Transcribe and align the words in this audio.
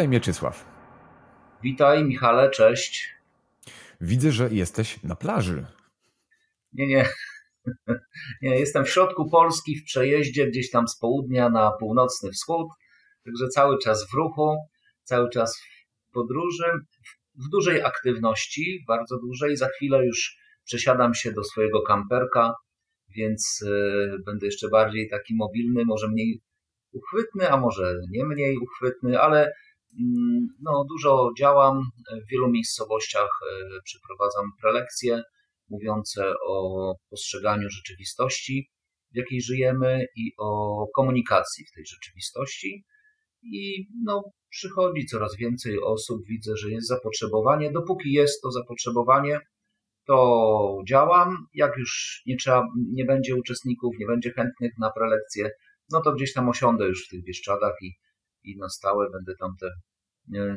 Witaj 0.00 0.08
Mieczysław. 0.08 0.64
Witaj 1.62 2.04
Michale, 2.04 2.50
cześć. 2.50 3.14
Widzę, 4.00 4.32
że 4.32 4.48
jesteś 4.50 5.02
na 5.02 5.16
plaży. 5.16 5.66
Nie, 6.72 6.86
nie. 6.86 7.08
Nie, 8.42 8.58
jestem 8.58 8.84
w 8.84 8.90
środku 8.90 9.30
Polski 9.30 9.76
w 9.76 9.84
przejeździe 9.84 10.46
gdzieś 10.46 10.70
tam 10.70 10.88
z 10.88 10.98
południa 10.98 11.48
na 11.48 11.70
północny 11.80 12.30
wschód, 12.30 12.68
także 13.24 13.48
cały 13.48 13.78
czas 13.78 14.10
w 14.10 14.14
ruchu, 14.14 14.56
cały 15.04 15.30
czas 15.30 15.60
w 16.08 16.12
podróży, 16.12 16.64
w 17.34 17.48
dużej 17.52 17.82
aktywności, 17.82 18.84
bardzo 18.88 19.18
dużej. 19.18 19.56
Za 19.56 19.68
chwilę 19.68 20.06
już 20.06 20.38
przesiadam 20.64 21.14
się 21.14 21.32
do 21.32 21.44
swojego 21.44 21.82
kamperka, 21.82 22.54
więc 23.16 23.62
y, 23.62 24.22
będę 24.26 24.46
jeszcze 24.46 24.68
bardziej 24.68 25.08
taki 25.08 25.34
mobilny, 25.36 25.84
może 25.84 26.08
mniej 26.08 26.40
uchwytny, 26.92 27.50
a 27.50 27.56
może 27.56 27.94
nie 28.10 28.24
mniej 28.24 28.58
uchwytny, 28.58 29.20
ale 29.20 29.52
no, 30.62 30.84
dużo 30.88 31.30
działam 31.38 31.80
w 32.26 32.30
wielu 32.30 32.50
miejscowościach, 32.50 33.30
y, 33.78 33.82
przeprowadzam 33.84 34.50
prelekcje 34.60 35.22
mówiące 35.70 36.32
o 36.48 36.94
postrzeganiu 37.10 37.70
rzeczywistości, 37.70 38.70
w 39.12 39.16
jakiej 39.16 39.42
żyjemy 39.42 40.06
i 40.16 40.32
o 40.38 40.86
komunikacji 40.94 41.64
w 41.66 41.72
tej 41.74 41.86
rzeczywistości. 41.86 42.84
I 43.42 43.86
no, 44.04 44.22
przychodzi 44.48 45.06
coraz 45.06 45.36
więcej 45.36 45.82
osób, 45.82 46.26
widzę, 46.26 46.56
że 46.56 46.70
jest 46.70 46.88
zapotrzebowanie. 46.88 47.72
Dopóki 47.72 48.12
jest 48.12 48.42
to 48.42 48.50
zapotrzebowanie, 48.50 49.40
to 50.06 50.78
działam. 50.88 51.36
Jak 51.54 51.76
już 51.76 52.22
nie, 52.26 52.36
trzeba, 52.36 52.62
nie 52.92 53.04
będzie 53.04 53.36
uczestników, 53.36 53.94
nie 53.98 54.06
będzie 54.06 54.32
chętnych 54.32 54.72
na 54.78 54.90
prelekcje, 54.90 55.50
no 55.90 56.00
to 56.00 56.12
gdzieś 56.12 56.32
tam 56.32 56.48
osiądę 56.48 56.86
już 56.86 57.06
w 57.06 57.10
tych 57.10 57.24
Bieszczadach 57.24 57.74
i, 57.82 57.92
i 58.44 58.56
na 58.56 58.68
stałe 58.68 59.10
będę 59.10 59.32
tam 59.40 59.56
te, 59.60 59.68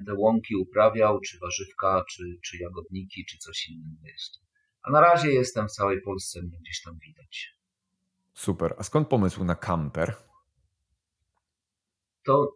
te 0.05 0.13
łąki 0.13 0.55
uprawiał, 0.55 1.19
czy 1.19 1.39
warzywka, 1.39 2.03
czy, 2.09 2.23
czy 2.43 2.57
jagodniki, 2.57 3.25
czy 3.25 3.37
coś 3.37 3.69
innego 3.69 4.07
jeszcze. 4.07 4.39
A 4.83 4.91
na 4.91 5.01
razie 5.01 5.31
jestem 5.31 5.67
w 5.67 5.71
całej 5.71 6.01
Polsce, 6.01 6.41
mnie 6.41 6.59
gdzieś 6.59 6.81
tam 6.81 6.99
widać. 7.07 7.55
Super. 8.33 8.75
A 8.77 8.83
skąd 8.83 9.07
pomysł 9.07 9.43
na 9.43 9.55
kamper? 9.55 10.15
To 12.23 12.55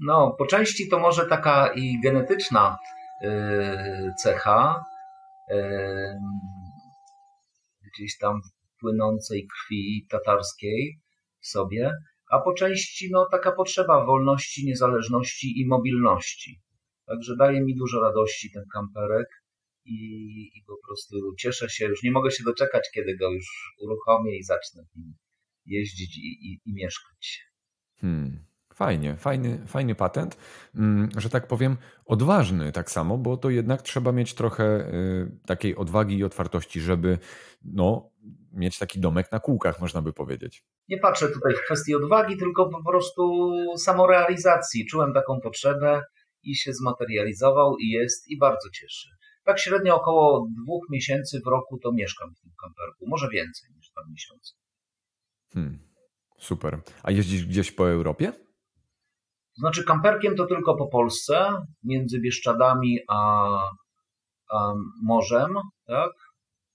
no, 0.00 0.34
po 0.38 0.46
części 0.46 0.88
to 0.88 0.98
może 0.98 1.26
taka 1.26 1.72
i 1.74 2.00
genetyczna 2.00 2.76
yy, 3.22 4.12
cecha, 4.22 4.84
yy, 5.50 6.18
gdzieś 7.94 8.18
tam 8.18 8.40
płynącej 8.80 9.46
krwi 9.46 10.06
tatarskiej 10.10 11.00
w 11.40 11.46
sobie, 11.46 11.92
a 12.30 12.38
po 12.38 12.54
części 12.54 13.08
no, 13.12 13.26
taka 13.30 13.52
potrzeba 13.52 14.06
wolności, 14.06 14.66
niezależności 14.66 15.60
i 15.60 15.66
mobilności. 15.66 16.60
Także 17.06 17.36
daje 17.36 17.60
mi 17.60 17.74
dużo 17.74 18.00
radości 18.00 18.50
ten 18.54 18.64
kamperek 18.72 19.26
i, 19.84 19.98
i 20.54 20.64
po 20.66 20.76
prostu 20.86 21.34
cieszę 21.38 21.68
się, 21.68 21.86
już 21.86 22.02
nie 22.02 22.12
mogę 22.12 22.30
się 22.30 22.44
doczekać, 22.44 22.90
kiedy 22.94 23.16
go 23.16 23.30
już 23.30 23.74
uruchomię 23.80 24.38
i 24.38 24.42
zacznę 24.42 24.82
nim 24.96 25.14
jeździć 25.66 26.18
i, 26.18 26.20
i, 26.20 26.60
i 26.64 26.74
mieszkać. 26.74 27.40
Hmm. 28.00 28.47
Fajnie, 28.78 29.16
fajny, 29.16 29.66
fajny 29.66 29.94
patent, 29.94 30.36
mm, 30.74 31.08
że 31.16 31.30
tak 31.30 31.46
powiem, 31.46 31.76
odważny 32.06 32.72
tak 32.72 32.90
samo, 32.90 33.18
bo 33.18 33.36
to 33.36 33.50
jednak 33.50 33.82
trzeba 33.82 34.12
mieć 34.12 34.34
trochę 34.34 34.64
y, 34.64 35.46
takiej 35.46 35.76
odwagi 35.76 36.18
i 36.18 36.24
otwartości, 36.24 36.80
żeby 36.80 37.18
no, 37.64 38.10
mieć 38.52 38.78
taki 38.78 39.00
domek 39.00 39.32
na 39.32 39.40
kółkach, 39.40 39.80
można 39.80 40.02
by 40.02 40.12
powiedzieć. 40.12 40.64
Nie 40.88 40.98
patrzę 40.98 41.28
tutaj 41.28 41.54
w 41.54 41.64
kwestii 41.64 41.94
odwagi, 41.94 42.36
tylko 42.36 42.70
po 42.70 42.90
prostu 42.90 43.50
samorealizacji. 43.76 44.86
Czułem 44.86 45.12
taką 45.14 45.40
potrzebę 45.40 46.02
i 46.42 46.56
się 46.56 46.72
zmaterializował 46.72 47.76
i 47.76 47.88
jest 47.88 48.28
i 48.28 48.38
bardzo 48.38 48.70
cieszy 48.70 49.08
tak 49.48 49.60
średnio 49.60 49.96
około 49.96 50.48
dwóch 50.62 50.86
miesięcy 50.90 51.40
w 51.44 51.46
roku 51.46 51.78
to 51.78 51.92
mieszkam 51.92 52.34
w 52.34 52.40
tym 52.40 52.52
kamperku. 52.62 53.06
Może 53.06 53.28
więcej 53.28 53.70
niż 53.76 53.90
dwa 53.90 54.02
miesiące. 54.10 54.54
Hmm, 55.52 55.78
super. 56.38 56.80
A 57.02 57.10
jeździsz 57.10 57.46
gdzieś 57.46 57.72
po 57.72 57.90
Europie? 57.90 58.32
Znaczy, 59.58 59.84
kamperkiem 59.84 60.36
to 60.36 60.46
tylko 60.46 60.76
po 60.76 60.86
Polsce, 60.86 61.50
między 61.84 62.20
Bieszczadami 62.20 62.98
a, 63.08 63.48
a 64.50 64.72
morzem, 65.02 65.54
tak? 65.86 66.10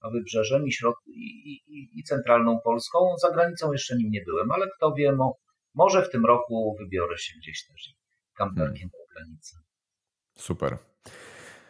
A 0.01 0.09
wybrzeżem 0.09 0.67
i, 0.67 0.71
środ... 0.71 0.95
I, 1.07 1.51
i, 1.67 1.99
i, 1.99 2.03
centralną 2.03 2.59
Polską. 2.63 2.99
Za 3.21 3.31
granicą 3.31 3.71
jeszcze 3.71 3.95
nim 3.95 4.09
nie 4.11 4.21
byłem, 4.25 4.51
ale 4.51 4.67
kto 4.77 4.93
wie, 4.93 5.11
mo... 5.11 5.35
może 5.75 6.01
w 6.01 6.09
tym 6.09 6.25
roku 6.25 6.75
wybiorę 6.79 7.17
się 7.17 7.33
gdzieś 7.37 7.67
też 7.67 7.93
kamperkiem 8.37 8.89
hmm. 8.89 8.91
po 8.91 9.13
granicy. 9.13 9.57
Super. 10.35 10.77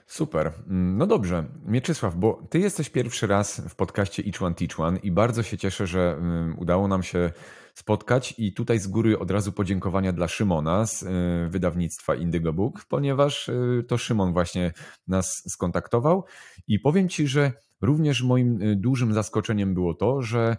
Super. 0.05 0.51
No 0.67 1.07
dobrze, 1.07 1.45
Mieczysław, 1.65 2.15
bo 2.15 2.47
ty 2.49 2.59
jesteś 2.59 2.89
pierwszy 2.89 3.27
raz 3.27 3.61
w 3.69 3.75
podcaście 3.75 4.23
Each 4.25 4.41
One 4.41 4.55
Teach 4.55 4.79
One 4.79 4.99
i 4.99 5.11
bardzo 5.11 5.43
się 5.43 5.57
cieszę, 5.57 5.87
że 5.87 6.15
mm, 6.17 6.59
udało 6.59 6.87
nam 6.87 7.03
się 7.03 7.31
spotkać 7.73 8.33
i 8.37 8.53
tutaj 8.53 8.79
z 8.79 8.87
góry 8.87 9.19
od 9.19 9.31
razu 9.31 9.51
podziękowania 9.51 10.13
dla 10.13 10.27
Szymona 10.27 10.85
z 10.85 11.03
y, 11.03 11.07
wydawnictwa 11.49 12.15
Indigo 12.15 12.53
Book, 12.53 12.85
ponieważ 12.85 13.49
y, 13.49 13.85
to 13.87 13.97
Szymon 13.97 14.33
właśnie 14.33 14.73
nas 15.07 15.43
skontaktował 15.47 16.23
i 16.67 16.79
powiem 16.79 17.09
ci, 17.09 17.27
że 17.27 17.51
również 17.81 18.23
moim 18.23 18.61
y, 18.61 18.75
dużym 18.75 19.13
zaskoczeniem 19.13 19.73
było 19.73 19.93
to, 19.93 20.21
że 20.21 20.57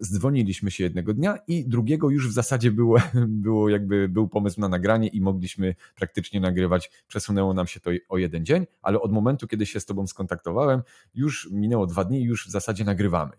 zdzwoniliśmy 0.00 0.70
się 0.70 0.84
jednego 0.84 1.14
dnia 1.14 1.38
i 1.48 1.68
drugiego 1.68 2.10
już 2.10 2.28
w 2.28 2.32
zasadzie 2.32 2.70
było, 2.70 2.98
było 3.46 3.68
jakby 3.68 4.08
był 4.08 4.28
pomysł 4.28 4.60
na 4.60 4.68
nagranie 4.68 5.08
i 5.08 5.20
mogliśmy 5.20 5.74
praktycznie 5.94 6.40
nagrywać. 6.40 6.90
Przesunęło 7.08 7.54
nam 7.54 7.66
się 7.66 7.80
to 7.80 7.90
o 8.08 8.18
jeden 8.18 8.46
dzień, 8.46 8.66
ale 8.82 9.00
od 9.00 9.12
momentu, 9.12 9.48
kiedy 9.48 9.66
się 9.66 9.80
z 9.80 9.86
tobą 9.86 10.06
skontaktowałem, 10.06 10.82
już 11.14 11.48
minęło 11.52 11.86
dwa 11.86 12.04
dni 12.04 12.20
i 12.20 12.24
już 12.24 12.48
w 12.48 12.50
zasadzie 12.50 12.84
nagrywamy. 12.84 13.32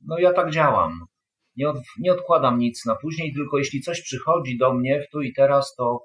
No 0.00 0.18
ja 0.18 0.32
tak 0.32 0.50
działam. 0.50 1.06
Nie, 1.56 1.68
od, 1.68 1.76
nie 1.98 2.12
odkładam 2.12 2.58
nic 2.58 2.86
na 2.86 2.96
później, 2.96 3.34
tylko 3.34 3.58
jeśli 3.58 3.80
coś 3.80 4.02
przychodzi 4.02 4.58
do 4.58 4.74
mnie 4.74 5.00
w 5.00 5.10
tu 5.10 5.20
i 5.20 5.32
teraz, 5.32 5.74
to, 5.74 6.04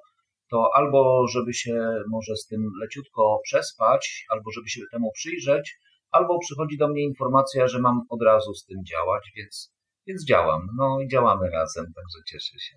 to 0.52 0.70
albo 0.74 1.28
żeby 1.28 1.54
się 1.54 2.04
może 2.10 2.36
z 2.36 2.48
tym 2.48 2.72
leciutko 2.82 3.40
przespać, 3.44 4.26
albo 4.30 4.52
żeby 4.52 4.70
się 4.70 4.82
temu 4.92 5.12
przyjrzeć, 5.12 5.78
albo 6.12 6.40
przychodzi 6.40 6.78
do 6.78 6.88
mnie 6.88 7.04
informacja, 7.04 7.68
że 7.68 7.80
mam 7.80 8.02
od 8.10 8.22
razu 8.22 8.54
z 8.54 8.66
tym 8.66 8.78
działać, 8.86 9.32
więc, 9.36 9.74
więc 10.08 10.26
działam. 10.26 10.68
No 10.78 11.00
i 11.06 11.08
działamy 11.08 11.50
razem, 11.50 11.86
także 11.86 12.20
cieszę 12.28 12.60
się, 12.60 12.76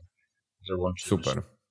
że 0.68 0.76
łączymy 0.76 1.08
Super. 1.08 1.34
Się. 1.34 1.61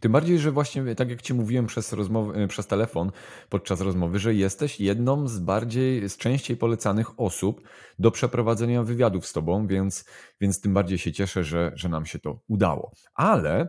Tym 0.00 0.12
bardziej, 0.12 0.38
że 0.38 0.52
właśnie 0.52 0.94
tak 0.94 1.10
jak 1.10 1.22
Ci 1.22 1.34
mówiłem 1.34 1.66
przez, 1.66 1.92
rozmowy, 1.92 2.42
e, 2.42 2.48
przez 2.48 2.66
telefon 2.66 3.12
podczas 3.48 3.80
rozmowy, 3.80 4.18
że 4.18 4.34
jesteś 4.34 4.80
jedną 4.80 5.28
z 5.28 5.38
bardziej, 5.38 6.08
z 6.08 6.16
częściej 6.16 6.56
polecanych 6.56 7.20
osób 7.20 7.68
do 7.98 8.10
przeprowadzenia 8.10 8.82
wywiadów 8.82 9.26
z 9.26 9.32
Tobą, 9.32 9.66
więc, 9.66 10.04
więc 10.40 10.60
tym 10.60 10.74
bardziej 10.74 10.98
się 10.98 11.12
cieszę, 11.12 11.44
że, 11.44 11.72
że 11.74 11.88
nam 11.88 12.06
się 12.06 12.18
to 12.18 12.40
udało. 12.48 12.92
Ale 13.14 13.68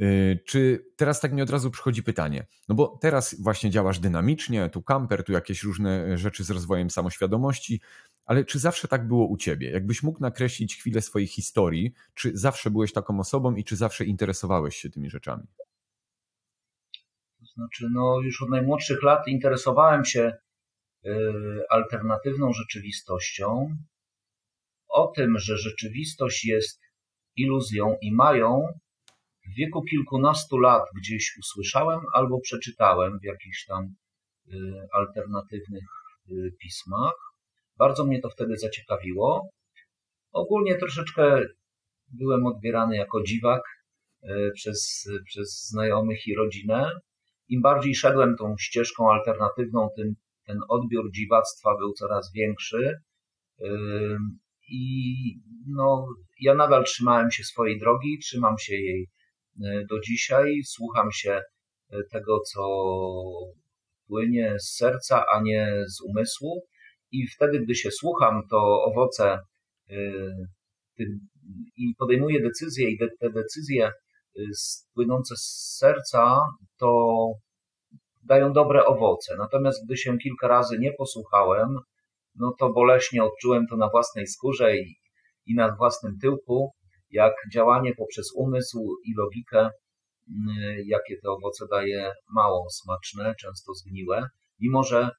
Y, 0.00 0.38
czy 0.46 0.84
teraz 0.96 1.20
tak 1.20 1.32
mi 1.32 1.42
od 1.42 1.50
razu 1.50 1.70
przychodzi 1.70 2.02
pytanie, 2.02 2.46
no 2.68 2.74
bo 2.74 2.98
teraz 3.00 3.40
właśnie 3.40 3.70
działasz 3.70 3.98
dynamicznie, 3.98 4.68
tu 4.68 4.82
kamper, 4.82 5.24
tu 5.24 5.32
jakieś 5.32 5.62
różne 5.62 6.18
rzeczy 6.18 6.44
z 6.44 6.50
rozwojem 6.50 6.90
samoświadomości, 6.90 7.80
ale 8.28 8.44
czy 8.44 8.58
zawsze 8.58 8.88
tak 8.88 9.08
było 9.08 9.26
u 9.26 9.36
ciebie? 9.36 9.70
Jakbyś 9.70 10.02
mógł 10.02 10.20
nakreślić 10.20 10.76
chwilę 10.76 11.02
swojej 11.02 11.28
historii, 11.28 11.92
czy 12.14 12.30
zawsze 12.34 12.70
byłeś 12.70 12.92
taką 12.92 13.20
osobą 13.20 13.54
i 13.54 13.64
czy 13.64 13.76
zawsze 13.76 14.04
interesowałeś 14.04 14.76
się 14.76 14.90
tymi 14.90 15.10
rzeczami? 15.10 15.42
To 17.40 17.46
znaczy, 17.46 17.86
no 17.92 18.20
już 18.20 18.42
od 18.42 18.48
najmłodszych 18.50 19.02
lat 19.02 19.28
interesowałem 19.28 20.04
się 20.04 20.32
y, 21.06 21.10
alternatywną 21.70 22.52
rzeczywistością, 22.52 23.76
o 24.88 25.06
tym, 25.16 25.38
że 25.38 25.56
rzeczywistość 25.56 26.44
jest 26.44 26.80
iluzją 27.36 27.96
i 28.02 28.12
mają 28.12 28.66
w 29.46 29.54
wieku 29.54 29.82
kilkunastu 29.82 30.58
lat 30.58 30.82
gdzieś 30.96 31.36
usłyszałem 31.38 32.00
albo 32.14 32.40
przeczytałem 32.40 33.18
w 33.18 33.24
jakichś 33.24 33.66
tam 33.66 33.94
y, 34.46 34.52
alternatywnych 34.92 35.84
y, 36.30 36.52
pismach. 36.60 37.28
Bardzo 37.78 38.04
mnie 38.04 38.20
to 38.20 38.30
wtedy 38.30 38.56
zaciekawiło. 38.56 39.48
Ogólnie 40.32 40.76
troszeczkę 40.76 41.42
byłem 42.08 42.46
odbierany 42.46 42.96
jako 42.96 43.22
dziwak 43.22 43.62
y, 44.22 44.50
przez, 44.54 45.08
przez 45.24 45.68
znajomych 45.70 46.26
i 46.26 46.34
rodzinę. 46.34 46.90
Im 47.48 47.62
bardziej 47.62 47.94
szedłem 47.94 48.36
tą 48.36 48.54
ścieżką 48.58 49.12
alternatywną, 49.12 49.88
tym 49.96 50.14
ten 50.46 50.58
odbiór 50.68 51.10
dziwactwa 51.12 51.76
był 51.78 51.92
coraz 51.92 52.32
większy. 52.32 52.94
I 54.68 55.14
no, 55.66 56.06
ja 56.40 56.54
nadal 56.54 56.84
trzymałem 56.84 57.30
się 57.30 57.44
swojej 57.44 57.78
drogi, 57.78 58.18
trzymam 58.18 58.58
się 58.58 58.74
jej 58.74 59.08
E, 59.64 59.84
do 59.90 60.00
dzisiaj. 60.00 60.60
Słucham 60.64 61.12
się 61.12 61.42
e, 61.90 62.04
tego, 62.12 62.40
co 62.40 62.62
płynie 64.06 64.56
z 64.58 64.76
serca, 64.76 65.24
a 65.34 65.42
nie 65.42 65.84
z 65.86 66.00
umysłu. 66.00 66.66
I 67.12 67.26
wtedy, 67.26 67.60
gdy 67.60 67.74
się 67.74 67.90
słucham, 67.90 68.42
to 68.50 68.84
owoce 68.84 69.38
e, 69.90 69.94
i 71.76 71.94
podejmuję 71.98 72.42
decyzje, 72.42 72.90
i 72.90 72.98
te 72.98 73.30
decyzje 73.30 73.92
płynące 74.94 75.36
z 75.36 75.76
serca, 75.78 76.40
to 76.78 77.28
dają 78.22 78.52
dobre 78.52 78.86
owoce. 78.86 79.36
Natomiast 79.38 79.86
gdy 79.86 79.96
się 79.96 80.18
kilka 80.18 80.48
razy 80.48 80.78
nie 80.78 80.92
posłuchałem, 80.92 81.78
no 82.34 82.54
to 82.58 82.72
boleśnie 82.72 83.24
odczułem 83.24 83.66
to 83.66 83.76
na 83.76 83.88
własnej 83.88 84.26
skórze 84.26 84.76
i, 84.76 84.96
i 85.46 85.54
na 85.54 85.76
własnym 85.76 86.18
tyłku, 86.18 86.72
jak 87.10 87.32
działanie 87.52 87.94
poprzez 87.94 88.32
umysł 88.36 88.96
i 89.04 89.14
logikę, 89.16 89.58
mm, 89.58 90.76
jakie 90.84 91.16
te 91.22 91.30
owoce 91.30 91.66
daje 91.70 92.12
mało 92.34 92.66
smaczne, 92.70 93.34
często 93.40 93.74
zgniłe. 93.74 94.26
Mimo, 94.60 94.82
że 94.82 95.10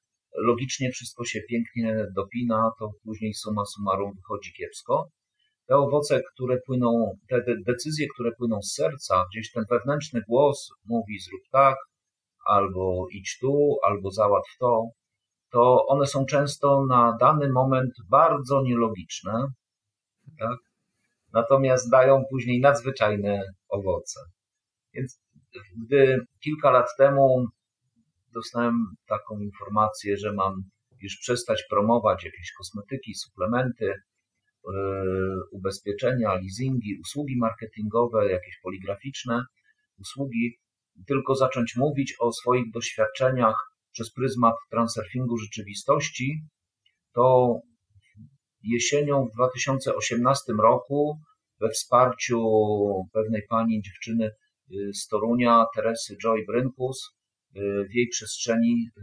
logicznie 0.47 0.91
wszystko 0.91 1.25
się 1.25 1.39
pięknie 1.49 2.05
dopina, 2.15 2.71
to 2.79 2.91
później 3.03 3.33
suma 3.33 3.65
summarum 3.65 4.13
wychodzi 4.15 4.53
kiepsko. 4.53 5.09
Te 5.67 5.75
owoce, 5.75 6.21
które 6.33 6.57
płyną, 6.65 7.17
te 7.29 7.41
decyzje, 7.67 8.07
które 8.13 8.31
płyną 8.31 8.61
z 8.61 8.73
serca, 8.73 9.25
gdzieś 9.31 9.51
ten 9.51 9.63
wewnętrzny 9.69 10.21
głos 10.27 10.69
mówi 10.85 11.19
zrób 11.19 11.41
tak, 11.51 11.75
albo 12.45 13.07
idź 13.11 13.37
tu, 13.41 13.77
albo 13.83 14.11
załatw 14.11 14.57
to, 14.59 14.83
to 15.51 15.85
one 15.87 16.07
są 16.07 16.25
często 16.25 16.85
na 16.89 17.17
dany 17.19 17.51
moment 17.51 17.91
bardzo 18.09 18.61
nielogiczne, 18.61 19.45
tak? 20.39 20.57
natomiast 21.33 21.91
dają 21.91 22.23
później 22.29 22.59
nadzwyczajne 22.59 23.41
owoce. 23.69 24.19
Więc 24.93 25.19
gdy 25.85 26.17
kilka 26.43 26.71
lat 26.71 26.87
temu 26.97 27.45
dostałem 28.39 28.75
taką 29.07 29.39
informację, 29.39 30.17
że 30.17 30.33
mam 30.33 30.63
już 31.01 31.17
przestać 31.17 31.63
promować 31.69 32.23
jakieś 32.23 32.51
kosmetyki, 32.57 33.15
suplementy, 33.15 33.85
yy, 33.85 34.73
ubezpieczenia, 35.51 36.33
leasingi, 36.33 36.99
usługi 37.01 37.37
marketingowe, 37.37 38.31
jakieś 38.31 38.59
poligraficzne 38.63 39.43
usługi, 39.99 40.57
tylko 41.07 41.35
zacząć 41.35 41.75
mówić 41.75 42.15
o 42.19 42.31
swoich 42.31 42.71
doświadczeniach 42.71 43.55
przez 43.91 44.13
pryzmat 44.13 44.55
transurfingu 44.71 45.37
rzeczywistości, 45.37 46.41
to 47.13 47.55
jesienią 48.63 49.27
w 49.27 49.35
2018 49.35 50.53
roku 50.63 51.19
we 51.61 51.69
wsparciu 51.69 52.41
pewnej 53.13 53.41
pani 53.49 53.81
dziewczyny 53.81 54.31
yy, 54.67 54.93
z 54.93 55.07
Torunia, 55.07 55.65
Teresy 55.75 56.17
Joy 56.23 56.45
Brynkus, 56.47 57.18
Y, 57.18 57.18
w 57.55 57.93
jej 57.93 58.07
przestrzeni, 58.07 58.89
y, 58.97 59.01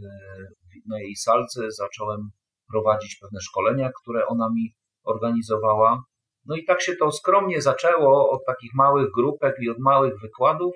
na 0.87 0.99
jej 0.99 1.15
salce 1.15 1.71
zacząłem 1.71 2.29
prowadzić 2.71 3.17
pewne 3.21 3.39
szkolenia, 3.41 3.91
które 4.01 4.25
ona 4.25 4.49
mi 4.55 4.75
organizowała. 5.03 6.03
No 6.45 6.55
i 6.55 6.65
tak 6.65 6.81
się 6.81 6.95
to 6.95 7.11
skromnie 7.11 7.61
zaczęło 7.61 8.29
od 8.29 8.45
takich 8.45 8.71
małych 8.73 9.11
grupek 9.15 9.55
i 9.61 9.69
od 9.69 9.79
małych 9.79 10.13
wykładów. 10.21 10.75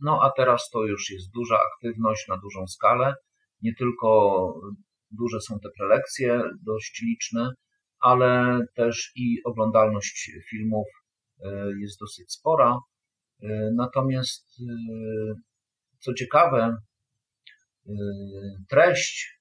No 0.00 0.20
a 0.22 0.30
teraz 0.36 0.68
to 0.72 0.84
już 0.84 1.10
jest 1.10 1.30
duża 1.34 1.58
aktywność 1.72 2.28
na 2.28 2.36
dużą 2.36 2.66
skalę. 2.66 3.14
Nie 3.62 3.74
tylko 3.74 4.52
duże 5.10 5.40
są 5.40 5.58
te 5.60 5.68
prelekcje, 5.78 6.42
dość 6.66 7.02
liczne, 7.02 7.50
ale 8.00 8.60
też 8.74 9.12
i 9.16 9.36
oglądalność 9.44 10.30
filmów 10.50 10.86
y, 11.38 11.46
jest 11.80 12.00
dosyć 12.00 12.32
spora. 12.32 12.78
Natomiast 13.76 14.46
co 16.00 16.14
ciekawe, 16.14 16.76
y, 17.86 17.92
treść 18.68 19.40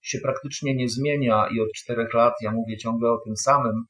się 0.00 0.18
praktycznie 0.22 0.76
nie 0.76 0.88
zmienia 0.88 1.48
i 1.54 1.60
od 1.60 1.72
czterech 1.72 2.14
lat 2.14 2.34
ja 2.42 2.50
mówię 2.50 2.76
ciągle 2.76 3.10
o 3.10 3.18
tym 3.24 3.36
samym. 3.36 3.84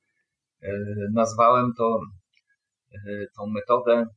Y, 0.63 0.69
nazwałem 1.15 1.73
to 1.79 2.01
y, 2.95 3.27
tą 3.37 3.47
metodę 3.47 3.93
mm, 3.93 4.09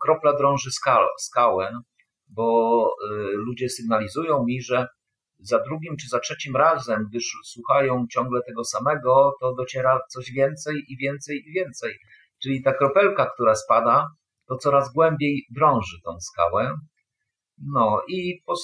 kropla 0.00 0.36
drąży 0.36 0.70
skałę, 1.18 1.72
bo 2.28 2.86
ludzie 3.34 3.68
sygnalizują 3.68 4.44
mi, 4.44 4.62
że 4.62 4.86
za 5.42 5.58
drugim 5.58 5.96
czy 5.96 6.08
za 6.08 6.20
trzecim 6.20 6.56
razem, 6.56 7.06
gdyż 7.10 7.32
słuchają 7.44 8.06
ciągle 8.10 8.40
tego 8.46 8.64
samego, 8.64 9.32
to 9.40 9.54
dociera 9.54 10.00
coś 10.08 10.32
więcej 10.32 10.84
i 10.88 10.96
więcej 10.96 11.42
i 11.46 11.52
więcej. 11.52 11.98
Czyli 12.42 12.62
ta 12.62 12.72
kropelka, 12.72 13.30
która 13.34 13.54
spada, 13.54 14.06
to 14.48 14.56
coraz 14.56 14.92
głębiej 14.92 15.46
drąży 15.50 15.96
tą 16.04 16.20
skałę. 16.20 16.74
No 17.66 18.02
i 18.08 18.42
pos, 18.46 18.62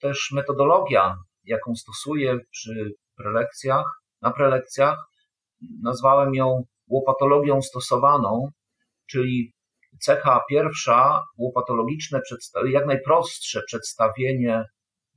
też 0.00 0.30
metodologia, 0.32 1.16
jaką 1.44 1.74
stosuję 1.74 2.38
przy 2.50 2.94
prelekcjach, 3.16 3.84
na 4.22 4.30
prelekcjach, 4.30 4.98
nazwałem 5.82 6.34
ją 6.34 6.64
łopatologią 6.88 7.62
stosowaną, 7.62 8.50
czyli 9.06 9.52
cecha 10.00 10.40
pierwsza, 10.50 11.22
łopatologiczne, 11.38 12.20
jak 12.68 12.86
najprostsze 12.86 13.62
przedstawienie 13.66 14.64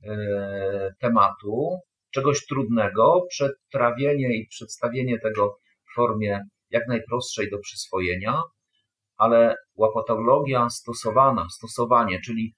e, 0.04 0.94
tematu, 1.00 1.78
czegoś 2.10 2.46
trudnego, 2.46 3.26
przetrawienie 3.28 4.36
i 4.36 4.46
przedstawienie 4.46 5.18
tego 5.18 5.58
w 5.90 5.94
formie 5.94 6.40
jak 6.70 6.88
najprostszej 6.88 7.50
do 7.50 7.58
przyswojenia, 7.58 8.42
ale 9.16 9.54
łopatologia 9.76 10.70
stosowana, 10.70 11.46
stosowanie, 11.50 12.20
czyli 12.24 12.54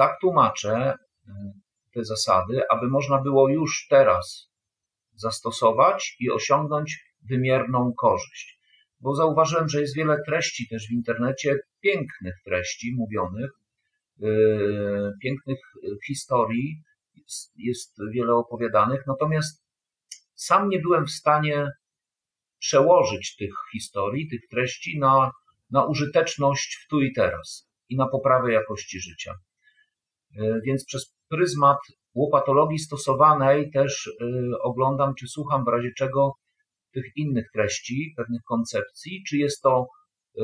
tak 0.00 0.20
tłumaczę 0.20 0.94
yy, 1.26 1.34
te 1.94 2.04
zasady, 2.04 2.60
aby 2.70 2.88
można 2.88 3.18
było 3.18 3.48
już 3.48 3.86
teraz 3.90 4.50
zastosować 5.14 6.16
i 6.20 6.30
osiągnąć 6.30 7.04
wymierną 7.30 7.92
korzyść. 7.98 8.60
Bo 9.00 9.14
zauważyłem, 9.14 9.68
że 9.68 9.80
jest 9.80 9.96
wiele 9.96 10.16
treści 10.26 10.68
też 10.68 10.88
w 10.88 10.92
internecie, 10.92 11.56
pięknych 11.80 12.34
treści 12.44 12.94
mówionych, 12.96 13.50
yy, 14.18 15.12
pięknych 15.22 15.58
historii, 16.06 16.82
jest 17.56 17.96
wiele 18.12 18.34
opowiadanych, 18.34 19.06
natomiast 19.06 19.64
sam 20.34 20.68
nie 20.68 20.78
byłem 20.78 21.06
w 21.06 21.10
stanie 21.10 21.70
przełożyć 22.58 23.36
tych 23.36 23.54
historii, 23.72 24.28
tych 24.28 24.48
treści 24.50 24.98
na, 24.98 25.30
na 25.70 25.84
użyteczność 25.84 26.84
w 26.84 26.88
tu 26.88 27.00
i 27.00 27.12
teraz 27.12 27.69
i 27.90 27.96
na 27.96 28.08
poprawę 28.08 28.52
jakości 28.52 29.00
życia. 29.00 29.34
E, 30.38 30.60
więc 30.66 30.84
przez 30.84 31.14
pryzmat 31.28 31.78
łopatologii 32.14 32.78
stosowanej 32.78 33.70
też 33.70 34.06
e, 34.06 34.24
oglądam, 34.62 35.14
czy 35.14 35.28
słucham 35.28 35.64
w 35.64 35.68
razie 35.68 35.90
czego 35.96 36.32
tych 36.92 37.04
innych 37.16 37.46
treści, 37.54 38.14
pewnych 38.16 38.42
koncepcji, 38.48 39.22
czy 39.28 39.36
jest 39.36 39.62
to 39.62 39.86
e, 40.38 40.42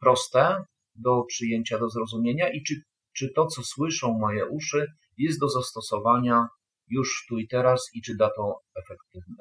proste 0.00 0.56
do 0.94 1.22
przyjęcia, 1.28 1.78
do 1.78 1.88
zrozumienia 1.88 2.52
i 2.52 2.62
czy, 2.62 2.74
czy 3.16 3.32
to, 3.34 3.46
co 3.46 3.62
słyszą 3.62 4.18
moje 4.18 4.46
uszy, 4.46 4.86
jest 5.18 5.40
do 5.40 5.48
zastosowania 5.48 6.46
już 6.88 7.26
tu 7.28 7.38
i 7.38 7.48
teraz 7.48 7.90
i 7.94 8.02
czy 8.02 8.16
da 8.16 8.30
to 8.36 8.60
efektywne, 8.76 9.36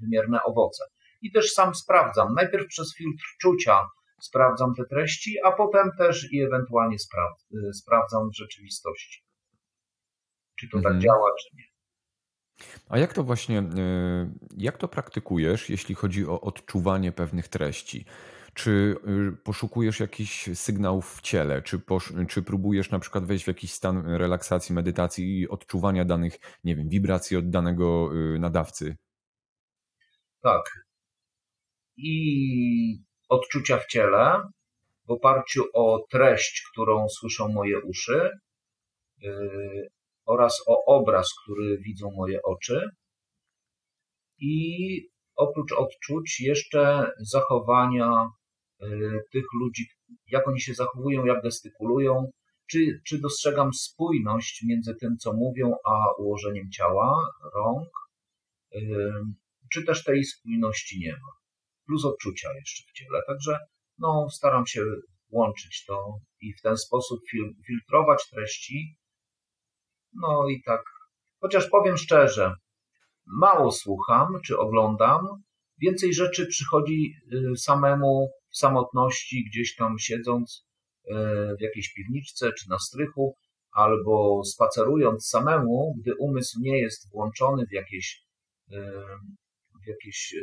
wymierne 0.00 0.38
owoce. 0.42 0.84
I 1.22 1.32
też 1.32 1.52
sam 1.52 1.74
sprawdzam, 1.74 2.34
najpierw 2.34 2.66
przez 2.66 2.94
filtr 2.96 3.24
czucia, 3.40 3.80
sprawdzam 4.22 4.74
te 4.74 4.84
treści, 4.84 5.34
a 5.44 5.52
potem 5.52 5.90
też 5.98 6.32
i 6.32 6.42
ewentualnie 6.42 6.96
y, 6.96 7.74
sprawdzam 7.74 8.30
w 8.30 8.36
rzeczywistości, 8.36 9.24
czy 10.58 10.68
to 10.68 10.76
tak 10.76 10.86
mhm. 10.86 10.94
tak 10.94 11.02
działa, 11.02 11.30
czy 11.40 11.56
nie. 11.56 11.64
A 12.88 12.98
jak 12.98 13.12
to 13.12 13.24
właśnie, 13.24 13.60
y, 13.60 13.64
jak 14.56 14.78
to 14.78 14.88
praktykujesz, 14.88 15.70
jeśli 15.70 15.94
chodzi 15.94 16.26
o 16.26 16.40
odczuwanie 16.40 17.12
pewnych 17.12 17.48
treści? 17.48 18.04
Czy 18.54 18.96
y, 19.30 19.36
poszukujesz 19.44 20.00
jakichś 20.00 20.50
sygnałów 20.54 21.16
w 21.16 21.20
ciele? 21.20 21.62
Czy, 21.62 21.80
czy 22.28 22.42
próbujesz 22.42 22.90
na 22.90 22.98
przykład 22.98 23.24
wejść 23.24 23.44
w 23.44 23.48
jakiś 23.48 23.72
stan 23.72 24.06
relaksacji, 24.06 24.74
medytacji 24.74 25.40
i 25.40 25.48
odczuwania 25.48 26.04
danych, 26.04 26.38
nie 26.64 26.76
wiem, 26.76 26.88
wibracji 26.88 27.36
od 27.36 27.50
danego 27.50 28.10
nadawcy? 28.38 28.96
Tak. 30.42 30.62
I 31.96 33.11
odczucia 33.32 33.78
w 33.78 33.86
ciele 33.86 34.42
w 35.06 35.10
oparciu 35.10 35.64
o 35.74 36.06
treść, 36.10 36.62
którą 36.72 37.08
słyszą 37.08 37.48
moje 37.48 37.80
uszy 37.80 38.30
yy, 39.18 39.88
oraz 40.26 40.62
o 40.66 40.84
obraz, 40.84 41.28
który 41.42 41.78
widzą 41.78 42.10
moje 42.10 42.42
oczy. 42.42 42.90
I 44.38 44.56
oprócz 45.36 45.72
odczuć 45.72 46.40
jeszcze 46.40 47.10
zachowania 47.18 48.26
yy, 48.80 49.20
tych 49.32 49.44
ludzi, 49.60 49.86
jak 50.26 50.48
oni 50.48 50.60
się 50.60 50.74
zachowują, 50.74 51.24
jak 51.24 51.42
gestykulują, 51.42 52.30
czy, 52.70 53.00
czy 53.06 53.20
dostrzegam 53.20 53.72
spójność 53.72 54.64
między 54.68 54.94
tym, 54.94 55.16
co 55.16 55.32
mówią, 55.32 55.74
a 55.84 56.12
ułożeniem 56.18 56.70
ciała, 56.70 57.30
rąk, 57.54 57.88
yy, 58.72 59.12
czy 59.72 59.84
też 59.84 60.04
tej 60.04 60.24
spójności 60.24 61.00
nie 61.00 61.12
ma 61.12 61.41
plus 61.86 62.04
odczucia 62.04 62.48
jeszcze 62.54 62.84
w 62.88 62.92
ciele. 62.92 63.20
Także 63.26 63.56
no, 63.98 64.26
staram 64.30 64.66
się 64.66 64.84
łączyć 65.30 65.84
to 65.86 66.18
i 66.40 66.54
w 66.54 66.62
ten 66.62 66.76
sposób 66.76 67.20
fil 67.30 67.44
filtrować 67.66 68.30
treści. 68.30 68.96
No 70.12 70.48
i 70.48 70.62
tak, 70.62 70.82
chociaż 71.40 71.68
powiem 71.70 71.96
szczerze, 71.96 72.54
mało 73.26 73.72
słucham 73.72 74.28
czy 74.46 74.58
oglądam, 74.58 75.42
Więcej 75.82 76.14
rzeczy 76.14 76.46
przychodzi 76.46 77.14
y, 77.32 77.56
samemu 77.56 78.30
w 78.50 78.56
samotności, 78.58 79.44
gdzieś 79.50 79.76
tam 79.76 79.98
siedząc 79.98 80.66
y, 81.04 81.12
w 81.58 81.60
jakiejś 81.60 81.92
piwniczce 81.92 82.52
czy 82.52 82.70
na 82.70 82.78
strychu, 82.78 83.36
albo 83.72 84.44
spacerując 84.44 85.26
samemu, 85.26 85.94
gdy 86.00 86.12
umysł 86.18 86.58
nie 86.60 86.80
jest 86.80 87.10
włączony 87.10 87.66
w 87.66 87.72
jakieś, 87.72 88.24
y, 88.72 88.76
jakieś 89.86 90.34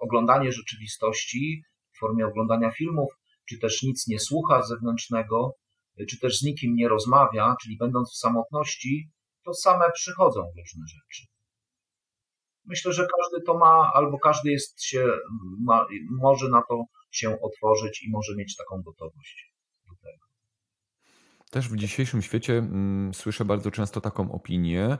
oglądanie 0.00 0.52
rzeczywistości 0.52 1.62
w 1.92 1.98
formie 1.98 2.26
oglądania 2.26 2.70
filmów, 2.70 3.10
czy 3.48 3.58
też 3.58 3.82
nic 3.82 4.06
nie 4.06 4.18
słucha 4.18 4.62
zewnętrznego, 4.62 5.54
czy 6.08 6.18
też 6.20 6.38
z 6.38 6.42
nikim 6.42 6.74
nie 6.74 6.88
rozmawia, 6.88 7.54
czyli 7.62 7.76
będąc 7.76 8.12
w 8.12 8.18
samotności, 8.18 9.10
to 9.44 9.54
same 9.54 9.84
przychodzą 9.94 10.40
różne 10.40 10.84
rzeczy. 10.86 11.26
Myślę, 12.64 12.92
że 12.92 13.06
każdy 13.18 13.46
to 13.46 13.58
ma, 13.58 13.90
albo 13.94 14.18
każdy 14.18 14.50
jest 14.50 14.82
się, 14.82 15.06
ma, 15.60 15.86
może 16.10 16.48
na 16.48 16.62
to 16.68 16.84
się 17.10 17.40
otworzyć 17.40 18.02
i 18.02 18.10
może 18.10 18.36
mieć 18.36 18.56
taką 18.56 18.82
gotowość 18.82 19.52
do 19.88 19.94
tego. 19.94 20.24
Też 21.50 21.68
w 21.68 21.76
dzisiejszym 21.76 22.22
świecie 22.22 22.58
mm, 22.58 23.14
słyszę 23.14 23.44
bardzo 23.44 23.70
często 23.70 24.00
taką 24.00 24.32
opinię, 24.32 24.98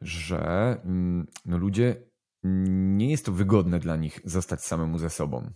że 0.00 0.40
mm, 0.84 1.26
no 1.46 1.58
ludzie 1.58 2.07
nie 2.42 3.10
jest 3.10 3.26
to 3.26 3.32
wygodne 3.32 3.78
dla 3.78 3.96
nich 3.96 4.20
zostać 4.24 4.64
samemu 4.64 4.98
ze 4.98 5.10
sobą. 5.10 5.50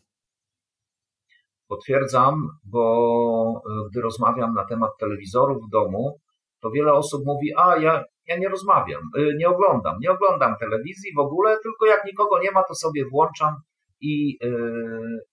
Potwierdzam, 1.68 2.48
bo 2.64 3.62
e, 3.66 3.88
gdy 3.90 4.00
rozmawiam 4.00 4.54
na 4.54 4.64
temat 4.64 4.90
telewizorów 5.00 5.66
w 5.66 5.70
domu, 5.70 6.20
to 6.60 6.70
wiele 6.70 6.92
osób 6.92 7.22
mówi: 7.26 7.52
A 7.56 7.76
ja 7.76 8.04
ja 8.26 8.36
nie 8.38 8.48
rozmawiam, 8.48 9.02
y, 9.18 9.34
nie 9.38 9.48
oglądam, 9.48 9.96
nie 10.00 10.10
oglądam 10.10 10.56
telewizji 10.60 11.12
w 11.16 11.18
ogóle, 11.18 11.56
tylko 11.62 11.86
jak 11.86 12.04
nikogo 12.04 12.38
nie 12.42 12.50
ma, 12.50 12.62
to 12.62 12.74
sobie 12.74 13.04
włączam 13.04 13.54
i, 14.00 14.38
y, 14.44 14.50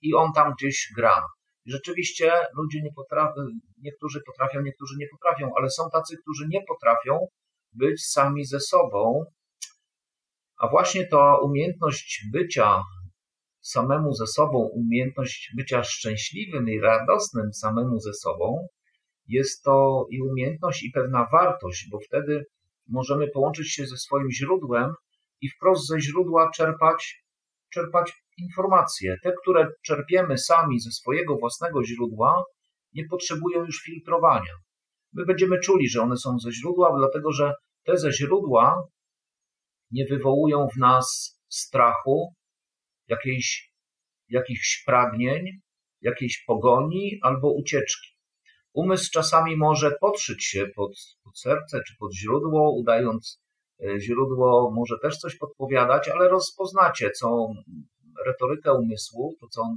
i 0.01 0.13
on 0.13 0.33
tam 0.33 0.53
gdzieś 0.59 0.91
gra. 0.95 1.21
rzeczywiście 1.65 2.31
ludzie 2.57 2.81
nie 2.81 2.93
potrafią, 2.95 3.41
niektórzy 3.83 4.19
potrafią, 4.25 4.61
niektórzy 4.61 4.95
nie 4.99 5.07
potrafią, 5.11 5.51
ale 5.57 5.69
są 5.69 5.83
tacy, 5.93 6.17
którzy 6.21 6.47
nie 6.49 6.61
potrafią 6.67 7.27
być 7.73 8.05
sami 8.05 8.45
ze 8.45 8.59
sobą. 8.59 9.25
A 10.59 10.67
właśnie 10.67 11.07
ta 11.07 11.37
umiejętność 11.37 12.25
bycia 12.33 12.81
samemu 13.61 14.13
ze 14.13 14.27
sobą, 14.27 14.69
umiejętność 14.73 15.53
bycia 15.57 15.83
szczęśliwym 15.83 16.69
i 16.69 16.79
radosnym 16.79 17.53
samemu 17.53 17.99
ze 17.99 18.13
sobą, 18.13 18.67
jest 19.27 19.63
to 19.63 20.05
i 20.09 20.21
umiejętność, 20.21 20.83
i 20.83 20.91
pewna 20.91 21.27
wartość, 21.31 21.87
bo 21.91 21.99
wtedy 21.99 22.45
możemy 22.87 23.27
połączyć 23.27 23.73
się 23.73 23.85
ze 23.85 23.97
swoim 23.97 24.31
źródłem 24.31 24.91
i 25.41 25.49
wprost 25.49 25.87
ze 25.87 25.99
źródła 25.99 26.51
czerpać, 26.55 27.23
czerpać 27.73 28.13
informacje. 28.37 29.17
Te, 29.23 29.33
które 29.41 29.67
czerpiemy 29.85 30.37
sami 30.37 30.79
ze 30.79 30.91
swojego 30.91 31.35
własnego 31.37 31.83
źródła, 31.83 32.43
nie 32.93 33.05
potrzebują 33.09 33.65
już 33.65 33.81
filtrowania. 33.81 34.53
My 35.13 35.25
będziemy 35.25 35.59
czuli, 35.59 35.89
że 35.89 36.01
one 36.01 36.17
są 36.17 36.39
ze 36.39 36.51
źródła, 36.51 36.95
dlatego 36.97 37.31
że 37.31 37.53
te 37.83 37.97
ze 37.97 38.11
źródła 38.11 38.83
nie 39.91 40.05
wywołują 40.05 40.67
w 40.75 40.77
nas 40.77 41.39
strachu, 41.49 42.33
jakiejś, 43.07 43.73
jakichś 44.29 44.83
pragnień, 44.85 45.45
jakiejś 46.01 46.43
pogoni 46.47 47.19
albo 47.21 47.53
ucieczki. 47.53 48.09
Umysł 48.73 49.11
czasami 49.11 49.57
może 49.57 49.91
podszyć 50.01 50.45
się 50.45 50.67
pod, 50.75 50.91
pod 51.23 51.39
serce 51.39 51.81
czy 51.87 51.93
pod 51.99 52.13
źródło, 52.13 52.71
udając 52.71 53.41
e, 53.83 53.99
źródło 53.99 54.71
może 54.71 54.95
też 55.01 55.17
coś 55.17 55.35
podpowiadać, 55.35 56.09
ale 56.09 56.29
rozpoznacie 56.29 57.11
całą 57.11 57.55
retorykę 58.25 58.73
umysłu, 58.73 59.35
to 59.39 59.47
co 59.47 59.75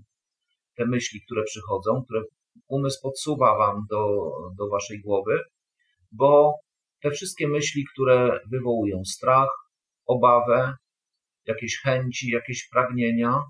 te 0.76 0.86
myśli, 0.86 1.20
które 1.20 1.42
przychodzą, 1.44 2.02
które 2.04 2.22
umysł 2.68 3.02
podsuwa 3.02 3.58
wam 3.58 3.86
do, 3.90 4.30
do 4.58 4.68
waszej 4.68 5.00
głowy, 5.00 5.40
bo 6.12 6.54
te 7.02 7.10
wszystkie 7.10 7.48
myśli, 7.48 7.84
które 7.92 8.40
wywołują 8.50 9.04
strach, 9.04 9.48
obawę, 10.06 10.74
jakieś 11.46 11.80
chęci, 11.82 12.30
jakieś 12.30 12.68
pragnienia, 12.68 13.40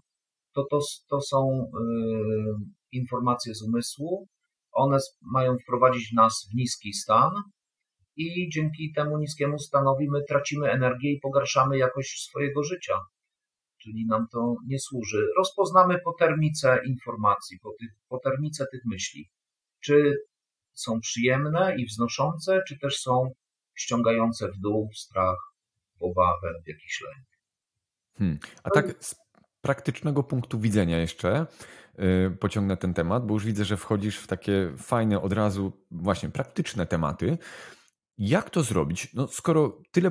to, 0.54 0.64
to, 0.71 0.78
to 1.11 1.21
są 1.21 1.50
y, 1.50 2.97
informacje 2.97 3.54
z 3.54 3.62
umysłu, 3.62 4.28
one 4.73 4.99
mają 5.21 5.59
wprowadzić 5.59 6.12
nas 6.12 6.49
w 6.50 6.54
niski 6.54 6.92
stan 6.92 7.30
i 8.16 8.49
dzięki 8.52 8.92
temu 8.92 9.18
niskiemu 9.18 9.59
stanowi 9.59 10.11
my 10.11 10.25
tracimy 10.28 10.71
energię 10.71 11.12
i 11.12 11.21
pogarszamy 11.21 11.78
jakość 11.78 12.28
swojego 12.28 12.62
życia. 12.62 12.99
Czyli 13.82 14.06
nam 14.06 14.26
to 14.32 14.54
nie 14.66 14.78
służy. 14.78 15.26
Rozpoznamy 15.38 15.99
po 16.04 16.12
termice 16.18 16.78
informacji, 16.87 17.59
po, 17.62 17.71
tych, 17.80 17.90
po 18.09 18.18
termice 18.18 18.66
tych 18.73 18.80
myśli. 18.85 19.30
Czy 19.85 20.16
są 20.73 21.00
przyjemne 21.00 21.76
i 21.78 21.87
wznoszące, 21.87 22.61
czy 22.68 22.78
też 22.78 22.97
są 22.97 23.32
ściągające 23.75 24.49
w 24.49 24.59
dół 24.59 24.90
strach, 24.94 25.51
obawę, 26.02 26.52
jakiś 26.66 27.00
lęk. 27.00 27.26
Hmm. 28.18 28.38
A 28.62 28.71
tak 28.71 29.04
z 29.04 29.14
praktycznego 29.61 30.23
punktu 30.23 30.61
widzenia 30.61 30.99
jeszcze, 30.99 31.47
Y, 31.99 32.37
pociągnę 32.37 32.76
ten 32.76 32.94
temat, 32.94 33.26
bo 33.26 33.35
już 33.35 33.44
widzę, 33.44 33.64
że 33.64 33.76
wchodzisz 33.76 34.18
w 34.18 34.26
takie 34.26 34.73
fajne, 34.78 35.21
od 35.21 35.32
razu 35.32 35.73
właśnie 35.90 36.28
praktyczne 36.28 36.87
tematy. 36.87 37.38
Jak 38.18 38.50
to 38.50 38.62
zrobić? 38.62 39.14
No, 39.14 39.28
skoro 39.28 39.80
tyle 39.90 40.11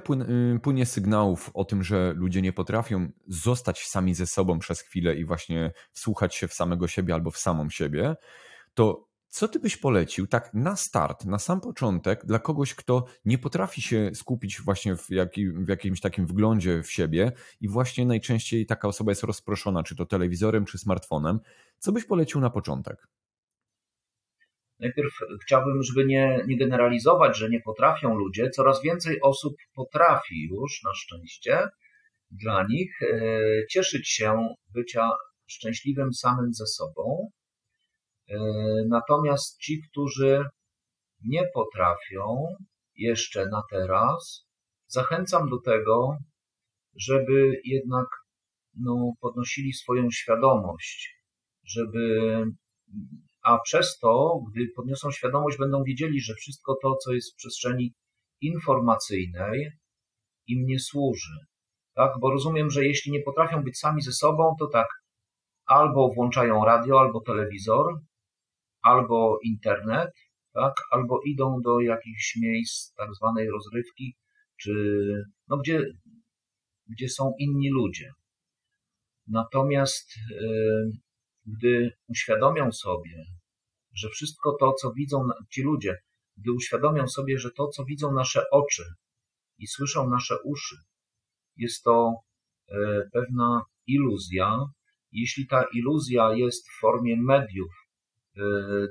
y, 0.55 0.59
płynie 0.59 0.85
sygnałów 0.85 1.51
o 1.53 1.65
tym, 1.65 1.83
że 1.83 2.13
ludzie 2.17 2.41
nie 2.41 2.53
potrafią 2.53 3.11
zostać 3.27 3.87
sami 3.87 4.13
ze 4.13 4.27
sobą 4.27 4.59
przez 4.59 4.81
chwilę 4.81 5.15
i 5.15 5.25
właśnie 5.25 5.71
wsłuchać 5.91 6.35
się 6.35 6.47
w 6.47 6.53
samego 6.53 6.87
siebie 6.87 7.13
albo 7.13 7.31
w 7.31 7.37
samą 7.37 7.69
siebie, 7.69 8.15
to 8.73 9.07
co 9.31 9.47
ty 9.47 9.59
byś 9.59 9.77
polecił 9.77 10.27
tak 10.27 10.53
na 10.53 10.75
start, 10.75 11.25
na 11.25 11.39
sam 11.39 11.61
początek 11.61 12.25
dla 12.25 12.39
kogoś, 12.39 12.75
kto 12.75 13.05
nie 13.25 13.37
potrafi 13.37 13.81
się 13.81 14.11
skupić 14.13 14.61
właśnie 14.61 14.95
w, 14.95 15.09
jaki, 15.09 15.47
w 15.49 15.67
jakimś 15.67 16.01
takim 16.01 16.27
wglądzie 16.27 16.83
w 16.83 16.91
siebie 16.91 17.31
i 17.61 17.67
właśnie 17.69 18.05
najczęściej 18.05 18.65
taka 18.65 18.87
osoba 18.87 19.11
jest 19.11 19.23
rozproszona, 19.23 19.83
czy 19.83 19.95
to 19.95 20.05
telewizorem, 20.05 20.65
czy 20.65 20.77
smartfonem. 20.77 21.39
Co 21.77 21.91
byś 21.91 22.05
polecił 22.05 22.41
na 22.41 22.49
początek? 22.49 23.07
Najpierw 24.79 25.13
chciałbym, 25.43 25.83
żeby 25.83 26.05
nie, 26.05 26.43
nie 26.47 26.57
generalizować, 26.57 27.37
że 27.37 27.49
nie 27.49 27.61
potrafią 27.61 28.15
ludzie. 28.15 28.49
Coraz 28.49 28.81
więcej 28.83 29.21
osób 29.21 29.53
potrafi 29.75 30.47
już, 30.51 30.83
na 30.83 30.93
szczęście, 30.93 31.67
dla 32.31 32.65
nich 32.69 33.01
e, 33.01 33.41
cieszyć 33.69 34.09
się 34.09 34.55
bycia 34.73 35.09
szczęśliwym 35.47 36.13
samym 36.13 36.53
ze 36.53 36.65
sobą, 36.65 37.31
natomiast 38.87 39.57
ci, 39.57 39.81
którzy 39.91 40.43
nie 41.23 41.43
potrafią 41.53 42.55
jeszcze 42.95 43.45
na 43.45 43.61
teraz, 43.71 44.45
zachęcam 44.87 45.49
do 45.49 45.61
tego, 45.61 46.17
żeby 46.95 47.61
jednak 47.65 48.05
no, 48.75 49.13
podnosili 49.21 49.73
swoją 49.73 50.11
świadomość, 50.11 51.15
żeby, 51.63 52.43
a 53.43 53.59
przez 53.59 53.99
to, 53.99 54.39
gdy 54.51 54.67
podniosą 54.75 55.11
świadomość, 55.11 55.57
będą 55.57 55.83
wiedzieli, 55.83 56.21
że 56.21 56.33
wszystko 56.35 56.75
to, 56.81 56.95
co 56.95 57.13
jest 57.13 57.33
w 57.33 57.35
przestrzeni 57.35 57.93
informacyjnej, 58.41 59.71
im 60.47 60.65
nie 60.65 60.79
służy. 60.79 61.33
Tak? 61.95 62.11
Bo 62.19 62.31
rozumiem, 62.31 62.69
że 62.69 62.85
jeśli 62.85 63.11
nie 63.11 63.21
potrafią 63.21 63.63
być 63.63 63.79
sami 63.79 64.01
ze 64.01 64.11
sobą, 64.11 64.55
to 64.59 64.67
tak, 64.67 64.87
albo 65.65 66.13
włączają 66.13 66.65
radio, 66.65 66.99
albo 66.99 67.21
telewizor, 67.21 67.85
albo 68.83 69.39
internet, 69.43 70.11
tak, 70.53 70.73
albo 70.91 71.21
idą 71.25 71.61
do 71.61 71.79
jakichś 71.79 72.35
miejsc 72.35 72.93
tak 72.93 73.15
zwanej 73.15 73.49
rozrywki, 73.49 74.15
czy 74.61 74.73
no, 75.47 75.57
gdzie, 75.57 75.85
gdzie 76.87 77.09
są 77.09 77.33
inni 77.39 77.69
ludzie. 77.69 78.11
Natomiast 79.27 80.13
gdy 81.45 81.91
uświadomią 82.07 82.71
sobie, 82.71 83.25
że 83.93 84.09
wszystko 84.09 84.57
to, 84.59 84.73
co 84.73 84.91
widzą 84.91 85.27
ci 85.49 85.61
ludzie, 85.61 85.97
gdy 86.37 86.51
uświadomią 86.51 87.07
sobie, 87.07 87.39
że 87.39 87.51
to, 87.51 87.67
co 87.67 87.85
widzą 87.85 88.13
nasze 88.13 88.49
oczy 88.51 88.83
i 89.57 89.67
słyszą 89.67 90.09
nasze 90.09 90.35
uszy, 90.43 90.75
jest 91.57 91.83
to 91.83 92.13
yy, 92.67 93.09
pewna 93.13 93.61
iluzja, 93.87 94.57
jeśli 95.11 95.47
ta 95.47 95.63
iluzja 95.73 96.33
jest 96.33 96.69
w 96.69 96.79
formie 96.79 97.17
mediów, 97.17 97.71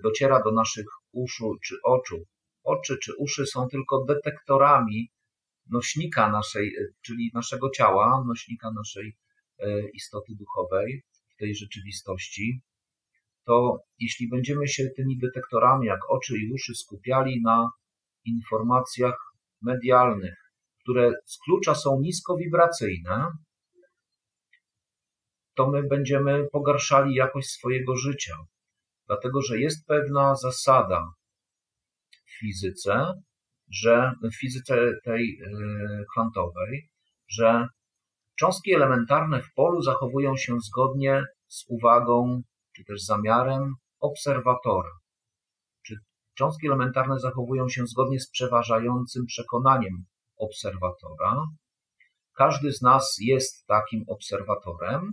dociera 0.02 0.42
do 0.42 0.52
naszych 0.52 0.86
uszu 1.12 1.54
czy 1.64 1.74
oczu. 1.84 2.16
Oczy 2.64 2.98
czy 3.02 3.12
uszy 3.18 3.46
są 3.46 3.68
tylko 3.68 4.04
detektorami 4.04 5.10
nośnika 5.70 6.30
naszej, 6.30 6.68
y, 6.68 6.94
czyli 7.02 7.30
naszego 7.34 7.70
ciała, 7.70 8.24
nośnika 8.26 8.70
naszej 8.70 9.16
y, 9.62 9.90
istoty 9.94 10.32
duchowej 10.38 11.02
w 11.34 11.36
tej 11.38 11.54
rzeczywistości, 11.54 12.60
to 13.44 13.78
jeśli 13.98 14.28
będziemy 14.28 14.68
się 14.68 14.88
tymi 14.96 15.18
detektorami, 15.18 15.86
jak 15.86 16.00
oczy 16.10 16.38
i 16.38 16.52
uszy, 16.52 16.74
skupiali 16.74 17.42
na 17.42 17.70
informacjach 18.24 19.16
medialnych, 19.62 20.36
które 20.82 21.12
z 21.26 21.38
klucza 21.38 21.74
są 21.74 22.00
niskowibracyjne, 22.00 23.26
to 25.54 25.70
my 25.70 25.82
będziemy 25.82 26.46
pogarszali 26.52 27.14
jakość 27.14 27.48
swojego 27.48 27.96
życia. 27.96 28.34
Dlatego, 29.10 29.42
że 29.42 29.58
jest 29.58 29.86
pewna 29.86 30.34
zasada 30.34 31.12
w 32.26 32.38
fizyce, 32.40 33.12
że 33.70 34.12
w 34.22 34.40
fizyce 34.40 34.74
tej 35.04 35.40
e, 35.40 36.04
kwantowej, 36.12 36.88
że 37.28 37.66
cząstki 38.38 38.74
elementarne 38.74 39.42
w 39.42 39.52
polu 39.54 39.82
zachowują 39.82 40.36
się 40.36 40.52
zgodnie 40.60 41.24
z 41.48 41.64
uwagą 41.68 42.42
czy 42.76 42.84
też 42.84 43.02
zamiarem 43.02 43.74
obserwatora. 44.00 44.90
Czy 45.86 45.94
cząstki 46.34 46.66
elementarne 46.66 47.18
zachowują 47.18 47.68
się 47.68 47.86
zgodnie 47.86 48.20
z 48.20 48.30
przeważającym 48.30 49.26
przekonaniem 49.26 50.04
obserwatora. 50.36 51.36
Każdy 52.36 52.72
z 52.72 52.82
nas 52.82 53.16
jest 53.20 53.66
takim 53.66 54.04
obserwatorem 54.08 55.12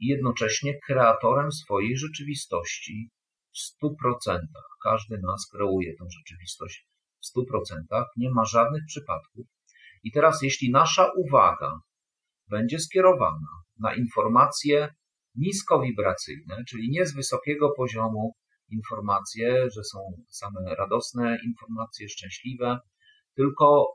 i 0.00 0.06
jednocześnie 0.06 0.78
kreatorem 0.86 1.52
swojej 1.52 1.96
rzeczywistości 1.96 3.10
w 3.52 3.58
stu 3.58 3.96
procentach. 4.02 4.68
Każdy 4.82 5.18
nas 5.18 5.48
kreuje 5.52 5.96
tę 5.96 6.04
rzeczywistość 6.18 6.86
w 7.20 7.26
stu 7.26 7.44
procentach. 7.44 8.06
Nie 8.16 8.30
ma 8.30 8.44
żadnych 8.44 8.82
przypadków. 8.86 9.46
I 10.02 10.12
teraz, 10.12 10.42
jeśli 10.42 10.70
nasza 10.70 11.10
uwaga 11.16 11.80
będzie 12.50 12.78
skierowana 12.78 13.48
na 13.78 13.94
informacje 13.94 14.94
niskowibracyjne, 15.34 16.64
czyli 16.68 16.90
nie 16.90 17.06
z 17.06 17.14
wysokiego 17.14 17.70
poziomu 17.76 18.32
informacje, 18.70 19.70
że 19.70 19.84
są 19.84 19.98
same 20.28 20.74
radosne 20.74 21.38
informacje, 21.46 22.08
szczęśliwe, 22.08 22.78
tylko 23.36 23.86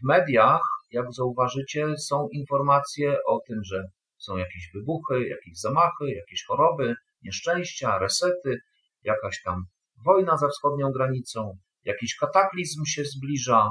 w 0.00 0.06
mediach, 0.06 0.62
jak 0.90 1.12
zauważycie, 1.12 1.96
są 1.98 2.28
informacje 2.32 3.16
o 3.26 3.40
tym, 3.48 3.64
że 3.64 3.84
są 4.18 4.36
jakieś 4.36 4.70
wybuchy, 4.74 5.28
jakieś 5.28 5.58
zamachy, 5.60 6.10
jakieś 6.10 6.44
choroby, 6.44 6.94
nieszczęścia, 7.22 7.98
resety, 7.98 8.58
jakaś 9.04 9.42
tam 9.42 9.64
wojna 10.04 10.36
za 10.36 10.48
wschodnią 10.48 10.90
granicą, 10.90 11.58
jakiś 11.84 12.16
kataklizm 12.16 12.84
się 12.84 13.04
zbliża, 13.04 13.70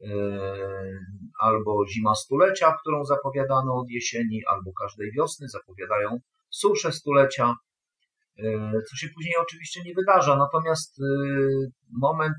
yy, 0.00 0.98
albo 1.40 1.86
zima 1.86 2.14
stulecia, 2.14 2.76
którą 2.80 3.04
zapowiadano 3.04 3.74
od 3.74 3.90
jesieni, 3.90 4.42
albo 4.46 4.72
każdej 4.72 5.12
wiosny 5.12 5.48
zapowiadają 5.48 6.18
susze 6.50 6.92
stulecia, 6.92 7.54
yy, 8.36 8.82
co 8.90 8.96
się 8.96 9.08
później 9.14 9.34
oczywiście 9.42 9.82
nie 9.84 9.94
wydarza. 9.94 10.36
Natomiast 10.36 10.98
yy, 10.98 11.70
moment 11.92 12.36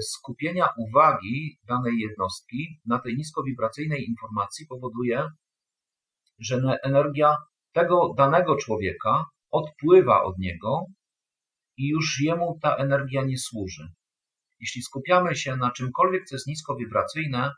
skupienia 0.00 0.68
uwagi 0.76 1.58
danej 1.68 1.98
jednostki 1.98 2.80
na 2.86 2.98
tej 2.98 3.16
niskowibracyjnej 3.16 4.04
informacji 4.04 4.66
powoduje, 4.66 5.24
że 6.38 6.78
energia 6.82 7.36
tego 7.72 8.14
danego 8.16 8.56
człowieka 8.56 9.24
odpływa 9.50 10.22
od 10.22 10.38
niego 10.38 10.84
i 11.78 11.88
już 11.88 12.20
jemu 12.20 12.58
ta 12.62 12.76
energia 12.76 13.22
nie 13.22 13.38
służy. 13.38 13.88
Jeśli 14.60 14.82
skupiamy 14.82 15.36
się 15.36 15.56
na 15.56 15.70
czymkolwiek, 15.70 16.24
co 16.24 16.34
jest 16.34 16.46
niskowibracyjne, 16.46 17.52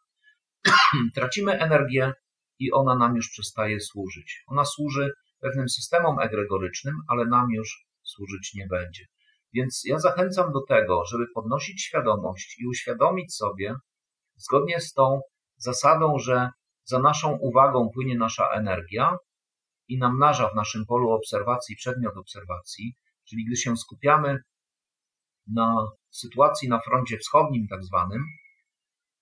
tracimy 1.14 1.52
energię 1.52 2.12
i 2.58 2.72
ona 2.72 2.94
nam 2.94 3.16
już 3.16 3.30
przestaje 3.30 3.80
służyć. 3.80 4.42
Ona 4.46 4.64
służy 4.64 5.10
pewnym 5.40 5.68
systemom 5.68 6.20
egregorycznym, 6.20 6.94
ale 7.08 7.26
nam 7.26 7.50
już 7.50 7.86
służyć 8.02 8.54
nie 8.54 8.66
będzie. 8.66 9.04
Więc 9.54 9.82
ja 9.84 9.98
zachęcam 9.98 10.52
do 10.52 10.60
tego, 10.68 11.04
żeby 11.04 11.24
podnosić 11.34 11.82
świadomość 11.82 12.58
i 12.58 12.66
uświadomić 12.66 13.34
sobie, 13.34 13.74
zgodnie 14.36 14.80
z 14.80 14.92
tą 14.92 15.20
zasadą, 15.56 16.18
że 16.18 16.48
za 16.84 16.98
naszą 16.98 17.38
uwagą 17.40 17.88
płynie 17.94 18.18
nasza 18.18 18.48
energia 18.48 19.16
i 19.88 19.98
namnaża 19.98 20.48
w 20.48 20.54
naszym 20.54 20.86
polu 20.86 21.10
obserwacji 21.10 21.76
przedmiot 21.76 22.16
obserwacji, 22.16 22.94
czyli 23.30 23.44
gdy 23.44 23.56
się 23.56 23.76
skupiamy 23.76 24.38
na 25.46 25.74
sytuacji 26.10 26.68
na 26.68 26.80
froncie 26.80 27.18
wschodnim, 27.18 27.66
tak 27.68 27.84
zwanym, 27.84 28.24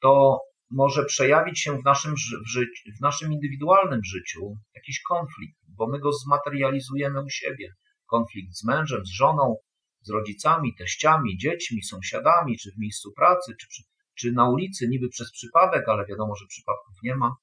to 0.01 0.39
może 0.71 1.05
przejawić 1.05 1.61
się 1.61 1.79
w 1.79 1.85
naszym, 1.85 2.15
w, 2.15 2.49
życiu, 2.49 2.83
w 2.99 3.01
naszym 3.01 3.33
indywidualnym 3.33 4.01
życiu 4.05 4.57
jakiś 4.75 5.03
konflikt, 5.03 5.59
bo 5.69 5.89
my 5.89 5.99
go 5.99 6.13
zmaterializujemy 6.13 7.23
u 7.23 7.31
siebie. 7.31 7.75
Konflikt 8.07 8.55
z 8.55 8.65
mężem, 8.65 9.07
z 9.07 9.11
żoną, 9.11 9.57
z 10.01 10.11
rodzicami, 10.11 10.75
teściami, 10.79 11.39
dziećmi, 11.39 11.83
sąsiadami, 11.83 12.59
czy 12.59 12.73
w 12.73 12.79
miejscu 12.79 13.13
pracy, 13.13 13.53
czy, 13.61 13.83
czy 14.15 14.33
na 14.33 14.51
ulicy, 14.51 14.89
niby 14.89 15.09
przez 15.09 15.33
przypadek, 15.33 15.89
ale 15.89 16.07
wiadomo, 16.07 16.37
że 16.37 16.47
przypadków 16.47 16.95
nie 17.03 17.17
ma. 17.17 17.37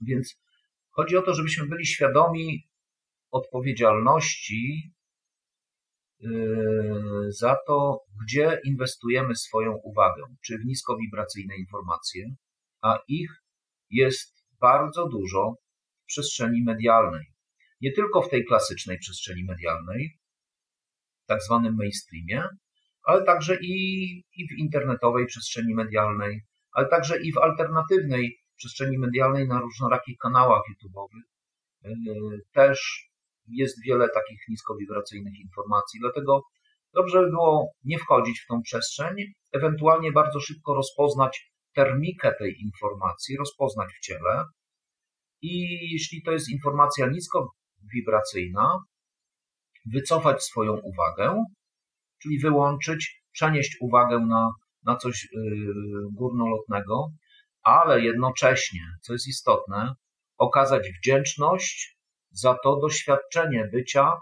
Więc 0.00 0.40
chodzi 0.90 1.16
o 1.16 1.22
to, 1.22 1.34
żebyśmy 1.34 1.66
byli 1.66 1.86
świadomi 1.86 2.68
odpowiedzialności 3.30 4.93
za 7.28 7.56
to, 7.66 8.00
gdzie 8.22 8.60
inwestujemy 8.64 9.36
swoją 9.36 9.72
uwagę, 9.72 10.22
czy 10.44 10.58
w 10.58 10.64
niskowibracyjne 10.64 11.56
informacje, 11.56 12.34
a 12.82 12.98
ich 13.08 13.30
jest 13.90 14.44
bardzo 14.60 15.08
dużo 15.08 15.54
w 16.02 16.06
przestrzeni 16.06 16.62
medialnej. 16.64 17.24
Nie 17.80 17.92
tylko 17.92 18.22
w 18.22 18.30
tej 18.30 18.44
klasycznej 18.44 18.98
przestrzeni 18.98 19.44
medialnej, 19.44 20.18
tak 21.26 21.42
zwanym 21.42 21.74
mainstreamie, 21.76 22.48
ale 23.04 23.24
także 23.24 23.56
i, 23.62 23.74
i 24.36 24.48
w 24.48 24.58
internetowej 24.58 25.26
przestrzeni 25.26 25.74
medialnej, 25.74 26.42
ale 26.72 26.88
także 26.88 27.22
i 27.22 27.32
w 27.32 27.38
alternatywnej 27.38 28.38
przestrzeni 28.56 28.98
medialnej 28.98 29.48
na 29.48 29.60
różnorakich 29.60 30.18
kanałach 30.18 30.62
YouTube'owych. 30.70 31.26
E, 31.84 31.90
też 32.52 33.08
jest 33.48 33.84
wiele 33.84 34.08
takich 34.08 34.40
niskowibracyjnych 34.48 35.34
informacji, 35.40 36.00
dlatego 36.00 36.42
dobrze 36.94 37.20
by 37.20 37.30
było 37.30 37.72
nie 37.84 37.98
wchodzić 37.98 38.40
w 38.40 38.46
tą 38.46 38.62
przestrzeń, 38.62 39.14
ewentualnie 39.52 40.12
bardzo 40.12 40.40
szybko 40.40 40.74
rozpoznać 40.74 41.50
termikę 41.74 42.32
tej 42.38 42.54
informacji, 42.60 43.36
rozpoznać 43.36 43.88
w 43.98 44.00
ciele. 44.00 44.44
I 45.42 45.78
jeśli 45.92 46.22
to 46.22 46.32
jest 46.32 46.48
informacja 46.48 47.06
niskowibracyjna, 47.06 48.78
wycofać 49.86 50.42
swoją 50.42 50.72
uwagę, 50.72 51.44
czyli 52.22 52.38
wyłączyć, 52.38 53.22
przenieść 53.32 53.76
uwagę 53.80 54.20
na, 54.20 54.50
na 54.84 54.96
coś 54.96 55.28
yy, 55.32 55.54
górnolotnego, 56.12 57.08
ale 57.62 58.00
jednocześnie, 58.00 58.80
co 59.02 59.12
jest 59.12 59.28
istotne, 59.28 59.94
okazać 60.38 60.88
wdzięczność 60.88 61.93
za 62.34 62.56
to 62.64 62.76
doświadczenie 62.80 63.68
bycia 63.72 64.12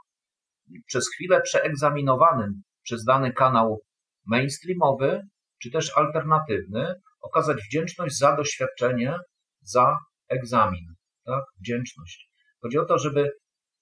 przez 0.86 1.08
chwilę 1.14 1.40
przeegzaminowanym 1.40 2.62
przez 2.82 3.04
dany 3.04 3.32
kanał 3.32 3.80
mainstreamowy, 4.26 5.20
czy 5.62 5.70
też 5.70 5.96
alternatywny, 5.96 6.94
okazać 7.20 7.58
wdzięczność 7.64 8.18
za 8.18 8.36
doświadczenie, 8.36 9.14
za 9.60 9.98
egzamin. 10.28 10.86
Tak? 11.24 11.44
Wdzięczność. 11.60 12.30
Chodzi 12.62 12.78
o 12.78 12.84
to, 12.84 12.98
żeby 12.98 13.30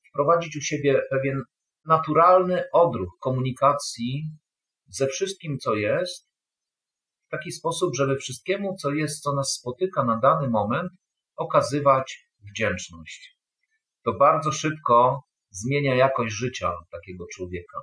wprowadzić 0.08 0.56
u 0.56 0.60
siebie 0.60 1.02
pewien 1.10 1.42
naturalny 1.84 2.64
odruch 2.72 3.10
komunikacji 3.20 4.24
ze 4.88 5.06
wszystkim, 5.06 5.58
co 5.58 5.74
jest, 5.74 6.30
w 7.26 7.30
taki 7.30 7.52
sposób, 7.52 7.94
żeby 7.96 8.16
wszystkiemu, 8.16 8.76
co 8.76 8.90
jest, 8.90 9.22
co 9.22 9.32
nas 9.32 9.52
spotyka 9.52 10.04
na 10.04 10.16
dany 10.16 10.48
moment, 10.48 10.92
okazywać 11.36 12.28
wdzięczność. 12.50 13.39
To 14.04 14.12
bardzo 14.12 14.52
szybko 14.52 15.22
zmienia 15.50 15.94
jakość 15.94 16.34
życia 16.34 16.72
takiego 16.90 17.24
człowieka. 17.34 17.78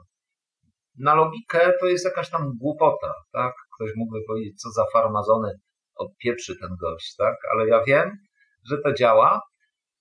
Na 0.99 1.15
logikę 1.15 1.73
to 1.80 1.86
jest 1.86 2.06
jakaś 2.06 2.30
tam 2.30 2.51
głupota, 2.62 3.13
tak? 3.32 3.53
Ktoś 3.75 3.91
mógłby 3.95 4.19
powiedzieć, 4.27 4.62
co 4.62 4.71
za 4.71 4.84
farmazony 4.93 5.60
odpieprzy 5.95 6.56
ten 6.60 6.69
gość, 6.82 7.15
tak? 7.15 7.36
Ale 7.53 7.67
ja 7.67 7.84
wiem, 7.84 8.17
że 8.69 8.77
to 8.77 8.93
działa. 8.93 9.41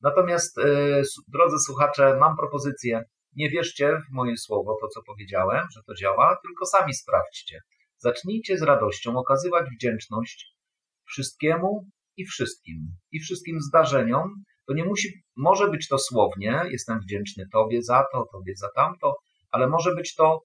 Natomiast, 0.01 0.57
yy, 0.57 1.03
drodzy 1.29 1.59
słuchacze, 1.59 2.17
mam 2.21 2.37
propozycję. 2.37 3.05
Nie 3.37 3.51
wierzcie 3.51 3.99
w 3.99 4.13
moje 4.13 4.37
słowo, 4.37 4.77
to 4.81 4.89
co 4.89 5.01
powiedziałem, 5.07 5.67
że 5.75 5.81
to 5.87 5.95
działa, 5.95 6.37
tylko 6.43 6.67
sami 6.67 6.95
sprawdźcie. 6.95 7.61
Zacznijcie 7.99 8.59
z 8.59 8.63
radością 8.63 9.17
okazywać 9.17 9.67
wdzięczność 9.71 10.57
wszystkiemu 11.05 11.87
i 12.17 12.25
wszystkim, 12.25 12.77
i 13.13 13.21
wszystkim 13.21 13.61
zdarzeniom. 13.61 14.45
To 14.69 14.75
nie 14.75 14.85
musi, 14.85 15.23
może 15.37 15.71
być 15.71 15.89
to 15.89 15.99
słownie, 15.99 16.63
jestem 16.71 17.01
wdzięczny 17.01 17.45
Tobie 17.53 17.83
za 17.83 18.05
to, 18.13 18.27
Tobie 18.33 18.57
za 18.57 18.69
tamto, 18.75 19.17
ale 19.51 19.69
może 19.69 19.95
być 19.95 20.15
to 20.15 20.43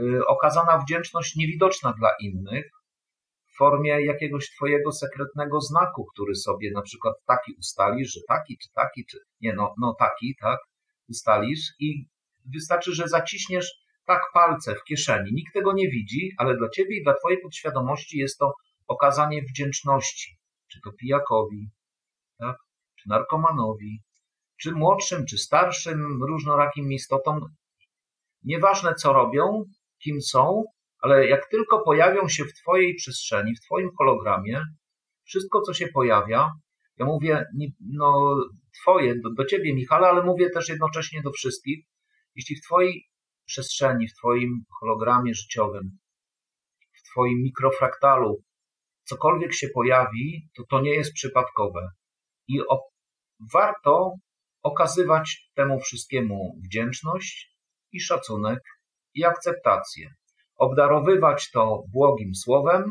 y, 0.00 0.26
okazana 0.26 0.78
wdzięczność 0.78 1.36
niewidoczna 1.36 1.92
dla 1.98 2.10
innych 2.20 2.70
w 3.46 3.56
formie 3.56 4.04
jakiegoś 4.04 4.50
Twojego 4.50 4.92
sekretnego 4.92 5.60
znaku, 5.60 6.06
który 6.14 6.34
sobie 6.34 6.70
na 6.70 6.82
przykład 6.82 7.14
taki 7.26 7.54
ustalisz, 7.58 8.12
że 8.12 8.20
taki, 8.28 8.58
czy 8.58 8.68
taki, 8.74 9.06
czy 9.06 9.18
nie, 9.40 9.52
no, 9.52 9.74
no 9.80 9.94
taki, 9.98 10.36
tak, 10.40 10.58
ustalisz 11.08 11.72
i 11.80 12.06
wystarczy, 12.54 12.94
że 12.94 13.08
zaciśniesz 13.08 13.84
tak 14.06 14.22
palce 14.34 14.74
w 14.74 14.84
kieszeni. 14.84 15.32
Nikt 15.32 15.54
tego 15.54 15.72
nie 15.72 15.88
widzi, 15.88 16.32
ale 16.38 16.56
dla 16.56 16.68
ciebie 16.68 16.96
i 16.96 17.02
dla 17.02 17.14
twojej 17.14 17.40
podświadomości 17.40 18.18
jest 18.18 18.38
to 18.38 18.52
okazanie 18.86 19.42
wdzięczności. 19.42 20.36
Czy 20.72 20.80
to 20.84 20.90
pijakowi? 20.92 21.70
Narkomanowi, 23.06 24.02
czy 24.60 24.72
młodszym, 24.72 25.26
czy 25.26 25.38
starszym, 25.38 26.22
różnorakim 26.22 26.92
istotom, 26.92 27.40
nieważne 28.42 28.94
co 28.94 29.12
robią, 29.12 29.64
kim 30.02 30.20
są, 30.20 30.64
ale 30.98 31.28
jak 31.28 31.48
tylko 31.50 31.82
pojawią 31.82 32.28
się 32.28 32.44
w 32.44 32.54
Twojej 32.54 32.94
przestrzeni, 32.94 33.54
w 33.54 33.60
Twoim 33.60 33.90
hologramie, 33.98 34.62
wszystko, 35.24 35.60
co 35.60 35.74
się 35.74 35.88
pojawia, 35.88 36.50
ja 36.98 37.06
mówię, 37.06 37.44
no, 37.80 38.36
Twoje, 38.82 39.14
do, 39.14 39.30
do 39.30 39.44
Ciebie, 39.44 39.74
Michale, 39.74 40.08
ale 40.08 40.22
mówię 40.22 40.50
też 40.50 40.68
jednocześnie 40.68 41.22
do 41.22 41.32
wszystkich, 41.32 41.86
jeśli 42.34 42.56
w 42.56 42.60
Twojej 42.60 43.08
przestrzeni, 43.46 44.08
w 44.08 44.14
Twoim 44.14 44.64
hologramie 44.80 45.34
życiowym, 45.34 45.98
w 46.92 47.02
Twoim 47.10 47.42
mikrofraktalu 47.42 48.42
cokolwiek 49.04 49.54
się 49.54 49.68
pojawi, 49.74 50.48
to 50.56 50.62
to 50.70 50.80
nie 50.80 50.94
jest 50.94 51.12
przypadkowe. 51.12 51.88
I 52.48 52.60
o, 52.60 52.80
warto 53.52 54.14
okazywać 54.62 55.50
temu 55.54 55.80
wszystkiemu 55.80 56.54
wdzięczność 56.64 57.50
i 57.92 58.00
szacunek 58.00 58.60
i 59.14 59.24
akceptację. 59.24 60.14
Obdarowywać 60.56 61.50
to 61.50 61.82
błogim 61.92 62.34
słowem, 62.34 62.84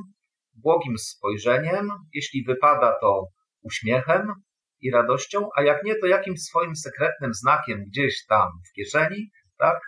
błogim 0.53 0.97
spojrzeniem, 0.97 1.89
jeśli 2.13 2.43
wypada 2.43 2.95
to 3.01 3.27
uśmiechem 3.61 4.33
i 4.81 4.91
radością, 4.91 5.49
a 5.55 5.63
jak 5.63 5.83
nie, 5.83 5.95
to 5.95 6.07
jakimś 6.07 6.39
swoim 6.39 6.75
sekretnym 6.75 7.33
znakiem 7.33 7.85
gdzieś 7.85 8.25
tam 8.25 8.47
w 8.69 8.73
kieszeni, 8.73 9.29
tak? 9.57 9.79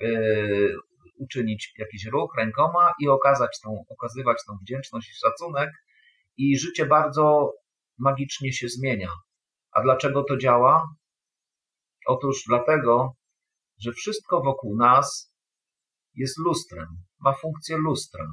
Yy, 0.00 0.76
uczynić 1.18 1.74
jakiś 1.78 2.06
ruch 2.06 2.34
rękoma 2.38 2.92
i 3.00 3.08
okazać 3.08 3.60
tą, 3.60 3.84
okazywać 3.88 4.38
tą 4.46 4.52
wdzięczność 4.62 5.10
i 5.10 5.14
szacunek 5.14 5.70
i 6.36 6.58
życie 6.58 6.86
bardzo 6.86 7.52
magicznie 7.98 8.52
się 8.52 8.68
zmienia. 8.68 9.08
A 9.78 9.82
dlaczego 9.82 10.24
to 10.24 10.36
działa? 10.36 10.88
Otóż 12.06 12.42
dlatego, 12.48 13.12
że 13.80 13.92
wszystko 13.92 14.42
wokół 14.42 14.76
nas 14.76 15.34
jest 16.14 16.38
lustrem, 16.38 16.86
ma 17.20 17.34
funkcję 17.34 17.76
lustra. 17.76 18.24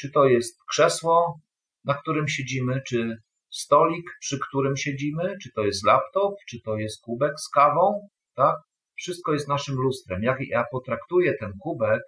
Czy 0.00 0.10
to 0.10 0.24
jest 0.24 0.58
krzesło, 0.70 1.40
na 1.84 1.94
którym 1.94 2.28
siedzimy, 2.28 2.82
czy 2.88 3.16
stolik, 3.50 4.10
przy 4.20 4.38
którym 4.48 4.76
siedzimy, 4.76 5.36
czy 5.42 5.52
to 5.52 5.62
jest 5.62 5.84
laptop, 5.84 6.34
czy 6.48 6.60
to 6.64 6.76
jest 6.76 7.02
kubek 7.02 7.40
z 7.40 7.48
kawą, 7.48 8.08
tak? 8.34 8.56
Wszystko 8.96 9.32
jest 9.32 9.48
naszym 9.48 9.74
lustrem. 9.74 10.22
Jak 10.22 10.38
ja 10.40 10.64
potraktuję 10.70 11.34
ten 11.40 11.52
kubek, 11.62 12.02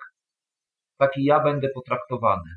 taki 0.98 1.24
ja 1.24 1.40
będę 1.40 1.68
potraktowany. 1.74 2.50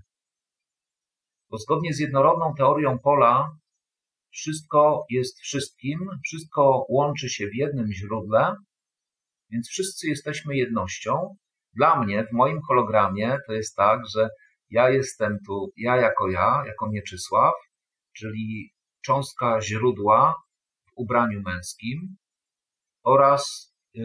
Bo 1.49 1.57
zgodnie 1.57 1.93
z 1.93 1.99
jednorodną 1.99 2.53
teorią 2.57 2.99
pola, 2.99 3.57
wszystko 4.33 5.05
jest 5.09 5.39
wszystkim, 5.39 5.99
wszystko 6.23 6.85
łączy 6.89 7.29
się 7.29 7.47
w 7.47 7.55
jednym 7.55 7.91
źródle, 7.91 8.55
więc 9.51 9.69
wszyscy 9.69 10.07
jesteśmy 10.07 10.55
jednością. 10.55 11.35
Dla 11.73 12.03
mnie, 12.03 12.25
w 12.25 12.31
moim 12.31 12.59
hologramie, 12.67 13.37
to 13.47 13.53
jest 13.53 13.75
tak, 13.75 13.99
że 14.15 14.29
ja 14.69 14.89
jestem 14.89 15.37
tu, 15.47 15.71
ja 15.77 15.97
jako 15.97 16.29
ja, 16.29 16.63
jako 16.67 16.89
Mieczysław, 16.89 17.53
czyli 18.17 18.69
cząstka 19.05 19.61
źródła 19.61 20.35
w 20.87 20.91
ubraniu 20.95 21.41
męskim 21.41 22.15
oraz 23.03 23.73
y, 23.95 24.01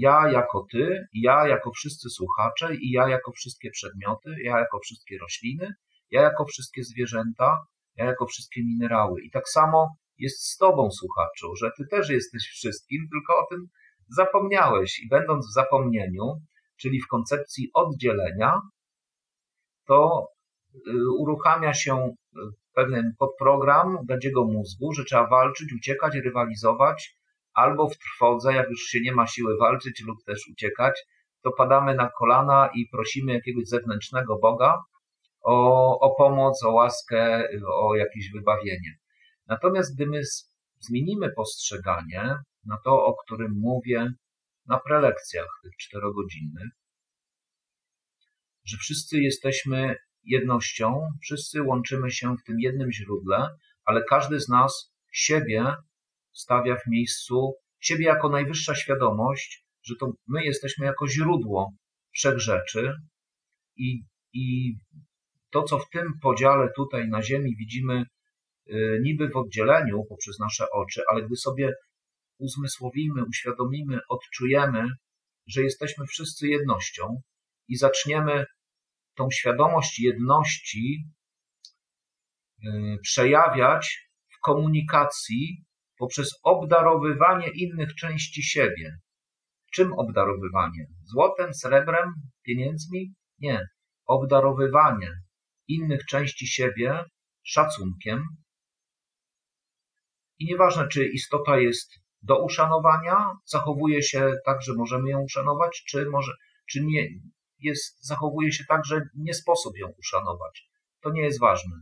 ja 0.00 0.30
jako 0.30 0.66
ty, 0.72 1.06
ja 1.12 1.48
jako 1.48 1.70
wszyscy 1.72 2.10
słuchacze 2.10 2.74
i 2.74 2.90
ja 2.90 3.08
jako 3.08 3.32
wszystkie 3.32 3.70
przedmioty, 3.70 4.34
ja 4.44 4.58
jako 4.58 4.78
wszystkie 4.78 5.18
rośliny, 5.18 5.74
ja 6.10 6.22
jako 6.22 6.44
wszystkie 6.44 6.84
zwierzęta, 6.84 7.58
jako 8.04 8.26
wszystkie 8.26 8.64
minerały. 8.64 9.22
I 9.22 9.30
tak 9.30 9.48
samo 9.48 9.96
jest 10.18 10.42
z 10.42 10.56
Tobą, 10.56 10.90
słuchaczu, 10.90 11.56
że 11.56 11.70
Ty 11.76 11.86
też 11.86 12.10
jesteś 12.10 12.42
wszystkim, 12.42 13.08
tylko 13.12 13.38
o 13.38 13.46
tym 13.50 13.66
zapomniałeś. 14.08 15.00
I 15.00 15.08
będąc 15.08 15.46
w 15.46 15.52
zapomnieniu, 15.52 16.40
czyli 16.76 17.00
w 17.00 17.08
koncepcji 17.08 17.70
oddzielenia, 17.74 18.60
to 19.86 20.28
y, 20.74 20.80
uruchamia 21.18 21.74
się 21.74 21.96
y, 21.96 22.40
pewien 22.74 23.12
podprogram 23.18 23.98
gadziego 24.08 24.44
mózgu, 24.44 24.92
że 24.92 25.04
trzeba 25.04 25.26
walczyć, 25.26 25.72
uciekać, 25.72 26.14
rywalizować, 26.14 27.18
albo 27.54 27.88
w 27.88 27.98
trwodze, 27.98 28.52
jak 28.54 28.70
już 28.70 28.80
się 28.80 29.00
nie 29.00 29.12
ma 29.12 29.26
siły 29.26 29.56
walczyć 29.56 30.04
lub 30.06 30.24
też 30.24 30.48
uciekać, 30.52 31.04
to 31.42 31.52
padamy 31.52 31.94
na 31.94 32.10
kolana 32.18 32.70
i 32.74 32.88
prosimy 32.92 33.32
jakiegoś 33.32 33.64
zewnętrznego 33.64 34.38
Boga, 34.38 34.82
o, 35.48 35.98
o 36.00 36.14
pomoc, 36.14 36.62
o 36.62 36.72
łaskę, 36.72 37.48
o 37.82 37.96
jakieś 37.96 38.32
wybawienie. 38.32 38.98
Natomiast 39.46 39.94
gdy 39.94 40.06
my 40.06 40.20
zmienimy 40.78 41.32
postrzeganie 41.36 42.34
na 42.66 42.78
to, 42.84 43.04
o 43.04 43.16
którym 43.24 43.52
mówię 43.60 44.12
na 44.66 44.80
prelekcjach 44.80 45.46
tych 45.62 45.72
czterogodzinnych, 45.76 46.68
że 48.64 48.76
wszyscy 48.76 49.20
jesteśmy 49.20 49.96
jednością, 50.24 51.08
wszyscy 51.22 51.62
łączymy 51.62 52.10
się 52.10 52.36
w 52.36 52.44
tym 52.44 52.56
jednym 52.60 52.92
źródle, 52.92 53.48
ale 53.84 54.02
każdy 54.04 54.40
z 54.40 54.48
nas 54.48 54.92
siebie 55.12 55.74
stawia 56.32 56.76
w 56.76 56.90
miejscu, 56.90 57.54
siebie 57.80 58.04
jako 58.04 58.28
najwyższa 58.28 58.74
świadomość, 58.74 59.64
że 59.82 59.94
to 60.00 60.12
my 60.26 60.44
jesteśmy 60.44 60.86
jako 60.86 61.08
źródło 61.08 61.72
wszechrzeczy 62.12 62.92
i, 63.76 64.02
i 64.32 64.74
to, 65.50 65.62
co 65.62 65.78
w 65.78 65.88
tym 65.90 66.12
podziale 66.22 66.68
tutaj 66.76 67.08
na 67.08 67.22
Ziemi 67.22 67.56
widzimy 67.56 68.04
y, 68.70 68.98
niby 69.02 69.28
w 69.28 69.36
oddzieleniu 69.36 70.04
poprzez 70.08 70.38
nasze 70.38 70.70
oczy, 70.70 71.02
ale 71.10 71.22
gdy 71.22 71.36
sobie 71.36 71.72
uzmysłowimy, 72.38 73.24
uświadomimy, 73.28 74.00
odczujemy, 74.08 74.86
że 75.46 75.62
jesteśmy 75.62 76.06
wszyscy 76.06 76.48
jednością 76.48 77.22
i 77.68 77.76
zaczniemy 77.76 78.44
tą 79.14 79.30
świadomość 79.30 80.00
jedności 80.00 81.04
y, 82.64 82.68
przejawiać 83.02 84.08
w 84.28 84.40
komunikacji 84.40 85.64
poprzez 85.98 86.30
obdarowywanie 86.42 87.48
innych 87.48 87.94
części 87.94 88.42
siebie. 88.42 88.98
Czym 89.72 89.92
obdarowywanie? 89.92 90.86
Złotem, 91.04 91.54
srebrem, 91.54 92.12
pieniędzmi? 92.42 93.14
Nie. 93.38 93.68
Obdarowywanie 94.06 95.10
innych 95.68 96.04
części 96.04 96.46
siebie 96.46 97.04
szacunkiem. 97.42 98.24
I 100.38 100.46
nieważne, 100.46 100.88
czy 100.88 101.08
istota 101.08 101.58
jest 101.58 101.90
do 102.22 102.44
uszanowania, 102.44 103.32
zachowuje 103.44 104.02
się 104.02 104.32
tak, 104.44 104.62
że 104.62 104.74
możemy 104.74 105.10
ją 105.10 105.20
uszanować, 105.20 105.84
czy, 105.88 106.06
może, 106.10 106.32
czy 106.70 106.84
nie, 106.84 107.08
jest, 107.58 108.06
zachowuje 108.06 108.52
się 108.52 108.64
tak, 108.64 108.84
że 108.84 109.00
nie 109.14 109.34
sposób 109.34 109.78
ją 109.78 109.88
uszanować. 109.98 110.68
To 111.00 111.10
nie 111.10 111.22
jest 111.22 111.40
ważne. 111.40 111.76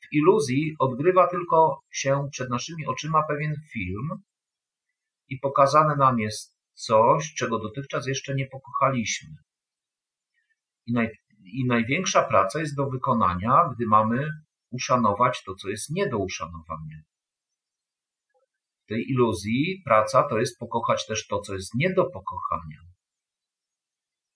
W 0.00 0.12
iluzji 0.12 0.76
odgrywa 0.78 1.28
tylko 1.28 1.82
się 1.90 2.28
przed 2.32 2.50
naszymi 2.50 2.86
oczyma 2.86 3.22
pewien 3.28 3.54
film 3.72 4.08
i 5.28 5.38
pokazane 5.38 5.96
nam 5.96 6.18
jest 6.18 6.58
coś, 6.72 7.34
czego 7.34 7.58
dotychczas 7.58 8.06
jeszcze 8.06 8.34
nie 8.34 8.46
pokochaliśmy. 8.46 9.28
I 10.86 10.92
naj, 10.92 11.08
i 11.44 11.66
największa 11.66 12.22
praca 12.22 12.60
jest 12.60 12.76
do 12.76 12.90
wykonania, 12.90 13.70
gdy 13.74 13.86
mamy 13.86 14.28
uszanować 14.70 15.42
to, 15.44 15.54
co 15.54 15.68
jest 15.68 15.90
nie 15.90 16.08
do 16.08 16.18
uszanowania. 16.18 17.02
W 18.84 18.88
tej 18.88 19.10
iluzji 19.10 19.82
praca 19.84 20.22
to 20.22 20.38
jest 20.38 20.58
pokochać 20.58 21.06
też 21.06 21.26
to, 21.26 21.40
co 21.40 21.54
jest 21.54 21.74
nie 21.74 21.94
do 21.94 22.04
pokochania. 22.04 22.80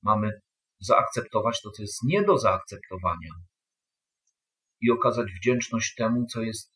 Mamy 0.02 0.40
zaakceptować 0.80 1.60
to, 1.62 1.70
co 1.70 1.82
jest 1.82 2.02
nie 2.04 2.22
do 2.22 2.38
zaakceptowania 2.38 3.30
i 4.80 4.90
okazać 4.90 5.32
wdzięczność 5.32 5.94
temu, 5.94 6.26
co 6.26 6.42
jest 6.42 6.72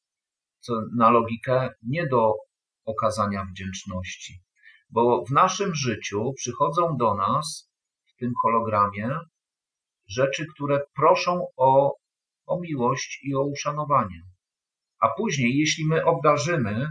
co 0.61 0.73
na 0.97 1.11
logikę 1.11 1.71
nie 1.83 2.07
do 2.07 2.35
okazania 2.85 3.45
wdzięczności. 3.45 4.43
Bo 4.91 5.25
w 5.29 5.31
naszym 5.31 5.75
życiu 5.75 6.33
przychodzą 6.37 6.97
do 6.97 7.15
nas 7.15 7.73
w 8.07 8.17
tym 8.19 8.33
hologramie 8.43 9.19
rzeczy, 10.09 10.47
które 10.55 10.81
proszą 10.95 11.47
o, 11.57 11.97
o 12.47 12.61
miłość 12.61 13.21
i 13.23 13.35
o 13.35 13.43
uszanowanie. 13.43 14.23
A 15.01 15.09
później, 15.09 15.59
jeśli 15.59 15.87
my 15.87 16.05
obdarzymy 16.05 16.89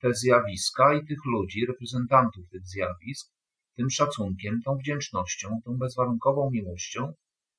te 0.00 0.14
zjawiska 0.14 0.94
i 0.94 1.06
tych 1.06 1.24
ludzi, 1.24 1.66
reprezentantów 1.66 2.48
tych 2.50 2.66
zjawisk, 2.66 3.32
tym 3.76 3.90
szacunkiem, 3.90 4.62
tą 4.64 4.76
wdzięcznością, 4.76 5.60
tą 5.64 5.76
bezwarunkową 5.78 6.50
miłością 6.50 7.12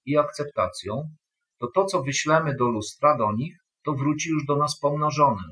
i 0.06 0.18
akceptacją, 0.18 1.10
to 1.60 1.68
to, 1.76 1.86
co 1.86 2.04
wyślemy 2.04 2.56
do 2.56 2.66
lustra 2.70 3.18
do 3.18 3.32
nich, 3.32 3.58
to 3.86 3.94
wróci 3.94 4.30
już 4.30 4.46
do 4.46 4.56
nas 4.56 4.80
pomnożone, 4.80 5.44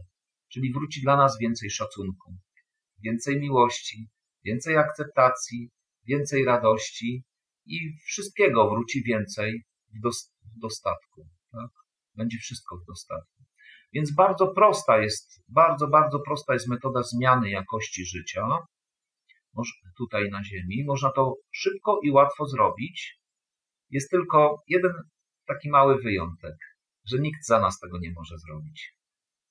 czyli 0.51 0.73
wróci 0.73 1.01
dla 1.01 1.17
nas 1.17 1.37
więcej 1.39 1.69
szacunku, 1.69 2.33
więcej 3.03 3.39
miłości, 3.39 4.07
więcej 4.45 4.77
akceptacji, 4.77 5.69
więcej 6.07 6.45
radości, 6.45 7.23
i 7.71 7.93
wszystkiego 8.05 8.69
wróci 8.69 9.03
więcej 9.03 9.63
w, 10.03 10.59
dostatku. 10.59 11.27
Tak? 11.51 11.69
Będzie 12.15 12.37
wszystko 12.37 12.77
w 12.77 12.85
dostatku. 12.85 13.43
Więc 13.93 14.15
bardzo 14.15 14.47
prosta 14.47 15.01
jest, 15.01 15.43
bardzo, 15.47 15.87
bardzo 15.87 16.19
prosta 16.19 16.53
jest 16.53 16.67
metoda 16.67 17.03
zmiany 17.03 17.49
jakości 17.49 18.05
życia 18.05 18.47
tutaj 19.97 20.29
na 20.29 20.43
Ziemi. 20.43 20.83
Można 20.85 21.11
to 21.11 21.35
szybko 21.51 21.99
i 22.03 22.11
łatwo 22.11 22.45
zrobić. 22.45 23.19
Jest 23.89 24.09
tylko 24.11 24.63
jeden 24.67 24.93
taki 25.47 25.69
mały 25.69 26.01
wyjątek, 26.01 26.55
że 27.09 27.19
nikt 27.19 27.45
za 27.45 27.59
nas 27.59 27.79
tego 27.79 27.99
nie 27.99 28.11
może 28.11 28.37
zrobić. 28.37 28.93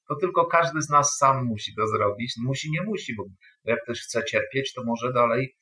To 0.08 0.16
tylko 0.16 0.46
każdy 0.46 0.82
z 0.82 0.88
nas 0.88 1.16
sam 1.16 1.44
musi 1.44 1.74
to 1.74 1.86
zrobić. 1.86 2.34
Musi, 2.42 2.70
nie 2.70 2.82
musi, 2.82 3.16
bo 3.16 3.24
jak 3.64 3.82
ktoś 3.82 4.00
chce 4.00 4.24
cierpieć, 4.24 4.72
to 4.72 4.84
może 4.84 5.12
dalej 5.12 5.54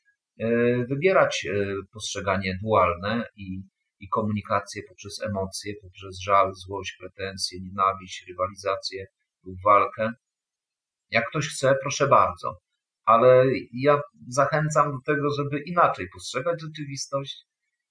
wybierać 0.88 1.46
e, 1.46 1.74
postrzeganie 1.92 2.58
dualne 2.62 3.24
i, 3.36 3.62
i 4.00 4.08
komunikację 4.08 4.82
poprzez 4.88 5.22
emocje, 5.22 5.74
poprzez 5.82 6.20
żal, 6.20 6.54
złość, 6.54 6.96
pretensje, 7.00 7.60
nienawiść, 7.60 8.24
rywalizację 8.28 9.06
lub 9.44 9.56
walkę. 9.64 10.12
Jak 11.10 11.28
ktoś 11.28 11.48
chce, 11.48 11.74
proszę 11.82 12.08
bardzo. 12.08 12.60
Ale 13.04 13.44
ja 13.72 14.00
zachęcam 14.28 14.92
do 14.92 14.98
tego, 15.06 15.30
żeby 15.36 15.60
inaczej 15.60 16.06
postrzegać 16.14 16.60
rzeczywistość 16.60 17.44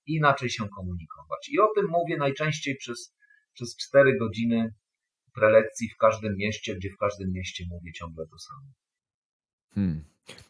i 0.06 0.14
inaczej 0.14 0.50
się 0.50 0.70
komunikować. 0.70 1.50
I 1.50 1.60
o 1.60 1.68
tym 1.76 1.86
mówię 1.90 2.18
najczęściej 2.18 2.76
przez, 2.76 3.16
przez 3.54 3.76
4 3.76 4.18
godziny 4.20 4.74
prelekcji 5.34 5.90
w 5.90 5.98
każdym 5.98 6.36
mieście, 6.38 6.76
gdzie 6.76 6.90
w 6.90 6.98
każdym 6.98 7.32
mieście 7.32 7.64
mówię 7.70 7.92
ciągle 7.94 8.26
to 8.28 8.38
samo. 8.38 8.87
Hmm. 9.78 10.04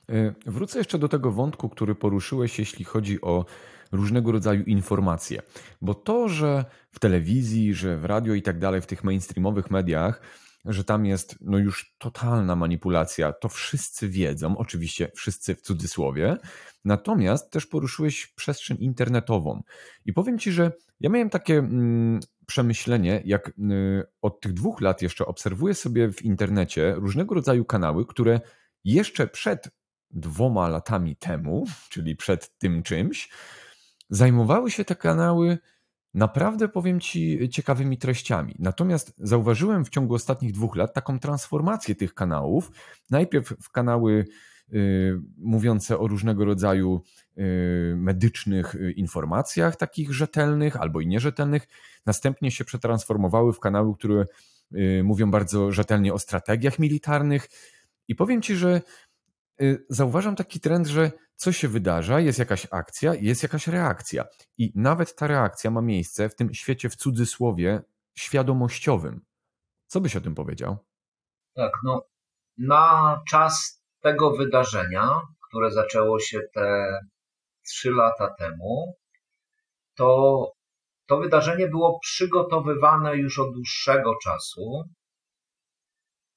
E, 0.09 0.33
wrócę 0.45 0.77
jeszcze 0.77 0.99
do 0.99 1.07
tego 1.07 1.31
wątku, 1.31 1.69
który 1.69 1.95
poruszyłeś, 1.95 2.59
jeśli 2.59 2.85
chodzi 2.85 3.21
o 3.21 3.45
różnego 3.91 4.31
rodzaju 4.31 4.63
informacje. 4.63 5.41
Bo 5.81 5.93
to, 5.93 6.29
że 6.29 6.65
w 6.91 6.99
telewizji, 6.99 7.73
że 7.73 7.97
w 7.97 8.05
radio 8.05 8.33
i 8.33 8.41
tak 8.41 8.59
dalej, 8.59 8.81
w 8.81 8.85
tych 8.85 9.03
mainstreamowych 9.03 9.71
mediach, 9.71 10.21
że 10.65 10.83
tam 10.83 11.05
jest 11.05 11.37
no 11.41 11.57
już 11.57 11.95
totalna 11.97 12.55
manipulacja, 12.55 13.31
to 13.31 13.49
wszyscy 13.49 14.09
wiedzą, 14.09 14.57
oczywiście 14.57 15.11
wszyscy 15.15 15.55
w 15.55 15.61
cudzysłowie, 15.61 16.37
natomiast 16.85 17.51
też 17.51 17.65
poruszyłeś 17.65 18.27
przestrzeń 18.27 18.77
internetową. 18.79 19.63
I 20.05 20.13
powiem 20.13 20.39
Ci, 20.39 20.51
że 20.51 20.71
ja 20.99 21.09
miałem 21.09 21.29
takie 21.29 21.57
mm, 21.57 22.19
przemyślenie, 22.45 23.21
jak 23.25 23.49
y, 23.49 24.03
od 24.21 24.41
tych 24.41 24.53
dwóch 24.53 24.81
lat 24.81 25.01
jeszcze 25.01 25.25
obserwuję 25.25 25.73
sobie 25.73 26.13
w 26.13 26.21
internecie 26.21 26.95
różnego 26.95 27.35
rodzaju 27.35 27.65
kanały, 27.65 28.05
które 28.05 28.39
jeszcze 28.93 29.27
przed 29.27 29.69
dwoma 30.11 30.67
latami 30.67 31.15
temu, 31.15 31.65
czyli 31.89 32.15
przed 32.15 32.57
tym 32.57 32.83
czymś, 32.83 33.29
zajmowały 34.09 34.71
się 34.71 34.85
te 34.85 34.95
kanały 34.95 35.57
naprawdę, 36.13 36.69
powiem 36.69 36.99
Ci, 36.99 37.49
ciekawymi 37.49 37.97
treściami. 37.97 38.55
Natomiast 38.59 39.13
zauważyłem 39.17 39.85
w 39.85 39.89
ciągu 39.89 40.13
ostatnich 40.13 40.51
dwóch 40.51 40.75
lat 40.75 40.93
taką 40.93 41.19
transformację 41.19 41.95
tych 41.95 42.13
kanałów. 42.13 42.71
Najpierw 43.09 43.53
w 43.61 43.69
kanały 43.69 44.25
y, 44.73 45.19
mówiące 45.37 45.99
o 45.99 46.07
różnego 46.07 46.45
rodzaju 46.45 47.01
y, 47.37 47.93
medycznych 47.97 48.75
y, 48.75 48.91
informacjach, 48.91 49.75
takich 49.75 50.13
rzetelnych 50.13 50.75
albo 50.75 51.01
i 51.01 51.07
nierzetelnych. 51.07 51.67
Następnie 52.05 52.51
się 52.51 52.65
przetransformowały 52.65 53.53
w 53.53 53.59
kanały, 53.59 53.95
które 53.95 54.25
mówią 55.03 55.31
bardzo 55.31 55.71
rzetelnie 55.71 56.13
o 56.13 56.19
strategiach 56.19 56.79
militarnych. 56.79 57.47
I 58.07 58.15
powiem 58.15 58.41
Ci, 58.41 58.55
że 58.55 58.81
zauważam 59.89 60.35
taki 60.35 60.59
trend, 60.59 60.87
że 60.87 61.11
co 61.35 61.51
się 61.51 61.67
wydarza, 61.67 62.19
jest 62.19 62.39
jakaś 62.39 62.67
akcja, 62.71 63.13
jest 63.13 63.43
jakaś 63.43 63.67
reakcja. 63.67 64.25
I 64.57 64.71
nawet 64.75 65.15
ta 65.15 65.27
reakcja 65.27 65.71
ma 65.71 65.81
miejsce 65.81 66.29
w 66.29 66.35
tym 66.35 66.53
świecie 66.53 66.89
w 66.89 66.95
cudzysłowie 66.95 67.81
świadomościowym. 68.17 69.21
Co 69.87 70.01
byś 70.01 70.15
o 70.15 70.21
tym 70.21 70.35
powiedział? 70.35 70.77
Tak, 71.55 71.71
no 71.83 72.01
na 72.57 73.21
czas 73.29 73.83
tego 73.99 74.31
wydarzenia, 74.31 75.21
które 75.47 75.71
zaczęło 75.71 76.19
się 76.19 76.39
te 76.53 76.99
trzy 77.65 77.91
lata 77.91 78.35
temu, 78.39 78.93
to 79.95 80.51
to 81.05 81.17
wydarzenie 81.17 81.67
było 81.67 81.99
przygotowywane 81.99 83.15
już 83.15 83.39
od 83.39 83.53
dłuższego 83.53 84.15
czasu 84.23 84.83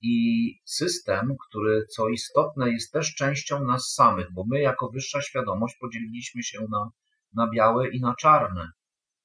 i 0.03 0.55
system, 0.65 1.37
który 1.49 1.87
co 1.87 2.09
istotne 2.09 2.71
jest 2.71 2.93
też 2.93 3.15
częścią 3.15 3.65
nas 3.65 3.93
samych, 3.95 4.33
bo 4.33 4.45
my 4.49 4.61
jako 4.61 4.91
wyższa 4.91 5.23
świadomość 5.23 5.77
podzieliliśmy 5.81 6.43
się 6.43 6.59
na, 6.71 6.91
na 7.35 7.51
białe 7.51 7.89
i 7.89 8.01
na 8.01 8.15
czarne. 8.15 8.71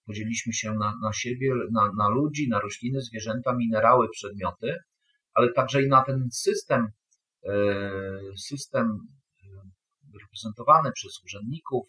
Podzieliliśmy 0.06 0.54
się 0.54 0.74
na, 0.74 0.94
na 1.02 1.14
siebie, 1.14 1.54
na, 1.72 1.92
na 1.98 2.10
ludzi, 2.10 2.50
na 2.50 2.60
rośliny, 2.60 3.02
zwierzęta, 3.02 3.56
minerały, 3.56 4.10
przedmioty, 4.10 4.78
ale 5.34 5.54
także 5.54 5.84
i 5.84 5.88
na 5.88 6.04
ten 6.04 6.30
system, 6.32 6.88
e, 7.46 7.58
system 8.38 9.00
e, 9.44 10.20
reprezentowany 10.22 10.92
przez 10.92 11.24
urzędników, 11.24 11.88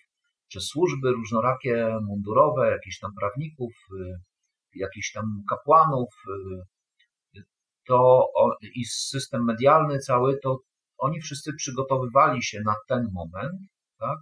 przez 0.49 0.65
służby 0.65 1.13
różnorakie 1.13 1.99
mundurowe, 2.03 2.71
jakichś 2.71 2.99
tam 2.99 3.11
prawników, 3.21 3.73
e, 4.01 4.19
jakichś 4.75 5.13
tam 5.13 5.43
kapłanów, 5.51 6.09
to 7.89 8.29
i 8.75 8.85
system 8.85 9.45
medialny 9.45 9.99
cały, 9.99 10.39
to 10.43 10.59
oni 10.99 11.21
wszyscy 11.21 11.53
przygotowywali 11.57 12.43
się 12.43 12.61
na 12.61 12.75
ten 12.89 13.09
moment, 13.13 13.61
tak? 13.99 14.19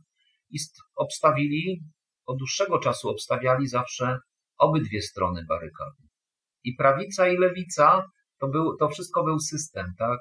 I 0.50 0.58
obstawili, 0.96 1.80
od 2.26 2.38
dłuższego 2.38 2.78
czasu 2.78 3.08
obstawiali 3.08 3.66
zawsze 3.66 4.18
obydwie 4.58 5.02
strony 5.02 5.44
barykady. 5.48 6.02
I 6.64 6.74
prawica 6.74 7.28
i 7.28 7.36
lewica 7.36 8.02
to, 8.38 8.48
był, 8.48 8.76
to 8.76 8.88
wszystko 8.88 9.24
był 9.24 9.38
system, 9.38 9.94
tak? 9.98 10.18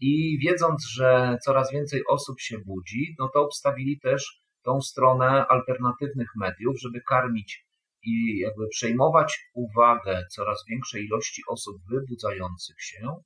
I 0.00 0.38
wiedząc, 0.38 0.86
że 0.86 1.38
coraz 1.44 1.72
więcej 1.72 2.02
osób 2.08 2.40
się 2.40 2.58
budzi, 2.58 3.14
no 3.18 3.28
to 3.34 3.40
obstawili 3.42 4.00
też 4.00 4.40
tą 4.62 4.80
stronę 4.80 5.46
alternatywnych 5.46 6.28
mediów, 6.36 6.76
żeby 6.80 7.00
karmić 7.08 7.64
i 8.02 8.38
jakby 8.38 8.68
przejmować 8.68 9.38
uwagę 9.54 10.26
coraz 10.30 10.64
większej 10.70 11.04
ilości 11.04 11.42
osób 11.48 11.76
wybudzających 11.90 12.82
się 12.82 13.16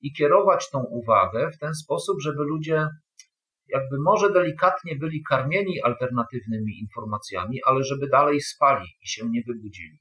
i 0.00 0.12
kierować 0.12 0.70
tą 0.70 0.84
uwagę 0.84 1.50
w 1.50 1.58
ten 1.58 1.74
sposób, 1.74 2.20
żeby 2.20 2.44
ludzie 2.44 2.88
jakby 3.68 3.96
może 3.98 4.32
delikatnie 4.32 4.96
byli 4.96 5.22
karmieni 5.22 5.82
alternatywnymi 5.82 6.78
informacjami, 6.80 7.60
ale 7.66 7.84
żeby 7.84 8.08
dalej 8.08 8.40
spali 8.40 8.86
i 9.02 9.08
się 9.08 9.30
nie 9.30 9.42
wybudzili. 9.46 9.98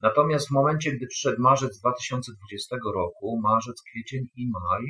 Natomiast 0.00 0.48
w 0.48 0.50
momencie, 0.50 0.92
gdy 0.92 1.06
przyszedł 1.06 1.42
marzec 1.42 1.80
2020 1.80 2.76
roku, 2.94 3.40
marzec, 3.42 3.82
kwiecień 3.82 4.26
i 4.36 4.50
maj, 4.50 4.82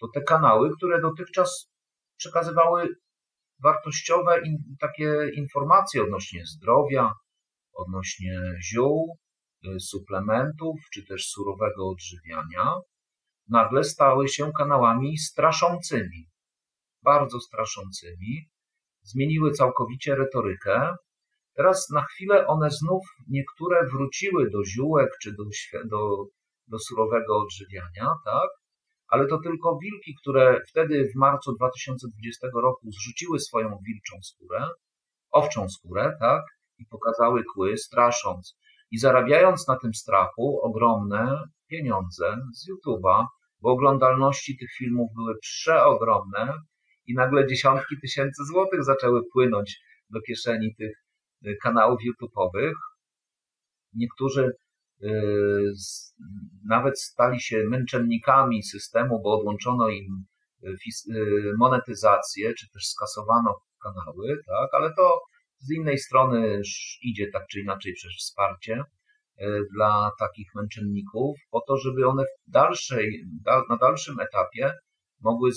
to 0.00 0.06
te 0.14 0.20
kanały, 0.20 0.70
które 0.76 1.00
dotychczas 1.00 1.70
przekazywały 2.16 2.88
wartościowe 3.62 4.40
in, 4.44 4.56
takie 4.80 5.30
informacje 5.34 6.02
odnośnie 6.02 6.46
zdrowia, 6.46 7.12
odnośnie 7.72 8.40
ziół, 8.72 9.18
y, 9.66 9.80
suplementów, 9.80 10.76
czy 10.92 11.06
też 11.06 11.26
surowego 11.28 11.88
odżywiania, 11.88 12.74
nagle 13.48 13.84
stały 13.84 14.28
się 14.28 14.52
kanałami 14.58 15.18
straszącymi, 15.18 16.26
bardzo 17.02 17.40
straszącymi, 17.40 18.48
zmieniły 19.02 19.52
całkowicie 19.52 20.14
retorykę. 20.14 20.94
Teraz 21.54 21.90
na 21.90 22.04
chwilę 22.04 22.46
one 22.46 22.70
znów 22.70 23.02
niektóre 23.28 23.86
wróciły 23.86 24.50
do 24.50 24.64
ziółek 24.64 25.10
czy 25.22 25.32
do, 25.32 25.44
do, 25.84 26.24
do 26.66 26.78
surowego 26.78 27.38
odżywiania, 27.38 28.14
tak? 28.24 28.50
Ale 29.08 29.26
to 29.26 29.38
tylko 29.38 29.78
wilki, 29.82 30.14
które 30.22 30.60
wtedy 30.68 31.10
w 31.14 31.16
marcu 31.18 31.52
2020 31.52 32.48
roku 32.54 32.92
zrzuciły 32.92 33.40
swoją 33.40 33.78
wilczą 33.86 34.22
skórę, 34.22 34.66
owczą 35.30 35.68
skórę, 35.68 36.16
tak, 36.20 36.42
i 36.78 36.86
pokazały 36.86 37.44
kły, 37.54 37.76
strasząc 37.76 38.56
i 38.90 38.98
zarabiając 38.98 39.68
na 39.68 39.76
tym 39.76 39.94
strachu 39.94 40.60
ogromne 40.62 41.42
pieniądze 41.66 42.36
z 42.52 42.68
YouTube'a, 42.70 43.24
bo 43.60 43.70
oglądalności 43.70 44.58
tych 44.58 44.72
filmów 44.78 45.10
były 45.14 45.38
przeogromne 45.38 46.52
i 47.06 47.14
nagle 47.14 47.46
dziesiątki 47.46 48.00
tysięcy 48.02 48.44
złotych 48.44 48.84
zaczęły 48.84 49.22
płynąć 49.32 49.80
do 50.10 50.20
kieszeni 50.20 50.74
tych 50.74 51.04
y, 51.46 51.56
kanałów 51.62 52.00
YouTube'owych. 52.00 52.74
Niektórzy 53.94 54.56
nawet 56.64 57.00
stali 57.00 57.40
się 57.40 57.64
męczennikami 57.68 58.62
systemu, 58.62 59.22
bo 59.22 59.38
odłączono 59.38 59.88
im 59.88 60.24
y, 60.64 60.68
y, 61.14 61.52
monetyzację, 61.58 62.54
czy 62.54 62.70
też 62.70 62.86
skasowano 62.86 63.54
kanały, 63.82 64.36
tak, 64.46 64.68
ale 64.72 64.94
to 64.94 65.20
z 65.58 65.70
innej 65.70 65.98
strony 65.98 66.60
idzie 67.02 67.30
tak 67.32 67.46
czy 67.50 67.60
inaczej 67.60 67.92
przez 67.94 68.12
wsparcie 68.12 68.82
dla 69.74 70.10
takich 70.18 70.46
męczenników, 70.54 71.36
po 71.50 71.60
to, 71.68 71.76
żeby 71.76 72.06
one 72.08 72.24
w 72.24 72.50
dalszej, 72.50 73.24
na 73.70 73.76
dalszym 73.76 74.20
etapie 74.20 74.72
mogły 75.20 75.50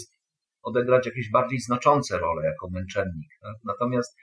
odegrać 0.61 1.05
jakieś 1.05 1.31
bardziej 1.31 1.59
znaczące 1.59 2.17
role 2.17 2.45
jako 2.45 2.69
męczennik. 2.69 3.29
Tak? 3.41 3.55
Natomiast 3.63 4.17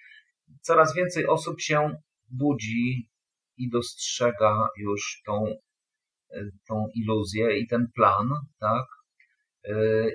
coraz 0.60 0.94
więcej 0.94 1.26
osób 1.26 1.60
się 1.60 1.90
budzi 2.30 3.08
i 3.56 3.70
dostrzega 3.70 4.68
już 4.76 5.22
tą 5.26 5.44
tą 6.68 6.86
iluzję 6.94 7.58
i 7.58 7.66
ten 7.66 7.86
plan, 7.94 8.28
tak? 8.60 8.86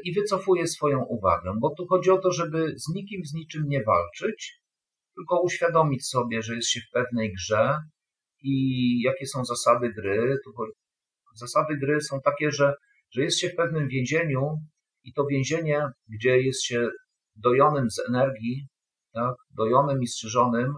I 0.04 0.14
wycofuje 0.14 0.68
swoją 0.68 1.04
uwagę, 1.04 1.54
bo 1.60 1.76
tu 1.78 1.86
chodzi 1.88 2.12
o 2.12 2.18
to, 2.18 2.32
żeby 2.32 2.74
z 2.78 2.96
nikim, 2.96 3.26
z 3.26 3.34
niczym 3.34 3.64
nie 3.68 3.84
walczyć, 3.84 4.62
tylko 5.16 5.42
uświadomić 5.42 6.08
sobie, 6.08 6.42
że 6.42 6.56
jest 6.56 6.70
się 6.70 6.80
w 6.80 6.90
pewnej 6.94 7.34
grze 7.34 7.78
i 8.44 9.02
jakie 9.02 9.28
są 9.28 9.46
zasady 9.46 9.94
gry. 9.94 10.38
Zasady 11.36 11.78
gry 11.78 12.02
są 12.02 12.22
takie, 12.22 12.52
że, 12.52 12.74
że 13.12 13.24
jest 13.24 13.40
się 13.40 13.50
w 13.50 13.56
pewnym 13.56 13.88
więzieniu 13.88 14.58
i 15.04 15.14
to 15.14 15.26
więzienie, 15.26 15.88
gdzie 16.10 16.42
jest 16.42 16.64
się 16.64 16.90
dojonym 17.36 17.92
z 17.92 18.00
energii, 18.10 18.68
tak, 19.14 19.36
dojonym 19.56 20.02
i 20.02 20.08
strzyżonym, 20.08 20.74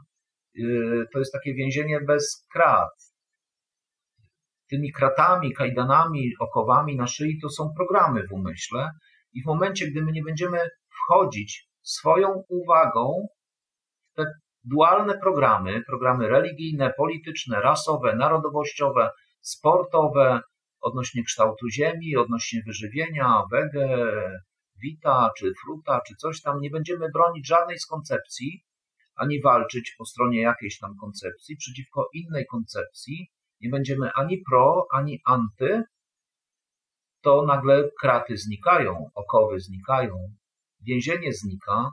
to 1.14 1.20
jest 1.20 1.34
takie 1.34 1.54
więzienie 1.54 2.02
bez 2.02 2.48
krat. 2.54 3.14
Tymi 4.70 4.92
kratami, 4.92 5.54
kajdanami, 5.54 6.32
okowami 6.40 6.96
na 6.96 7.08
szyi 7.08 7.40
to 7.42 7.50
są 7.50 7.74
programy 7.78 8.28
w 8.28 8.34
umyśle 8.34 8.90
i 9.34 9.44
w 9.44 9.46
momencie, 9.46 9.92
gdy 9.92 10.02
my 10.02 10.12
nie 10.12 10.24
będziemy 10.24 10.60
wchodzić 10.90 11.68
swoją 11.82 12.44
uwagą 12.50 13.28
te 14.16 14.26
dualne 14.64 15.18
programy, 15.18 15.84
programy 15.88 16.28
religijne, 16.28 16.94
polityczne, 16.98 17.62
rasowe, 17.62 18.16
narodowościowe, 18.16 19.10
sportowe, 19.42 20.42
odnośnie 20.82 21.24
kształtu 21.24 21.70
ziemi, 21.70 22.18
odnośnie 22.18 22.62
wyżywienia, 22.68 23.42
wege, 23.52 24.08
wita, 24.84 25.30
czy 25.38 25.52
fruta, 25.64 26.02
czy 26.08 26.16
coś 26.16 26.42
tam, 26.42 26.60
nie 26.60 26.70
będziemy 26.70 27.10
bronić 27.10 27.48
żadnej 27.48 27.80
z 27.80 27.88
koncepcji, 27.88 28.64
ani 29.16 29.42
walczyć 29.42 29.96
po 29.98 30.06
stronie 30.06 30.42
jakiejś 30.42 30.80
tam 30.80 30.96
koncepcji 31.02 31.58
przeciwko 31.58 32.10
innej 32.14 32.46
koncepcji, 32.46 33.32
nie 33.62 33.70
będziemy 33.70 34.12
ani 34.16 34.38
pro, 34.50 34.88
ani 34.92 35.22
anty, 35.26 35.84
to 37.22 37.46
nagle 37.46 37.90
kraty 38.02 38.38
znikają, 38.38 39.10
okowy 39.16 39.60
znikają, 39.60 40.16
więzienie 40.82 41.34
znika 41.34 41.92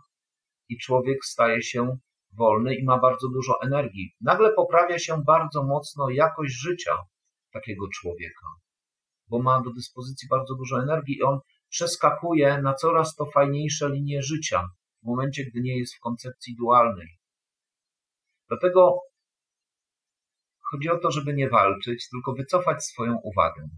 i 0.68 0.78
człowiek 0.78 1.24
staje 1.24 1.62
się 1.62 1.98
wolny 2.32 2.74
i 2.74 2.84
ma 2.84 2.98
bardzo 2.98 3.28
dużo 3.28 3.62
energii. 3.62 4.14
Nagle 4.20 4.52
poprawia 4.52 4.98
się 4.98 5.22
bardzo 5.26 5.62
mocno 5.62 6.10
jakość 6.10 6.54
życia 6.54 6.96
takiego 7.52 7.86
człowieka, 7.88 8.46
bo 9.28 9.42
ma 9.42 9.60
do 9.60 9.70
dyspozycji 9.70 10.28
bardzo 10.28 10.54
dużo 10.54 10.82
energii 10.82 11.16
i 11.16 11.22
on 11.22 11.38
przeskakuje 11.68 12.62
na 12.62 12.74
coraz 12.74 13.14
to 13.14 13.26
fajniejsze 13.26 13.88
linie 13.90 14.22
życia 14.22 14.68
w 15.02 15.06
momencie, 15.06 15.44
gdy 15.44 15.60
nie 15.60 15.78
jest 15.78 15.94
w 15.94 16.00
koncepcji 16.00 16.56
dualnej. 16.56 17.08
Dlatego 18.48 19.00
chodzi 20.70 20.88
o 20.88 20.98
to, 20.98 21.10
żeby 21.10 21.34
nie 21.34 21.48
walczyć, 21.48 22.08
tylko 22.10 22.34
wycofać 22.34 22.84
swoją 22.84 23.16
uwagę. 23.22 23.68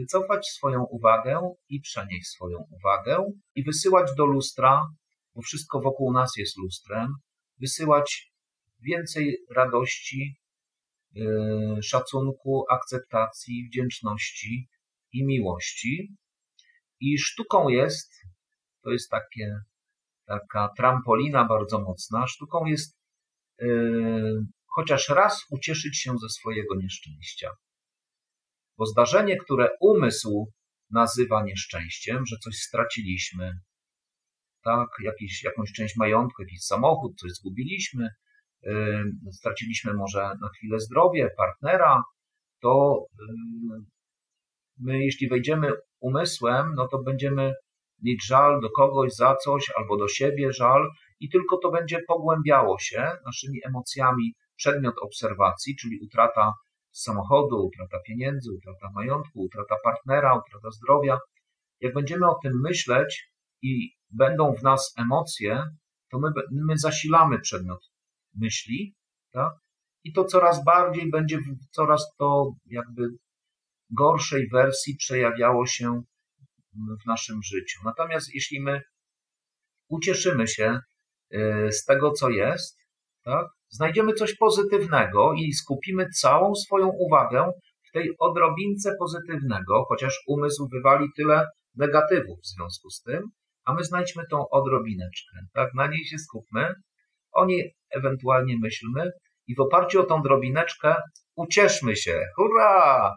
Wycofać 0.00 0.46
swoją 0.46 0.84
uwagę 0.84 1.54
i 1.68 1.80
przenieść 1.80 2.26
swoją 2.26 2.58
uwagę 2.70 3.32
i 3.54 3.64
wysyłać 3.64 4.10
do 4.16 4.26
lustra, 4.26 4.86
bo 5.34 5.42
wszystko 5.42 5.80
wokół 5.80 6.12
nas 6.12 6.32
jest 6.36 6.56
lustrem, 6.58 7.14
wysyłać 7.60 8.32
więcej 8.80 9.38
radości, 9.56 10.36
yy, 11.12 11.82
szacunku, 11.82 12.64
akceptacji, 12.70 13.68
wdzięczności 13.68 14.68
i 15.12 15.24
miłości. 15.24 16.16
I 17.00 17.18
sztuką 17.18 17.68
jest, 17.68 18.12
to 18.82 18.90
jest 18.90 19.10
takie, 19.10 19.54
taka 20.32 20.68
trampolina 20.76 21.44
bardzo 21.44 21.80
mocna, 21.80 22.26
sztuką 22.26 22.64
jest 22.64 22.96
yy, 23.58 24.46
chociaż 24.66 25.08
raz 25.08 25.44
ucieszyć 25.50 25.98
się 25.98 26.18
ze 26.18 26.28
swojego 26.28 26.74
nieszczęścia. 26.76 27.50
Bo 28.78 28.86
zdarzenie, 28.86 29.36
które 29.36 29.68
umysł 29.80 30.52
nazywa 30.90 31.42
nieszczęściem, 31.42 32.26
że 32.26 32.36
coś 32.44 32.54
straciliśmy, 32.54 33.52
tak, 34.64 34.88
jakiś, 35.04 35.44
jakąś 35.44 35.72
część 35.72 35.96
majątku, 35.96 36.42
jakiś 36.42 36.60
samochód, 36.60 37.12
coś 37.20 37.30
zgubiliśmy, 37.32 38.08
yy, 38.62 39.04
straciliśmy 39.32 39.94
może 39.94 40.20
na 40.20 40.48
chwilę 40.56 40.80
zdrowie, 40.80 41.30
partnera, 41.36 42.02
to 42.62 43.04
yy, 43.18 43.84
my, 44.78 45.04
jeśli 45.04 45.28
wejdziemy 45.28 45.72
umysłem, 46.00 46.74
no 46.76 46.88
to 46.88 47.02
będziemy 47.02 47.54
mieć 48.02 48.26
żal 48.26 48.60
do 48.60 48.70
kogoś 48.70 49.12
za 49.12 49.36
coś 49.36 49.72
albo 49.76 49.96
do 49.96 50.08
siebie 50.08 50.52
żal 50.52 50.90
i 51.20 51.30
tylko 51.30 51.56
to 51.56 51.70
będzie 51.70 51.98
pogłębiało 52.08 52.78
się 52.78 53.10
naszymi 53.26 53.60
emocjami 53.64 54.34
przedmiot 54.56 54.94
obserwacji, 55.02 55.76
czyli 55.76 56.00
utrata 56.00 56.52
samochodu, 56.92 57.66
utrata 57.66 57.98
pieniędzy, 58.06 58.52
utrata 58.52 58.90
majątku, 58.94 59.40
utrata 59.40 59.76
partnera, 59.84 60.34
utrata 60.34 60.70
zdrowia. 60.70 61.18
Jak 61.80 61.94
będziemy 61.94 62.30
o 62.30 62.38
tym 62.42 62.52
myśleć 62.62 63.32
i 63.62 63.90
będą 64.10 64.54
w 64.54 64.62
nas 64.62 64.94
emocje, 64.98 65.64
to 66.10 66.18
my, 66.18 66.28
my 66.66 66.78
zasilamy 66.78 67.38
przedmiot 67.38 67.90
myśli, 68.34 68.94
tak? 69.32 69.52
I 70.04 70.12
to 70.12 70.24
coraz 70.24 70.64
bardziej 70.64 71.10
będzie 71.10 71.38
w 71.38 71.68
coraz 71.70 72.14
to 72.18 72.52
jakby 72.66 73.08
gorszej 73.90 74.48
wersji 74.48 74.96
przejawiało 74.96 75.66
się 75.66 76.02
w 76.74 77.06
naszym 77.06 77.42
życiu. 77.42 77.80
Natomiast 77.84 78.34
jeśli 78.34 78.60
my 78.60 78.80
ucieszymy 79.88 80.48
się 80.48 80.78
y, 81.34 81.72
z 81.72 81.84
tego, 81.84 82.10
co 82.10 82.30
jest, 82.30 82.78
tak? 83.24 83.46
znajdziemy 83.70 84.12
coś 84.12 84.36
pozytywnego 84.36 85.32
i 85.36 85.52
skupimy 85.52 86.08
całą 86.08 86.54
swoją 86.54 86.88
uwagę 86.88 87.52
w 87.88 87.92
tej 87.92 88.10
odrobince 88.18 88.94
pozytywnego, 88.98 89.84
chociaż 89.88 90.18
umysł 90.26 90.68
wywali 90.72 91.08
tyle 91.16 91.46
negatywów 91.74 92.38
w 92.42 92.46
związku 92.46 92.90
z 92.90 93.02
tym, 93.02 93.22
a 93.64 93.74
my 93.74 93.84
znajdźmy 93.84 94.22
tą 94.30 94.48
odrobineczkę, 94.48 95.36
tak? 95.54 95.74
Na 95.74 95.86
niej 95.86 96.04
się 96.04 96.18
skupmy, 96.18 96.74
o 97.32 97.44
niej 97.44 97.74
ewentualnie 97.90 98.56
myślmy 98.62 99.10
i 99.46 99.54
w 99.54 99.60
oparciu 99.60 100.00
o 100.00 100.04
tą 100.04 100.22
drobineczkę 100.22 100.94
ucieszmy 101.36 101.96
się. 101.96 102.20
Hurra! 102.36 103.16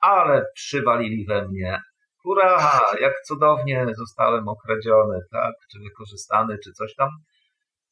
Ale 0.00 0.44
przywalili 0.54 1.26
we 1.26 1.48
mnie. 1.48 1.80
Hurra! 2.26 2.80
Jak 3.00 3.12
cudownie 3.26 3.86
zostałem 3.96 4.48
okradziony, 4.48 5.18
tak? 5.30 5.54
Czy 5.72 5.78
wykorzystany, 5.78 6.58
czy 6.64 6.72
coś 6.72 6.94
tam. 6.94 7.08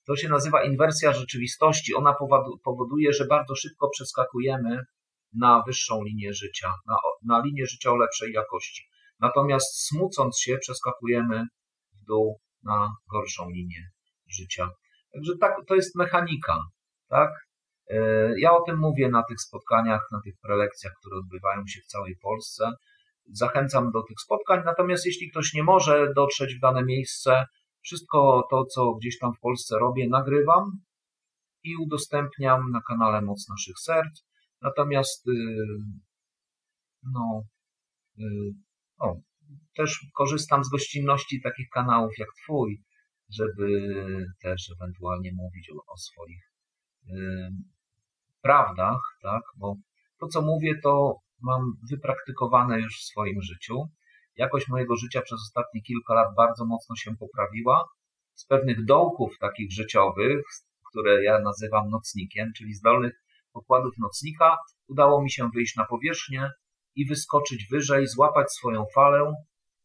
To 0.06 0.16
się 0.16 0.28
nazywa 0.28 0.64
inwersja 0.64 1.12
rzeczywistości. 1.12 1.94
Ona 1.94 2.14
powoduje, 2.64 3.12
że 3.12 3.26
bardzo 3.26 3.54
szybko 3.54 3.88
przeskakujemy 3.88 4.80
na 5.32 5.62
wyższą 5.66 6.02
linię 6.04 6.32
życia, 6.32 6.72
na, 6.86 6.96
na 7.22 7.42
linię 7.44 7.66
życia 7.66 7.90
o 7.90 7.96
lepszej 7.96 8.32
jakości. 8.32 8.82
Natomiast 9.20 9.86
smucąc 9.88 10.38
się, 10.38 10.58
przeskakujemy 10.58 11.46
dół 12.06 12.40
na 12.62 12.90
gorszą 13.12 13.50
linię 13.50 13.90
życia. 14.28 14.68
Także 15.12 15.32
tak, 15.40 15.56
to 15.66 15.74
jest 15.74 15.96
mechanika, 15.96 16.58
tak? 17.08 17.30
E, 17.90 17.96
ja 18.40 18.52
o 18.52 18.62
tym 18.62 18.78
mówię 18.78 19.08
na 19.08 19.22
tych 19.28 19.40
spotkaniach, 19.40 20.08
na 20.12 20.20
tych 20.24 20.34
prelekcjach, 20.42 20.92
które 21.00 21.16
odbywają 21.16 21.62
się 21.66 21.80
w 21.80 21.86
całej 21.86 22.16
Polsce. 22.22 22.70
Zachęcam 23.32 23.90
do 23.90 24.02
tych 24.02 24.20
spotkań, 24.20 24.62
natomiast 24.64 25.06
jeśli 25.06 25.30
ktoś 25.30 25.54
nie 25.54 25.62
może 25.62 26.12
dotrzeć 26.16 26.54
w 26.54 26.60
dane 26.60 26.84
miejsce, 26.84 27.44
wszystko 27.82 28.46
to, 28.50 28.64
co 28.64 28.94
gdzieś 28.94 29.18
tam 29.18 29.32
w 29.34 29.40
Polsce 29.40 29.78
robię, 29.78 30.08
nagrywam 30.08 30.64
i 31.62 31.76
udostępniam 31.76 32.70
na 32.70 32.80
kanale 32.88 33.22
Moc 33.22 33.48
Naszych 33.48 33.78
Serc. 33.78 34.24
Natomiast, 34.62 35.28
y, 35.28 35.32
no, 37.02 37.42
y, 38.18 38.24
też 39.76 40.06
korzystam 40.14 40.64
z 40.64 40.68
gościnności 40.68 41.42
takich 41.42 41.68
kanałów 41.68 42.12
jak 42.18 42.28
Twój, 42.44 42.82
żeby 43.28 43.96
też 44.42 44.70
ewentualnie 44.80 45.32
mówić 45.34 45.70
o, 45.70 45.92
o 45.92 45.96
swoich 45.96 46.52
y, 47.08 47.50
prawdach, 48.42 49.00
tak? 49.22 49.42
Bo 49.56 49.76
to, 50.20 50.26
co 50.26 50.42
mówię, 50.42 50.74
to 50.82 51.14
mam 51.44 51.72
wypraktykowane 51.90 52.80
już 52.80 52.98
w 52.98 53.04
swoim 53.04 53.42
życiu. 53.42 53.88
Jakość 54.36 54.68
mojego 54.68 54.96
życia 54.96 55.22
przez 55.22 55.38
ostatnie 55.40 55.82
kilka 55.82 56.14
lat 56.14 56.34
bardzo 56.36 56.64
mocno 56.64 56.96
się 56.96 57.16
poprawiła. 57.16 57.84
Z 58.34 58.46
pewnych 58.46 58.84
dołków 58.84 59.38
takich 59.40 59.72
życiowych, 59.72 60.42
które 60.90 61.24
ja 61.24 61.40
nazywam 61.40 61.90
nocnikiem, 61.90 62.52
czyli 62.56 62.74
z 62.74 62.80
dolnych 62.80 63.12
pokładów 63.52 63.94
nocnika, 63.98 64.56
udało 64.88 65.22
mi 65.22 65.30
się 65.30 65.50
wyjść 65.54 65.76
na 65.76 65.84
powierzchnię 65.84 66.50
i 66.94 67.06
wyskoczyć 67.06 67.66
wyżej, 67.70 68.06
złapać 68.06 68.52
swoją 68.52 68.84
falę 68.94 69.32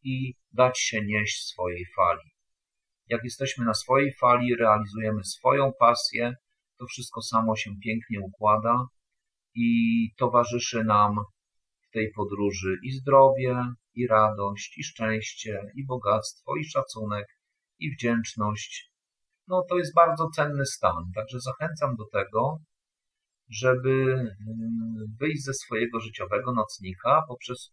i 0.02 0.34
dać 0.52 0.78
się 0.78 1.04
nieść 1.04 1.46
swojej 1.46 1.86
fali. 1.96 2.30
Jak 3.06 3.24
jesteśmy 3.24 3.64
na 3.64 3.74
swojej 3.74 4.14
fali, 4.20 4.56
realizujemy 4.56 5.24
swoją 5.24 5.72
pasję, 5.80 6.34
to 6.78 6.86
wszystko 6.86 7.22
samo 7.22 7.56
się 7.56 7.70
pięknie 7.84 8.20
układa 8.20 8.86
i 9.54 10.08
towarzyszy 10.16 10.84
nam 10.84 11.16
tej 11.90 12.12
podróży 12.16 12.76
i 12.84 12.92
zdrowie, 12.92 13.64
i 13.94 14.06
radość, 14.06 14.78
i 14.78 14.84
szczęście, 14.84 15.62
i 15.74 15.86
bogactwo, 15.86 16.56
i 16.56 16.64
szacunek, 16.64 17.26
i 17.78 17.90
wdzięczność. 17.90 18.90
No 19.48 19.62
to 19.68 19.78
jest 19.78 19.94
bardzo 19.94 20.28
cenny 20.28 20.66
stan, 20.66 21.04
także 21.14 21.40
zachęcam 21.40 21.96
do 21.96 22.04
tego 22.12 22.60
żeby 23.50 23.90
mm, 23.90 25.16
wyjść 25.20 25.44
ze 25.44 25.54
swojego 25.54 26.00
życiowego 26.00 26.52
nocnika 26.52 27.22
poprzez 27.28 27.72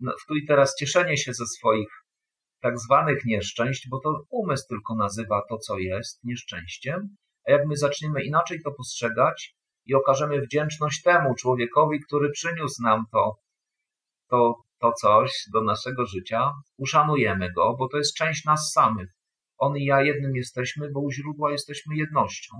no, 0.00 0.12
w 0.22 0.26
tu 0.28 0.34
i 0.34 0.46
teraz 0.46 0.74
cieszenie 0.76 1.16
się 1.16 1.34
ze 1.34 1.46
swoich 1.46 1.88
tak 2.60 2.78
zwanych 2.78 3.24
nieszczęść, 3.24 3.88
bo 3.90 4.00
to 4.00 4.22
umysł 4.30 4.64
tylko 4.68 4.94
nazywa 4.94 5.42
to, 5.48 5.58
co 5.58 5.78
jest 5.78 6.24
nieszczęściem, 6.24 7.16
a 7.48 7.52
jak 7.52 7.66
my 7.66 7.76
zaczniemy 7.76 8.22
inaczej 8.22 8.62
to 8.64 8.72
postrzegać 8.72 9.54
i 9.88 9.94
okażemy 9.94 10.40
wdzięczność 10.40 11.02
temu 11.02 11.34
człowiekowi, 11.34 12.00
który 12.00 12.30
przyniósł 12.30 12.82
nam 12.82 13.04
to, 13.12 13.36
to, 14.30 14.54
to 14.80 14.92
coś 14.92 15.32
do 15.52 15.62
naszego 15.62 16.06
życia, 16.06 16.52
uszanujemy 16.76 17.52
go, 17.52 17.76
bo 17.78 17.88
to 17.88 17.96
jest 17.96 18.16
część 18.16 18.44
nas 18.44 18.72
samych. 18.72 19.08
On 19.58 19.76
i 19.76 19.84
ja 19.84 20.02
jednym 20.02 20.36
jesteśmy, 20.36 20.90
bo 20.92 21.00
u 21.00 21.10
źródła 21.10 21.52
jesteśmy 21.52 21.96
jednością. 21.96 22.54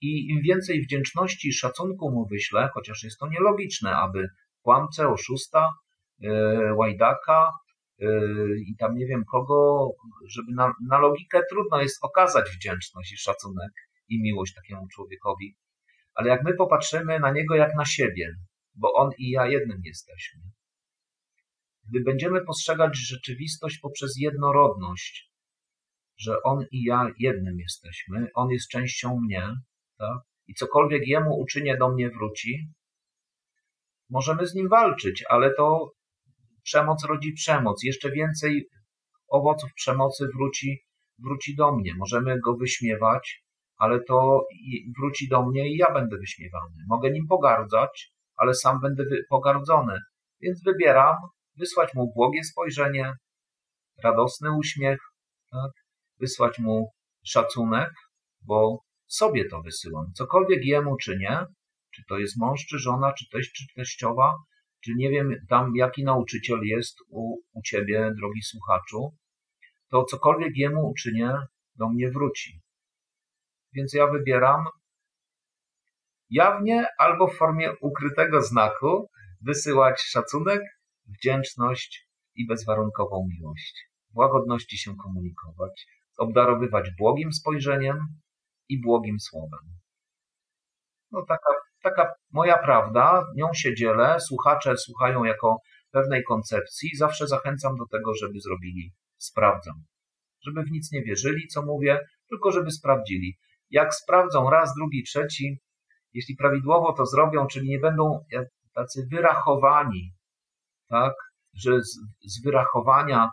I 0.00 0.30
im 0.30 0.42
więcej 0.42 0.82
wdzięczności 0.82 1.48
i 1.48 1.52
szacunku 1.52 2.10
mu 2.10 2.26
wyślę, 2.26 2.68
chociaż 2.74 3.04
jest 3.04 3.18
to 3.18 3.28
nielogiczne, 3.28 3.96
aby 3.96 4.28
kłamcę, 4.62 5.08
oszusta, 5.08 5.70
yy, 6.18 6.74
łajdaka 6.74 7.52
yy, 7.98 8.56
i 8.66 8.76
tam 8.76 8.96
nie 8.96 9.06
wiem 9.06 9.24
kogo, 9.24 9.88
żeby 10.28 10.52
na, 10.52 10.72
na 10.88 10.98
logikę 10.98 11.42
trudno 11.50 11.82
jest 11.82 12.04
okazać 12.04 12.50
wdzięczność 12.50 13.12
i 13.12 13.16
szacunek 13.16 13.72
i 14.08 14.22
miłość 14.22 14.54
takiemu 14.54 14.88
człowiekowi. 14.88 15.56
Ale 16.14 16.28
jak 16.28 16.44
my 16.44 16.54
popatrzymy 16.54 17.20
na 17.20 17.32
niego 17.32 17.54
jak 17.54 17.74
na 17.76 17.84
siebie, 17.84 18.34
bo 18.74 18.92
on 18.92 19.10
i 19.18 19.30
ja 19.30 19.46
jednym 19.46 19.80
jesteśmy, 19.84 20.40
gdy 21.88 22.00
będziemy 22.00 22.44
postrzegać 22.44 22.96
rzeczywistość 22.96 23.78
poprzez 23.78 24.16
jednorodność, 24.16 25.30
że 26.16 26.42
on 26.42 26.64
i 26.70 26.82
ja 26.82 27.10
jednym 27.18 27.58
jesteśmy, 27.58 28.28
on 28.34 28.50
jest 28.50 28.68
częścią 28.68 29.20
mnie, 29.20 29.48
tak? 29.98 30.18
i 30.46 30.54
cokolwiek 30.54 31.06
jemu 31.06 31.40
uczynię, 31.40 31.76
do 31.76 31.88
mnie 31.88 32.10
wróci, 32.10 32.68
możemy 34.10 34.46
z 34.46 34.54
nim 34.54 34.68
walczyć, 34.68 35.24
ale 35.28 35.54
to 35.54 35.92
przemoc 36.62 37.04
rodzi 37.04 37.32
przemoc. 37.32 37.82
Jeszcze 37.82 38.10
więcej 38.10 38.68
owoców 39.28 39.74
przemocy 39.74 40.28
wróci, 40.36 40.78
wróci 41.18 41.56
do 41.56 41.76
mnie. 41.76 41.94
Możemy 41.94 42.40
go 42.40 42.56
wyśmiewać, 42.56 43.43
ale 43.76 44.00
to 44.00 44.46
wróci 44.98 45.28
do 45.28 45.46
mnie 45.46 45.68
i 45.68 45.76
ja 45.76 45.92
będę 45.92 46.16
wyśmiewany. 46.16 46.74
Mogę 46.88 47.10
nim 47.10 47.26
pogardzać, 47.26 48.12
ale 48.36 48.54
sam 48.54 48.80
będę 48.80 49.04
pogardzony. 49.30 49.98
Więc 50.40 50.62
wybieram 50.64 51.16
wysłać 51.56 51.94
mu 51.94 52.12
błogie 52.12 52.44
spojrzenie, 52.44 53.12
radosny 54.04 54.56
uśmiech, 54.58 54.98
tak? 55.50 55.70
wysłać 56.20 56.58
mu 56.58 56.90
szacunek, 57.24 57.90
bo 58.42 58.78
sobie 59.06 59.48
to 59.48 59.62
wysyłam. 59.62 60.06
Cokolwiek 60.14 60.64
jemu 60.64 60.96
czy 60.96 61.16
nie, 61.18 61.46
czy 61.94 62.02
to 62.08 62.18
jest 62.18 62.36
mąż, 62.36 62.66
czy 62.66 62.78
żona, 62.78 63.12
czy 63.12 63.24
teść, 63.32 63.52
czy 63.52 63.64
teściowa, 63.76 64.34
czy 64.84 64.92
nie 64.96 65.10
wiem 65.10 65.34
tam 65.48 65.72
jaki 65.76 66.04
nauczyciel 66.04 66.60
jest 66.62 66.96
u, 67.08 67.36
u 67.52 67.62
ciebie, 67.62 68.12
drogi 68.16 68.42
słuchaczu, 68.42 69.14
to 69.90 70.04
cokolwiek 70.04 70.56
jemu 70.56 70.88
uczynię, 70.88 71.30
do 71.76 71.88
mnie 71.88 72.10
wróci. 72.10 72.60
Więc 73.74 73.92
ja 73.92 74.06
wybieram 74.06 74.64
jawnie 76.30 76.86
albo 76.98 77.26
w 77.26 77.36
formie 77.36 77.72
ukrytego 77.80 78.42
znaku 78.42 79.10
wysyłać 79.40 80.02
szacunek, 80.02 80.60
wdzięczność 81.06 82.08
i 82.34 82.46
bezwarunkową 82.46 83.28
miłość. 83.30 83.88
Łagodności 84.14 84.78
się 84.78 84.96
komunikować, 84.96 85.86
obdarowywać 86.18 86.90
błogim 86.98 87.32
spojrzeniem 87.32 87.98
i 88.68 88.80
błogim 88.80 89.20
słowem. 89.20 89.60
No 91.10 91.24
taka, 91.28 91.50
taka 91.82 92.12
moja 92.32 92.58
prawda, 92.58 93.24
nią 93.36 93.46
się 93.54 93.74
dzielę, 93.74 94.20
słuchacze 94.20 94.76
słuchają 94.76 95.24
jako 95.24 95.58
pewnej 95.90 96.24
koncepcji, 96.24 96.96
zawsze 96.96 97.26
zachęcam 97.26 97.76
do 97.76 97.86
tego, 97.86 98.14
żeby 98.14 98.40
zrobili, 98.40 98.92
sprawdzam. 99.18 99.74
Żeby 100.46 100.62
w 100.62 100.70
nic 100.70 100.92
nie 100.92 101.02
wierzyli, 101.02 101.48
co 101.48 101.62
mówię, 101.62 102.00
tylko 102.28 102.52
żeby 102.52 102.70
sprawdzili. 102.70 103.38
Jak 103.70 103.94
sprawdzą 103.94 104.50
raz, 104.50 104.74
drugi, 104.74 105.02
trzeci, 105.02 105.58
jeśli 106.12 106.36
prawidłowo 106.36 106.92
to 106.92 107.06
zrobią, 107.06 107.46
czyli 107.46 107.68
nie 107.68 107.78
będą 107.78 108.24
tacy 108.74 109.06
wyrachowani, 109.10 110.12
tak, 110.88 111.12
że 111.54 111.82
z, 111.82 111.98
z 112.24 112.42
wyrachowania 112.44 113.30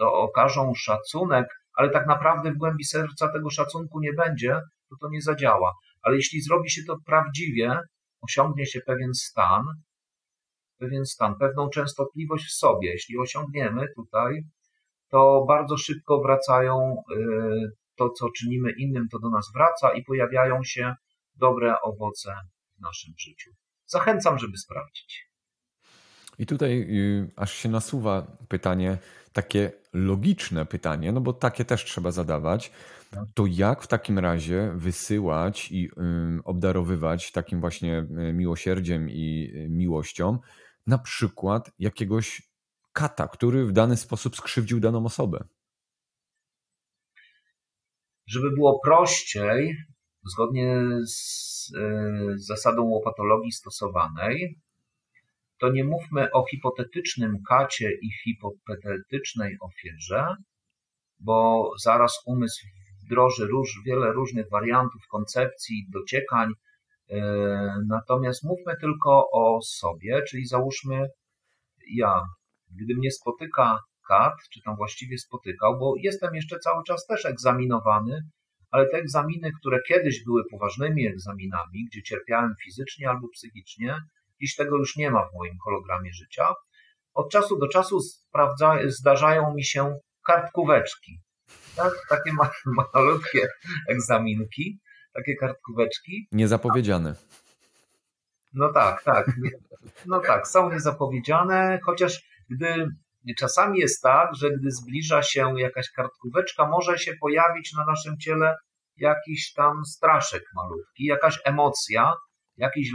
okażą 0.00 0.72
szacunek, 0.76 1.46
ale 1.74 1.90
tak 1.90 2.06
naprawdę 2.06 2.52
w 2.52 2.56
głębi 2.56 2.84
serca 2.84 3.32
tego 3.32 3.50
szacunku 3.50 4.00
nie 4.00 4.12
będzie, 4.12 4.60
to 4.90 4.96
to 5.00 5.08
nie 5.10 5.22
zadziała. 5.22 5.72
Ale 6.02 6.16
jeśli 6.16 6.42
zrobi 6.42 6.70
się 6.70 6.82
to 6.86 6.96
prawdziwie, 7.06 7.80
osiągnie 8.20 8.66
się 8.66 8.80
pewien 8.86 9.14
stan, 9.14 9.62
pewien 10.78 11.06
stan, 11.06 11.34
pewną 11.38 11.68
częstotliwość 11.68 12.44
w 12.46 12.52
sobie. 12.52 12.90
Jeśli 12.90 13.18
osiągniemy 13.18 13.86
tutaj, 13.96 14.42
to 15.08 15.44
bardzo 15.48 15.76
szybko 15.76 16.20
wracają 16.20 17.02
y, 17.16 17.83
to, 17.96 18.10
co 18.10 18.30
czynimy 18.38 18.72
innym, 18.78 19.08
to 19.12 19.18
do 19.18 19.30
nas 19.30 19.46
wraca 19.54 19.94
i 19.94 20.04
pojawiają 20.04 20.64
się 20.64 20.94
dobre 21.34 21.80
owoce 21.80 22.34
w 22.78 22.80
naszym 22.80 23.12
życiu. 23.18 23.50
Zachęcam, 23.86 24.38
żeby 24.38 24.58
sprawdzić. 24.58 25.28
I 26.38 26.46
tutaj 26.46 26.72
y, 26.80 27.30
aż 27.36 27.54
się 27.54 27.68
nasuwa 27.68 28.36
pytanie, 28.48 28.98
takie 29.32 29.72
logiczne 29.92 30.66
pytanie, 30.66 31.12
no 31.12 31.20
bo 31.20 31.32
takie 31.32 31.64
też 31.64 31.84
trzeba 31.84 32.10
zadawać. 32.10 32.72
Tak. 33.10 33.24
To 33.34 33.46
jak 33.46 33.82
w 33.82 33.86
takim 33.86 34.18
razie 34.18 34.72
wysyłać 34.76 35.72
i 35.72 35.90
obdarowywać 36.44 37.32
takim 37.32 37.60
właśnie 37.60 37.98
y, 37.98 38.32
miłosierdziem 38.32 39.10
i 39.10 39.52
y, 39.54 39.68
miłością 39.70 40.38
na 40.86 40.98
przykład 40.98 41.70
jakiegoś 41.78 42.42
kata, 42.92 43.28
który 43.28 43.66
w 43.66 43.72
dany 43.72 43.96
sposób 43.96 44.36
skrzywdził 44.36 44.80
daną 44.80 45.04
osobę? 45.04 45.44
Żeby 48.26 48.50
było 48.50 48.80
prościej, 48.84 49.76
zgodnie 50.32 50.78
z, 51.06 51.66
z 52.36 52.46
zasadą 52.46 52.82
łopatologii 52.82 53.52
stosowanej, 53.52 54.58
to 55.58 55.72
nie 55.72 55.84
mówmy 55.84 56.32
o 56.32 56.44
hipotetycznym 56.50 57.36
kacie 57.48 57.90
i 58.02 58.10
hipotetycznej 58.24 59.56
ofierze, 59.60 60.26
bo 61.20 61.70
zaraz 61.82 62.22
umysł 62.26 62.66
wdroży 63.04 63.46
róż, 63.46 63.80
wiele 63.86 64.12
różnych 64.12 64.50
wariantów, 64.50 65.02
koncepcji, 65.10 65.86
dociekań. 65.92 66.48
E, 67.10 67.20
natomiast 67.88 68.44
mówmy 68.44 68.76
tylko 68.80 69.26
o 69.32 69.58
sobie, 69.62 70.22
czyli 70.28 70.46
załóżmy 70.46 71.06
ja, 71.94 72.22
gdy 72.70 72.94
mnie 72.96 73.10
spotyka 73.10 73.78
kat, 74.08 74.34
czy 74.52 74.60
tam 74.64 74.76
właściwie 74.76 75.18
spotykał, 75.18 75.78
bo 75.78 75.94
jestem 75.98 76.34
jeszcze 76.34 76.58
cały 76.58 76.84
czas 76.84 77.06
też 77.06 77.24
egzaminowany, 77.26 78.22
ale 78.70 78.88
te 78.88 78.96
egzaminy, 78.96 79.50
które 79.60 79.78
kiedyś 79.88 80.24
były 80.24 80.42
poważnymi 80.50 81.06
egzaminami, 81.06 81.86
gdzie 81.90 82.02
cierpiałem 82.02 82.54
fizycznie 82.64 83.10
albo 83.10 83.28
psychicznie, 83.28 83.96
Dziś 84.40 84.56
tego 84.56 84.76
już 84.76 84.96
nie 84.96 85.10
ma 85.10 85.26
w 85.28 85.34
moim 85.34 85.58
hologramie 85.64 86.12
życia. 86.12 86.54
Od 87.14 87.30
czasu 87.30 87.58
do 87.58 87.68
czasu 87.68 88.00
sprawdza, 88.00 88.78
zdarzają 88.86 89.54
mi 89.54 89.64
się 89.64 89.98
kartkóweczki. 90.26 91.20
Tak? 91.76 91.92
Takie 92.08 92.30
malutkie 92.94 93.48
egzaminki, 93.88 94.78
takie 95.14 95.36
kartkóweczki. 95.36 96.28
Niezapowiedziane. 96.32 97.14
No 98.52 98.72
tak, 98.72 99.02
tak. 99.02 99.30
No 100.06 100.20
tak, 100.20 100.48
są 100.48 100.72
niezapowiedziane, 100.72 101.78
chociaż 101.84 102.22
gdy 102.50 102.88
czasami 103.34 103.78
jest 103.78 104.02
tak, 104.02 104.34
że 104.34 104.50
gdy 104.50 104.70
zbliża 104.70 105.22
się 105.22 105.54
jakaś 105.60 105.90
kartkóweczka, 105.90 106.68
może 106.68 106.98
się 106.98 107.12
pojawić 107.20 107.72
na 107.72 107.84
naszym 107.84 108.18
ciele 108.18 108.56
jakiś 108.96 109.52
tam 109.52 109.84
straszek 109.84 110.42
malutki, 110.54 111.04
jakaś 111.04 111.40
emocja, 111.44 112.12
jakiś 112.56 112.90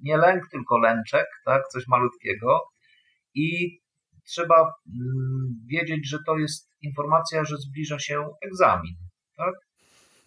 nie 0.00 0.16
lęk, 0.16 0.42
tylko 0.50 0.78
lęczek, 0.78 1.26
tak, 1.44 1.62
coś 1.72 1.86
malutkiego 1.88 2.60
i 3.34 3.78
trzeba 4.26 4.56
mm, 4.60 5.66
wiedzieć, 5.66 6.08
że 6.08 6.18
to 6.26 6.36
jest 6.36 6.70
informacja, 6.82 7.44
że 7.44 7.56
zbliża 7.56 7.98
się 7.98 8.28
egzamin, 8.42 8.94
tak? 9.36 9.54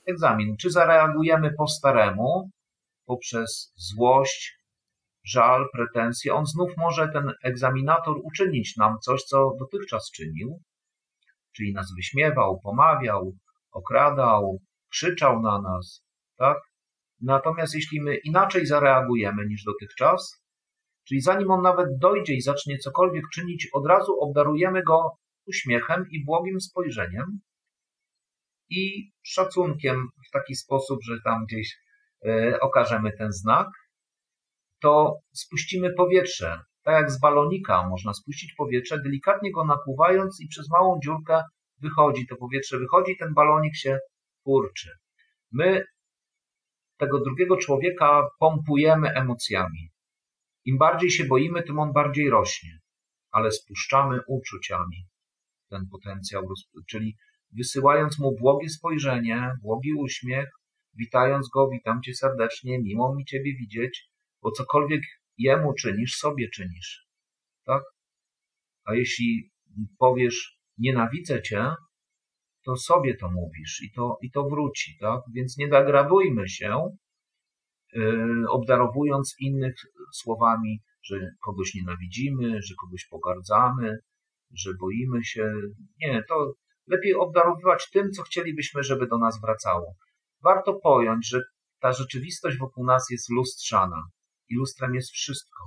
Egzamin. 0.08 0.58
Czy 0.58 0.72
zareagujemy 0.72 1.53
po 1.58 1.68
staremu, 1.68 2.49
poprzez 3.05 3.74
złość, 3.76 4.58
żal, 5.28 5.66
pretensje, 5.74 6.34
on 6.34 6.46
znów 6.46 6.72
może 6.78 7.10
ten 7.14 7.34
egzaminator 7.44 8.16
uczynić 8.24 8.78
nam 8.78 9.00
coś, 9.00 9.24
co 9.24 9.56
dotychczas 9.60 10.12
czynił, 10.12 10.62
czyli 11.56 11.74
nas 11.74 11.88
wyśmiewał, 11.96 12.60
pomawiał, 12.64 13.38
okradał, 13.72 14.60
krzyczał 14.90 15.42
na 15.42 15.62
nas, 15.62 16.06
tak? 16.38 16.58
Natomiast 17.22 17.76
jeśli 17.76 18.02
my 18.02 18.16
inaczej 18.16 18.66
zareagujemy 18.66 19.46
niż 19.46 19.64
dotychczas, 19.64 20.44
czyli 21.08 21.22
zanim 21.22 21.52
on 21.52 21.62
nawet 21.62 21.98
dojdzie 21.98 22.34
i 22.34 22.42
zacznie 22.42 22.78
cokolwiek 22.78 23.24
czynić, 23.34 23.70
od 23.74 23.88
razu 23.88 24.20
obdarujemy 24.20 24.84
go 24.84 25.18
uśmiechem 25.46 26.06
i 26.12 26.26
błogim 26.26 26.62
spojrzeniem 26.62 27.40
i 28.70 29.12
szacunkiem 29.24 30.08
w 30.28 30.32
taki 30.32 30.56
sposób, 30.56 31.00
że 31.04 31.14
tam 31.24 31.46
gdzieś 31.46 31.78
e, 32.26 32.60
okażemy 32.60 33.12
ten 33.18 33.32
znak, 33.32 33.68
to 34.82 35.20
spuścimy 35.34 35.94
powietrze. 35.94 36.60
Tak 36.84 36.94
jak 37.02 37.12
z 37.12 37.20
balonika 37.20 37.90
można 37.90 38.14
spuścić 38.14 38.54
powietrze, 38.54 39.02
delikatnie 39.04 39.52
go 39.52 39.66
napływając 39.66 40.42
i 40.42 40.48
przez 40.48 40.70
małą 40.70 41.00
dziurkę 41.04 41.44
wychodzi, 41.82 42.28
to 42.28 42.36
powietrze 42.36 42.80
wychodzi, 42.80 43.18
ten 43.20 43.34
balonik 43.34 43.76
się 43.76 44.00
kurczy. 44.44 44.90
My 45.52 45.84
tego 46.98 47.20
drugiego 47.20 47.58
człowieka 47.58 48.28
pompujemy 48.40 49.10
emocjami. 49.10 49.90
Im 50.66 50.78
bardziej 50.78 51.12
się 51.12 51.26
boimy, 51.26 51.64
tym 51.64 51.80
on 51.80 51.94
bardziej 51.94 52.30
rośnie, 52.30 52.80
ale 53.32 53.52
spuszczamy 53.52 54.20
uczuciami 54.28 55.08
ten 55.70 55.88
potencjał, 55.92 56.44
czyli 56.90 57.18
wysyłając 57.52 58.20
mu 58.20 58.36
błogie 58.36 58.70
spojrzenie, 58.70 59.52
błogi 59.62 59.94
uśmiech, 59.94 60.50
witając 60.94 61.50
go, 61.50 61.70
witam 61.70 62.02
cię 62.02 62.14
serdecznie, 62.14 62.80
mimo 62.80 63.16
mi 63.16 63.26
ciebie 63.26 63.54
widzieć, 63.60 64.10
bo 64.42 64.52
cokolwiek 64.52 65.02
jemu 65.38 65.74
czynisz, 65.74 66.16
sobie 66.16 66.50
czynisz. 66.50 67.08
Tak? 67.66 67.84
A 68.86 68.96
jeśli 68.96 69.52
powiesz, 70.00 70.60
nienawidzę 70.78 71.42
cię, 71.42 71.74
to 72.66 72.76
sobie 72.76 73.18
to 73.18 73.32
mówisz 73.32 73.82
i 73.84 73.92
to, 73.92 74.18
i 74.22 74.32
to 74.32 74.44
wróci, 74.44 74.98
tak? 75.00 75.22
Więc 75.34 75.58
nie 75.58 75.68
degradujmy 75.68 76.50
się, 76.50 76.98
yy, 77.94 78.50
obdarowując 78.50 79.36
innych 79.40 79.76
słowami, 80.14 80.80
że 81.04 81.16
kogoś 81.46 81.74
nienawidzimy, 81.76 82.62
że 82.62 82.76
kogoś 82.82 83.08
pogardzamy, 83.10 83.98
że 84.54 84.72
boimy 84.80 85.24
się. 85.24 85.54
Nie, 86.00 86.24
to 86.30 86.54
lepiej 86.88 87.16
obdarowywać 87.16 87.90
tym, 87.90 88.12
co 88.12 88.24
chcielibyśmy, 88.24 88.84
żeby 88.84 89.08
do 89.08 89.18
nas 89.18 89.42
wracało. 89.42 89.94
Warto 90.44 90.74
pojąć, 90.74 91.30
że 91.30 91.42
ta 91.80 91.92
rzeczywistość 91.92 92.58
wokół 92.58 92.86
nas 92.86 93.06
jest 93.10 93.30
lustrzana 93.30 94.02
i 94.50 94.56
lustrem 94.56 94.95
jest 94.95 95.12
wszystko. 95.12 95.64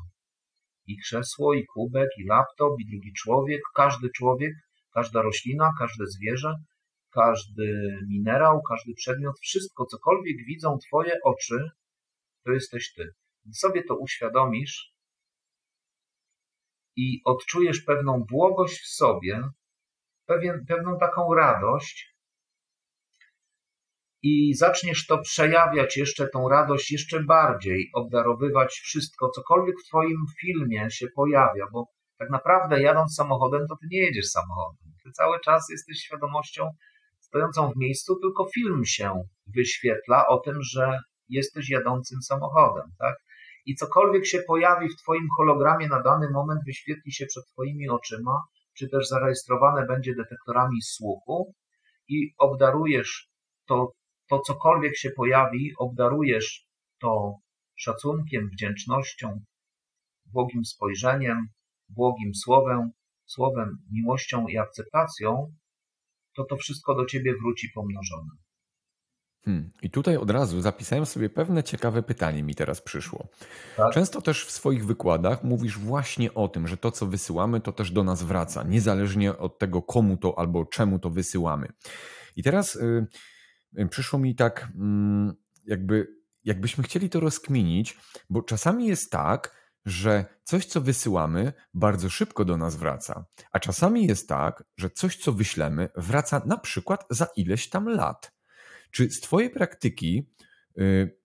I 0.87 0.99
krzesło, 0.99 1.55
i 1.55 1.67
kubek, 1.67 2.09
i 2.19 2.27
laptop, 2.27 2.73
i 2.81 2.87
drugi 2.91 3.13
człowiek, 3.13 3.61
każdy 3.75 4.11
człowiek, 4.17 4.53
każda 4.95 5.23
roślina, 5.23 5.71
każde 5.79 6.07
zwierzę, 6.07 6.55
każdy 7.13 7.99
minerał, 8.09 8.63
każdy 8.63 8.95
przedmiot, 8.95 9.39
wszystko, 9.41 9.87
cokolwiek 9.87 10.37
widzą 10.47 10.79
Twoje 10.79 11.15
oczy, 11.25 11.71
to 12.45 12.53
jesteś 12.53 12.93
Ty. 12.93 13.15
Gdy 13.45 13.55
sobie 13.55 13.85
to 13.85 13.97
uświadomisz 13.97 14.95
i 16.97 17.21
odczujesz 17.25 17.81
pewną 17.81 18.25
błogość 18.31 18.81
w 18.81 18.89
sobie, 18.89 19.43
pewien, 20.27 20.65
pewną 20.69 20.99
taką 20.99 21.35
radość, 21.35 22.10
i 24.23 24.55
zaczniesz 24.55 25.07
to 25.07 25.19
przejawiać 25.19 25.97
jeszcze 25.97 26.29
tą 26.29 26.49
radość 26.49 26.93
jeszcze 26.93 27.23
bardziej, 27.25 27.91
obdarowywać 27.95 28.73
wszystko, 28.73 29.31
cokolwiek 29.31 29.75
w 29.85 29.89
Twoim 29.89 30.25
filmie 30.41 30.91
się 30.91 31.07
pojawia, 31.17 31.67
bo 31.73 31.87
tak 32.19 32.31
naprawdę 32.31 32.83
jadąc 32.83 33.15
samochodem, 33.15 33.67
to 33.69 33.77
Ty 33.77 33.87
nie 33.91 33.99
jedziesz 33.99 34.27
samochodem. 34.27 34.93
Ty 35.05 35.11
cały 35.11 35.41
czas 35.41 35.67
jesteś 35.71 35.99
świadomością 35.99 36.71
stojącą 37.21 37.71
w 37.71 37.77
miejscu, 37.77 38.17
tylko 38.23 38.49
film 38.55 38.85
się 38.85 39.23
wyświetla 39.47 40.27
o 40.27 40.39
tym, 40.39 40.63
że 40.63 40.99
jesteś 41.29 41.71
jadącym 41.71 42.23
samochodem, 42.23 42.85
tak? 42.99 43.17
I 43.67 43.75
cokolwiek 43.75 44.27
się 44.27 44.39
pojawi 44.47 44.89
w 44.89 44.97
Twoim 44.97 45.29
hologramie 45.37 45.89
na 45.89 46.03
dany 46.03 46.31
moment, 46.31 46.61
wyświetli 46.67 47.13
się 47.13 47.27
przed 47.27 47.45
Twoimi 47.53 47.89
oczyma, 47.89 48.37
czy 48.79 48.89
też 48.89 49.09
zarejestrowane 49.09 49.87
będzie 49.87 50.15
detektorami 50.15 50.83
słuchu 50.83 51.55
i 52.09 52.35
obdarujesz 52.39 53.29
to, 53.67 53.93
to 54.31 54.41
cokolwiek 54.41 54.97
się 54.97 55.11
pojawi, 55.11 55.73
obdarujesz 55.79 56.67
to 57.01 57.35
szacunkiem, 57.77 58.49
wdzięcznością, 58.53 59.41
błogim 60.27 60.65
spojrzeniem, 60.65 61.49
błogim 61.89 62.35
słowem, 62.35 62.91
słowem, 63.27 63.79
miłością 63.93 64.47
i 64.47 64.59
akceptacją, 64.59 65.53
to 66.37 66.45
to 66.45 66.57
wszystko 66.57 66.95
do 66.95 67.07
ciebie 67.07 67.35
wróci 67.43 67.69
pomnożone. 67.75 68.31
Hmm. 69.45 69.71
I 69.83 69.91
tutaj 69.91 70.17
od 70.17 70.31
razu 70.31 70.61
zapisałem 70.61 71.07
sobie 71.07 71.31
pewne 71.31 71.63
ciekawe 71.63 72.03
pytanie, 72.03 72.43
mi 72.43 72.55
teraz 72.55 72.83
przyszło. 72.83 73.29
Tak? 73.77 73.93
Często 73.93 74.23
też 74.23 74.45
w 74.45 74.51
swoich 74.51 74.87
wykładach 74.87 75.45
mówisz 75.45 75.79
właśnie 75.79 76.35
o 76.35 76.49
tym, 76.49 76.69
że 76.69 76.77
to, 76.77 76.91
co 76.91 77.07
wysyłamy, 77.07 77.61
to 77.61 77.73
też 77.73 77.91
do 77.91 78.05
nas 78.05 78.23
wraca, 78.23 78.63
niezależnie 78.63 79.39
od 79.39 79.59
tego, 79.59 79.83
komu 79.83 80.17
to 80.17 80.39
albo 80.39 80.65
czemu 80.65 80.99
to 80.99 81.11
wysyłamy. 81.11 81.69
I 82.37 82.43
teraz 82.43 82.77
y, 82.77 83.07
przyszło 83.91 84.19
mi 84.19 84.35
tak, 84.35 84.69
y, 85.31 85.35
jakby, 85.65 86.07
jakbyśmy 86.45 86.85
chcieli 86.85 87.11
to 87.11 87.21
rozkminić, 87.21 87.99
bo 88.31 88.43
czasami 88.43 88.87
jest 88.87 89.11
tak, 89.11 89.61
że 89.85 90.25
coś, 90.45 90.67
co 90.67 90.81
wysyłamy, 90.81 91.53
bardzo 91.75 92.11
szybko 92.11 92.45
do 92.45 92.57
nas 92.57 92.77
wraca, 92.77 93.25
a 93.53 93.59
czasami 93.59 94.07
jest 94.07 94.29
tak, 94.29 94.65
że 94.77 94.91
coś, 94.91 95.17
co 95.17 95.33
wyślemy, 95.33 95.89
wraca 95.97 96.43
na 96.47 96.59
przykład 96.59 97.05
za 97.11 97.27
ileś 97.37 97.69
tam 97.69 97.89
lat. 97.89 98.33
Czy 98.91 99.11
z 99.11 99.21
Twojej 99.21 99.51
praktyki 99.51 100.31
y, 100.79 101.20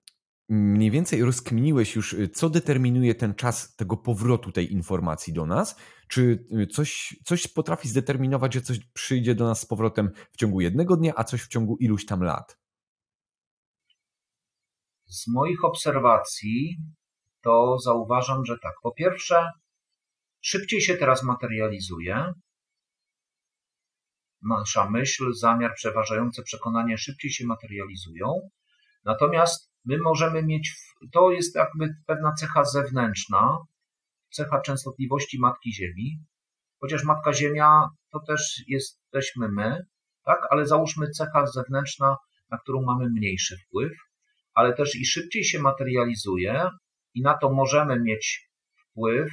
mniej 0.50 0.91
więcej 0.91 1.24
rozkminiłeś 1.24 1.96
już, 1.96 2.14
y, 2.14 2.30
co 2.30 2.50
determinuje 2.50 3.16
ten 3.16 3.36
czas 3.36 3.76
tego 3.76 3.98
powrotu 3.98 4.52
tej 4.52 4.74
informacji 4.74 5.34
do 5.34 5.46
nas? 5.46 5.76
Czy 6.08 6.48
y, 6.62 6.68
coś, 6.68 7.20
coś 7.26 7.48
potrafi 7.48 7.89
zdeterminować, 7.89 8.54
że 8.54 8.62
coś 8.62 8.80
przyjdzie 8.93 9.36
do 9.36 9.46
nas 9.46 9.62
z 9.62 9.66
powrotem 9.66 10.12
w 10.32 10.38
ciągu 10.38 10.62
jednego 10.62 10.98
dnia, 10.98 11.14
a 11.16 11.24
coś 11.24 11.43
w 11.43 11.48
ciągu 11.48 11.78
iluś 11.78 12.06
tam 12.06 12.24
lat? 12.24 12.58
Z 15.06 15.28
moich 15.28 15.66
obserwacji 15.66 16.78
to 17.41 17.78
zauważam, 17.80 18.46
że 18.46 18.60
tak. 18.60 18.74
Po 18.84 18.91
pierwsze, 18.91 19.52
szybciej 20.41 20.82
się 20.82 20.96
teraz 20.96 21.24
materializuje. 21.24 22.34
Nasza 24.41 24.89
myśl, 24.89 25.34
zamiar, 25.34 25.72
przeważające 25.76 26.43
przekonanie 26.43 26.98
szybciej 26.98 27.32
się 27.32 27.46
materializują. 27.46 28.50
Natomiast 29.06 29.74
my 29.86 29.98
możemy 29.98 30.44
mieć, 30.44 30.76
to 31.12 31.32
jest 31.32 31.56
jakby 31.56 31.90
pewna 32.08 32.34
cecha 32.34 32.64
zewnętrzna, 32.64 33.58
cecha 34.32 34.62
częstotliwości 34.62 35.40
Matki 35.40 35.74
Ziemi, 35.74 36.20
chociaż 36.80 37.04
Matka 37.04 37.34
Ziemia 37.34 37.82
to 38.12 38.20
też 38.28 38.64
jesteśmy 38.68 39.50
my, 39.52 39.86
tak, 40.26 40.40
ale 40.50 40.66
załóżmy 40.66 41.10
cecha 41.10 41.46
zewnętrzna, 41.46 42.16
na 42.50 42.58
którą 42.58 42.82
mamy 42.82 43.10
mniejszy 43.10 43.58
wpływ, 43.58 43.92
ale 44.54 44.74
też 44.74 44.96
i 44.96 45.06
szybciej 45.06 45.44
się 45.44 45.60
materializuje, 45.60 46.70
i 47.14 47.22
na 47.22 47.38
to 47.38 47.52
możemy 47.52 48.00
mieć 48.00 48.50
wpływ 48.76 49.30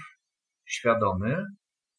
świadomy, 0.64 1.44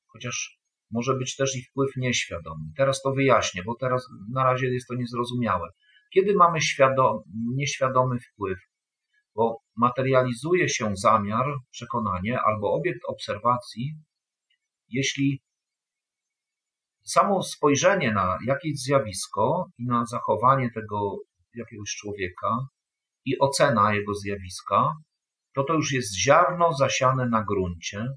chociaż 0.07 0.59
może 0.91 1.13
być 1.13 1.35
też 1.35 1.55
i 1.55 1.63
wpływ 1.63 1.91
nieświadomy. 1.97 2.65
Teraz 2.77 3.01
to 3.01 3.11
wyjaśnię, 3.11 3.63
bo 3.63 3.75
teraz 3.75 4.07
na 4.33 4.43
razie 4.43 4.67
jest 4.67 4.87
to 4.87 4.95
niezrozumiałe. 4.95 5.69
Kiedy 6.13 6.35
mamy 6.35 6.61
świadom, 6.61 7.19
nieświadomy 7.55 8.19
wpływ? 8.19 8.59
Bo 9.35 9.59
materializuje 9.77 10.69
się 10.69 10.95
zamiar, 10.95 11.45
przekonanie 11.71 12.39
albo 12.41 12.73
obiekt 12.73 13.01
obserwacji, 13.07 13.95
jeśli 14.89 15.41
samo 17.03 17.43
spojrzenie 17.43 18.11
na 18.11 18.37
jakieś 18.45 18.79
zjawisko 18.79 19.69
i 19.77 19.85
na 19.85 20.05
zachowanie 20.05 20.71
tego 20.71 21.17
jakiegoś 21.53 21.95
człowieka 21.95 22.67
i 23.25 23.39
ocena 23.39 23.93
jego 23.93 24.13
zjawiska 24.13 24.93
to 25.55 25.63
to 25.63 25.73
już 25.73 25.91
jest 25.91 26.17
ziarno 26.17 26.73
zasiane 26.73 27.29
na 27.29 27.43
gruncie, 27.43 28.07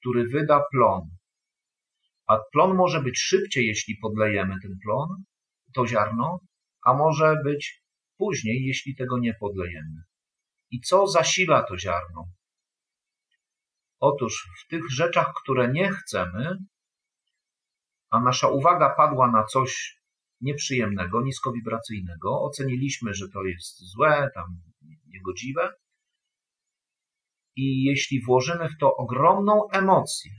który 0.00 0.28
wyda 0.28 0.62
plon. 0.72 1.02
A 2.26 2.38
plon 2.52 2.76
może 2.76 3.02
być 3.02 3.18
szybciej, 3.18 3.66
jeśli 3.66 3.96
podlejemy 3.96 4.54
ten 4.62 4.78
plon, 4.84 5.08
to 5.74 5.86
ziarno, 5.86 6.38
a 6.84 6.94
może 6.94 7.36
być 7.44 7.82
później, 8.16 8.66
jeśli 8.66 8.96
tego 8.96 9.18
nie 9.18 9.34
podlejemy. 9.34 10.02
I 10.70 10.80
co 10.80 11.06
zasila 11.06 11.62
to 11.62 11.78
ziarno? 11.78 12.28
Otóż 14.00 14.48
w 14.60 14.70
tych 14.70 14.90
rzeczach, 14.90 15.32
które 15.42 15.72
nie 15.72 15.90
chcemy, 15.92 16.56
a 18.10 18.20
nasza 18.20 18.48
uwaga 18.48 18.94
padła 18.96 19.30
na 19.30 19.44
coś 19.44 20.00
nieprzyjemnego, 20.40 21.22
niskowibracyjnego, 21.22 22.42
oceniliśmy, 22.42 23.14
że 23.14 23.28
to 23.28 23.42
jest 23.42 23.78
złe, 23.78 24.30
tam 24.34 24.60
niegodziwe, 25.06 25.72
i 27.56 27.82
jeśli 27.82 28.24
włożymy 28.24 28.68
w 28.68 28.78
to 28.80 28.96
ogromną 28.96 29.70
emocję, 29.70 30.32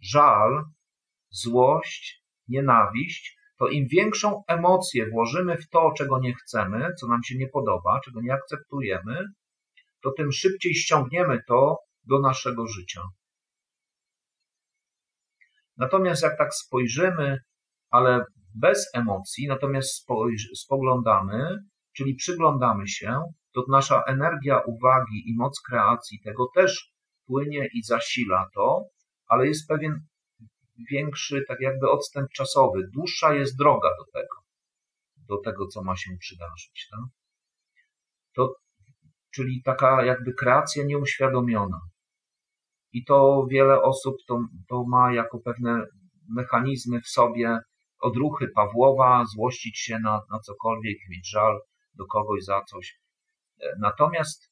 żal, 0.00 0.64
złość, 1.30 2.24
nienawiść, 2.48 3.36
to 3.58 3.68
im 3.68 3.86
większą 3.88 4.42
emocję 4.48 5.10
włożymy 5.10 5.56
w 5.56 5.68
to, 5.68 5.92
czego 5.96 6.18
nie 6.18 6.34
chcemy, 6.34 6.94
co 7.00 7.06
nam 7.06 7.22
się 7.24 7.38
nie 7.38 7.48
podoba, 7.48 8.00
czego 8.04 8.20
nie 8.20 8.32
akceptujemy, 8.32 9.24
to 10.02 10.12
tym 10.16 10.32
szybciej 10.32 10.74
ściągniemy 10.74 11.40
to 11.48 11.78
do 12.04 12.18
naszego 12.20 12.66
życia. 12.66 13.00
Natomiast 15.76 16.22
jak 16.22 16.38
tak 16.38 16.54
spojrzymy, 16.54 17.38
ale 17.90 18.24
bez 18.54 18.90
emocji, 18.94 19.46
natomiast 19.48 20.06
spoglądamy, 20.54 21.58
czyli 21.96 22.14
przyglądamy 22.14 22.88
się, 22.88 23.22
to 23.54 23.64
nasza 23.68 24.02
energia 24.02 24.60
uwagi 24.60 25.30
i 25.30 25.36
moc 25.36 25.60
kreacji 25.60 26.20
tego 26.24 26.46
też 26.54 26.92
płynie 27.26 27.68
i 27.74 27.82
zasila 27.82 28.48
to, 28.54 28.84
ale 29.26 29.46
jest 29.46 29.68
pewien 29.68 30.00
większy, 30.90 31.44
tak 31.48 31.60
jakby 31.60 31.90
odstęp 31.90 32.30
czasowy. 32.30 32.88
Dłuższa 32.94 33.34
jest 33.34 33.58
droga 33.58 33.88
do 33.98 34.20
tego, 34.20 34.36
do 35.28 35.50
tego, 35.50 35.66
co 35.66 35.82
ma 35.82 35.96
się 35.96 36.10
przydarzyć. 36.20 36.88
Tak? 36.90 37.00
To, 38.34 38.54
czyli 39.34 39.62
taka 39.62 40.04
jakby 40.04 40.34
kreacja 40.34 40.84
nieuświadomiona. 40.84 41.80
I 42.92 43.04
to 43.04 43.46
wiele 43.50 43.82
osób 43.82 44.16
to, 44.28 44.40
to 44.68 44.84
ma 44.88 45.12
jako 45.12 45.38
pewne 45.38 45.86
mechanizmy 46.28 47.00
w 47.00 47.08
sobie, 47.08 47.58
odruchy 48.00 48.48
Pawłowa, 48.54 49.24
złościć 49.34 49.78
się 49.78 49.98
na, 49.98 50.20
na 50.30 50.38
cokolwiek, 50.38 50.98
mieć 51.10 51.30
żal 51.30 51.60
do 51.94 52.06
kogoś 52.06 52.44
za 52.44 52.62
coś. 52.62 53.00
Natomiast 53.78 54.50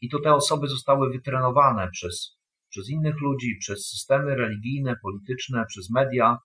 i 0.00 0.08
to 0.08 0.20
te 0.20 0.34
osoby 0.34 0.68
zostały 0.68 1.10
wytrenowane 1.10 1.88
przez, 1.90 2.35
przez 2.70 2.90
innych 2.90 3.20
ludzi, 3.20 3.56
przez 3.60 3.88
systemy 3.90 4.36
religijne, 4.36 4.96
polityczne, 5.02 5.64
przez 5.68 5.90
media 5.90 6.38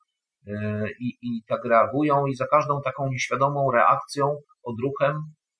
yy, 0.45 0.91
i, 0.99 1.17
i 1.21 1.43
tak 1.47 1.65
reagują 1.65 2.25
i 2.25 2.35
za 2.35 2.47
każdą 2.47 2.81
taką 2.81 3.09
nieświadomą 3.09 3.71
reakcją, 3.71 4.41
odruchem 4.63 5.15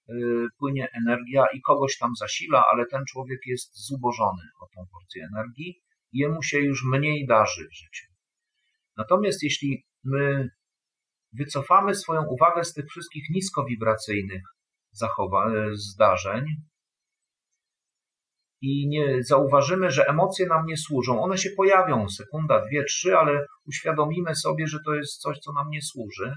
yy, 0.07 0.47
płynie 0.57 0.87
energia 1.05 1.45
i 1.53 1.61
kogoś 1.61 1.97
tam 1.97 2.15
zasila, 2.15 2.63
ale 2.71 2.85
ten 2.85 3.05
człowiek 3.05 3.39
jest 3.45 3.87
zubożony 3.87 4.43
o 4.61 4.67
tą 4.75 4.85
porcję 4.91 5.27
energii 5.33 5.81
i 6.11 6.19
jemu 6.19 6.43
się 6.43 6.59
już 6.59 6.83
mniej 6.93 7.27
darzy 7.27 7.67
w 7.71 7.75
życiu. 7.75 8.07
Natomiast 8.97 9.43
jeśli 9.43 9.85
my 10.03 10.49
wycofamy 11.33 11.95
swoją 11.95 12.25
uwagę 12.25 12.63
z 12.63 12.73
tych 12.73 12.85
wszystkich 12.89 13.23
niskowibracyjnych 13.29 14.41
zachowań, 14.91 15.53
zdarzeń, 15.73 16.45
i 18.61 18.87
nie 18.87 19.23
zauważymy, 19.23 19.91
że 19.91 20.07
emocje 20.07 20.45
nam 20.45 20.65
nie 20.65 20.77
służą. 20.77 21.23
One 21.23 21.37
się 21.37 21.49
pojawią 21.57 22.09
sekunda, 22.09 22.65
dwie, 22.65 22.83
trzy, 22.83 23.17
ale 23.17 23.45
uświadomimy 23.67 24.35
sobie, 24.35 24.67
że 24.67 24.77
to 24.85 24.93
jest 24.93 25.21
coś, 25.21 25.39
co 25.39 25.53
nam 25.53 25.69
nie 25.69 25.81
służy 25.81 26.35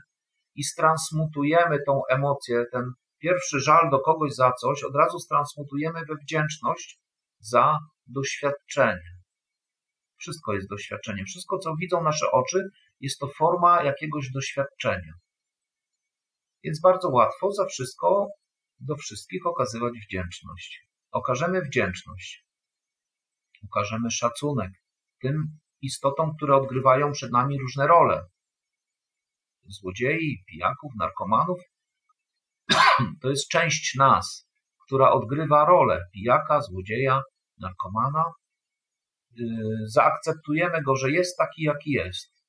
i 0.54 0.64
stransmutujemy 0.64 1.78
tą 1.86 2.00
emocję, 2.10 2.64
ten 2.72 2.92
pierwszy 3.18 3.60
żal 3.60 3.90
do 3.90 3.98
kogoś 3.98 4.32
za 4.32 4.52
coś, 4.52 4.84
od 4.84 4.96
razu 4.96 5.18
stransmutujemy 5.18 6.00
we 6.08 6.14
wdzięczność 6.14 6.98
za 7.38 7.78
doświadczenie. 8.06 9.14
Wszystko 10.16 10.52
jest 10.54 10.68
doświadczeniem. 10.68 11.26
Wszystko, 11.26 11.58
co 11.58 11.76
widzą 11.76 12.02
nasze 12.02 12.30
oczy, 12.30 12.68
jest 13.00 13.18
to 13.18 13.28
forma 13.38 13.82
jakiegoś 13.82 14.30
doświadczenia. 14.30 15.12
Więc 16.64 16.80
bardzo 16.80 17.08
łatwo 17.08 17.52
za 17.52 17.66
wszystko 17.66 18.28
do 18.80 18.96
wszystkich 18.96 19.46
okazywać 19.46 19.92
wdzięczność 20.08 20.84
okażemy 21.14 21.62
wdzięczność, 21.62 22.46
okażemy 23.64 24.10
szacunek 24.10 24.72
tym 25.20 25.58
istotom, 25.82 26.36
które 26.36 26.56
odgrywają 26.56 27.12
przed 27.12 27.32
nami 27.32 27.60
różne 27.60 27.86
role. 27.86 28.26
Złodziei, 29.66 30.44
pijaków, 30.46 30.92
narkomanów 30.98 31.58
to 33.22 33.30
jest 33.30 33.48
część 33.48 33.94
nas, 33.94 34.48
która 34.86 35.12
odgrywa 35.12 35.64
rolę 35.64 36.00
pijaka, 36.12 36.60
złodzieja, 36.60 37.22
narkomana. 37.58 38.24
Yy, 39.36 39.46
zaakceptujemy 39.86 40.82
go, 40.82 40.96
że 40.96 41.10
jest 41.10 41.38
taki, 41.38 41.62
jaki 41.62 41.90
jest. 41.90 42.44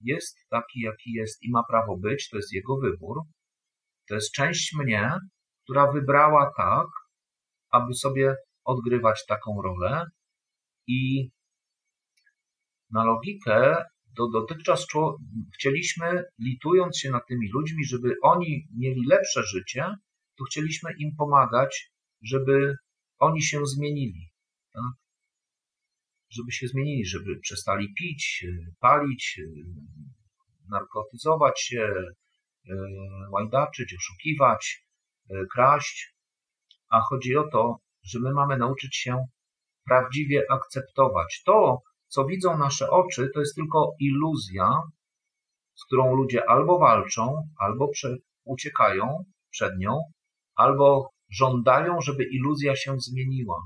Jest 0.00 0.36
taki, 0.50 0.80
jaki 0.80 1.12
jest 1.12 1.42
i 1.42 1.50
ma 1.50 1.62
prawo 1.68 1.96
być, 1.96 2.28
to 2.28 2.36
jest 2.36 2.52
jego 2.52 2.76
wybór. 2.76 3.22
To 4.08 4.14
jest 4.14 4.32
część 4.32 4.74
mnie, 4.74 5.18
która 5.64 5.92
wybrała 5.92 6.52
tak, 6.56 6.86
aby 7.74 7.94
sobie 7.94 8.34
odgrywać 8.64 9.26
taką 9.26 9.62
rolę 9.62 10.06
i 10.86 11.30
na 12.90 13.04
logikę 13.04 13.84
do, 14.16 14.28
dotychczas 14.28 14.86
chcieliśmy, 15.54 16.24
litując 16.38 16.98
się 16.98 17.10
nad 17.10 17.26
tymi 17.28 17.48
ludźmi, 17.54 17.84
żeby 17.84 18.14
oni 18.22 18.68
mieli 18.78 19.00
lepsze 19.06 19.42
życie, 19.42 19.94
to 20.38 20.44
chcieliśmy 20.44 20.90
im 20.98 21.16
pomagać, 21.16 21.92
żeby 22.22 22.74
oni 23.18 23.42
się 23.42 23.66
zmienili. 23.66 24.30
Tak? 24.72 24.92
Żeby 26.30 26.52
się 26.52 26.68
zmienili, 26.68 27.06
żeby 27.06 27.40
przestali 27.40 27.94
pić, 27.94 28.46
palić, 28.80 29.40
narkotyzować 30.70 31.60
się, 31.60 31.94
e, 32.70 32.74
łajdaczyć, 33.30 33.94
oszukiwać, 33.94 34.86
e, 35.30 35.34
kraść, 35.54 36.13
a 36.94 37.00
chodzi 37.00 37.36
o 37.36 37.44
to, 37.52 37.78
że 38.02 38.18
my 38.20 38.32
mamy 38.32 38.56
nauczyć 38.56 38.96
się 38.96 39.26
prawdziwie 39.84 40.42
akceptować. 40.50 41.42
To, 41.46 41.82
co 42.08 42.24
widzą 42.24 42.58
nasze 42.58 42.90
oczy, 42.90 43.30
to 43.34 43.40
jest 43.40 43.54
tylko 43.54 43.92
iluzja, 44.00 44.80
z 45.74 45.84
którą 45.84 46.14
ludzie 46.14 46.50
albo 46.50 46.78
walczą, 46.78 47.48
albo 47.58 47.90
uciekają 48.44 49.24
przed 49.50 49.78
nią, 49.78 50.00
albo 50.54 51.10
żądają, 51.30 52.00
żeby 52.00 52.24
iluzja 52.24 52.76
się 52.76 53.00
zmieniła. 53.00 53.62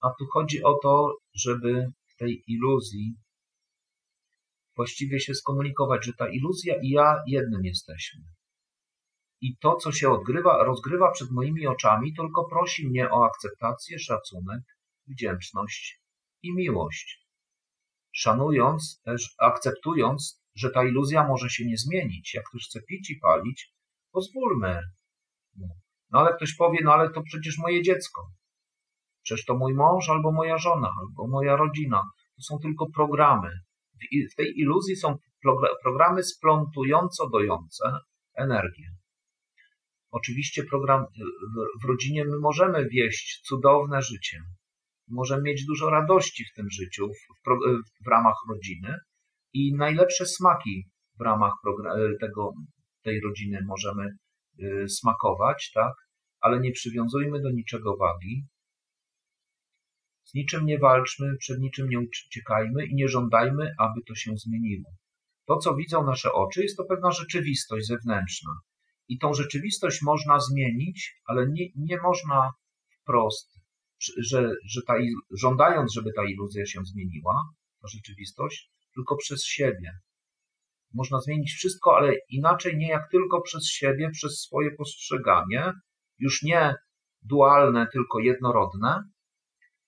A 0.00 0.10
tu 0.18 0.26
chodzi 0.32 0.62
o 0.62 0.74
to, 0.82 1.16
żeby 1.34 1.86
w 2.06 2.16
tej 2.16 2.42
iluzji 2.46 3.14
właściwie 4.76 5.20
się 5.20 5.34
skomunikować, 5.34 6.04
że 6.06 6.12
ta 6.12 6.28
iluzja 6.28 6.74
i 6.82 6.88
ja 6.88 7.22
jednym 7.26 7.64
jesteśmy 7.64 8.22
i 9.42 9.56
to, 9.56 9.76
co 9.76 9.92
się 9.92 10.10
odgrywa, 10.10 10.64
rozgrywa 10.64 11.10
przed 11.10 11.30
moimi 11.30 11.66
oczami, 11.66 12.14
tylko 12.14 12.44
prosi 12.44 12.88
mnie 12.88 13.10
o 13.10 13.24
akceptację, 13.24 13.98
szacunek, 13.98 14.62
wdzięczność 15.06 16.00
i 16.42 16.54
miłość. 16.54 17.26
Szanując, 18.12 19.00
też 19.04 19.34
akceptując, 19.38 20.42
że 20.54 20.70
ta 20.70 20.84
iluzja 20.84 21.28
może 21.28 21.50
się 21.50 21.66
nie 21.66 21.76
zmienić. 21.76 22.34
Jak 22.34 22.44
ktoś 22.48 22.66
chce 22.68 22.80
pić 22.82 23.10
i 23.10 23.18
palić, 23.18 23.72
pozwólmy. 24.12 24.80
No 26.10 26.18
ale 26.18 26.36
ktoś 26.36 26.54
powie, 26.54 26.78
no 26.84 26.92
ale 26.92 27.10
to 27.10 27.22
przecież 27.22 27.58
moje 27.58 27.82
dziecko. 27.82 28.30
Przecież 29.22 29.44
to 29.44 29.54
mój 29.54 29.74
mąż, 29.74 30.08
albo 30.08 30.32
moja 30.32 30.58
żona, 30.58 30.90
albo 31.00 31.26
moja 31.26 31.56
rodzina. 31.56 32.02
To 32.36 32.42
są 32.42 32.58
tylko 32.58 32.86
programy. 32.94 33.50
W 34.32 34.34
tej 34.36 34.60
iluzji 34.60 34.96
są 34.96 35.16
programy 35.82 36.22
splątująco 36.22 37.28
dojące 37.28 37.84
energię. 38.34 39.01
Oczywiście 40.12 40.64
program 40.64 41.04
w 41.82 41.88
rodzinie 41.88 42.24
my 42.24 42.38
możemy 42.40 42.88
wieść 42.88 43.40
cudowne 43.44 44.02
życie. 44.02 44.38
Możemy 45.08 45.42
mieć 45.42 45.66
dużo 45.66 45.90
radości 45.90 46.44
w 46.44 46.56
tym 46.56 46.66
życiu, 46.70 47.08
w, 47.08 48.04
w 48.04 48.08
ramach 48.08 48.36
rodziny 48.50 48.94
i 49.52 49.74
najlepsze 49.74 50.26
smaki 50.26 50.88
w 51.18 51.20
ramach 51.24 51.52
tego, 52.20 52.52
tej 53.02 53.20
rodziny 53.20 53.58
możemy 53.66 54.08
y, 54.62 54.88
smakować, 54.88 55.70
tak? 55.74 55.92
ale 56.40 56.60
nie 56.60 56.72
przywiązujmy 56.72 57.40
do 57.40 57.50
niczego 57.50 57.96
wagi. 57.96 58.46
Z 60.24 60.34
niczym 60.34 60.66
nie 60.66 60.78
walczmy, 60.78 61.36
przed 61.38 61.58
niczym 61.58 61.88
nie 61.88 61.98
uciekajmy 62.00 62.86
i 62.86 62.94
nie 62.94 63.08
żądajmy, 63.08 63.70
aby 63.78 64.00
to 64.08 64.14
się 64.14 64.30
zmieniło. 64.36 64.90
To, 65.46 65.56
co 65.56 65.74
widzą 65.74 66.06
nasze 66.06 66.32
oczy, 66.32 66.62
jest 66.62 66.76
to 66.76 66.84
pewna 66.84 67.10
rzeczywistość 67.10 67.86
zewnętrzna. 67.86 68.52
I 69.08 69.18
tą 69.18 69.34
rzeczywistość 69.34 70.02
można 70.02 70.40
zmienić, 70.40 71.14
ale 71.26 71.46
nie, 71.48 71.66
nie 71.76 71.98
można 72.02 72.50
wprost, 73.02 73.50
że, 74.18 74.50
że 74.64 74.80
ta, 74.86 74.94
żądając, 75.30 75.92
żeby 75.92 76.10
ta 76.16 76.24
iluzja 76.24 76.66
się 76.66 76.80
zmieniła, 76.84 77.42
ta 77.82 77.88
rzeczywistość, 77.88 78.70
tylko 78.94 79.16
przez 79.16 79.44
siebie. 79.44 79.90
Można 80.94 81.20
zmienić 81.20 81.52
wszystko, 81.52 81.96
ale 81.96 82.12
inaczej 82.28 82.76
nie 82.76 82.88
jak 82.88 83.10
tylko 83.10 83.40
przez 83.40 83.66
siebie, 83.66 84.10
przez 84.10 84.40
swoje 84.40 84.70
postrzeganie, 84.70 85.72
już 86.18 86.42
nie 86.42 86.74
dualne, 87.22 87.86
tylko 87.92 88.18
jednorodne, 88.18 89.02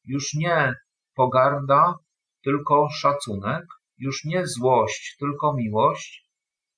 już 0.05 0.35
nie 0.35 0.75
pogarda, 1.15 1.95
tylko 2.45 2.89
szacunek, 2.91 3.65
już 3.99 4.25
nie 4.25 4.47
złość, 4.47 5.17
tylko 5.19 5.55
miłość, 5.57 6.24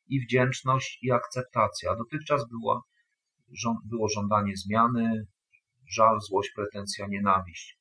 i 0.09 0.21
wdzięczność, 0.21 0.99
i 1.03 1.11
akceptacja. 1.11 1.95
Dotychczas 1.97 2.49
było, 2.51 2.85
było 3.85 4.09
żądanie 4.09 4.57
zmiany, 4.57 5.27
żal, 5.89 6.21
złość, 6.21 6.51
pretensja, 6.57 7.07
nienawiść. 7.07 7.79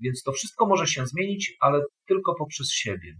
Więc 0.00 0.22
to 0.22 0.32
wszystko 0.32 0.66
może 0.66 0.86
się 0.86 1.06
zmienić, 1.06 1.56
ale 1.60 1.80
tylko 2.06 2.34
poprzez 2.34 2.72
siebie. 2.72 3.14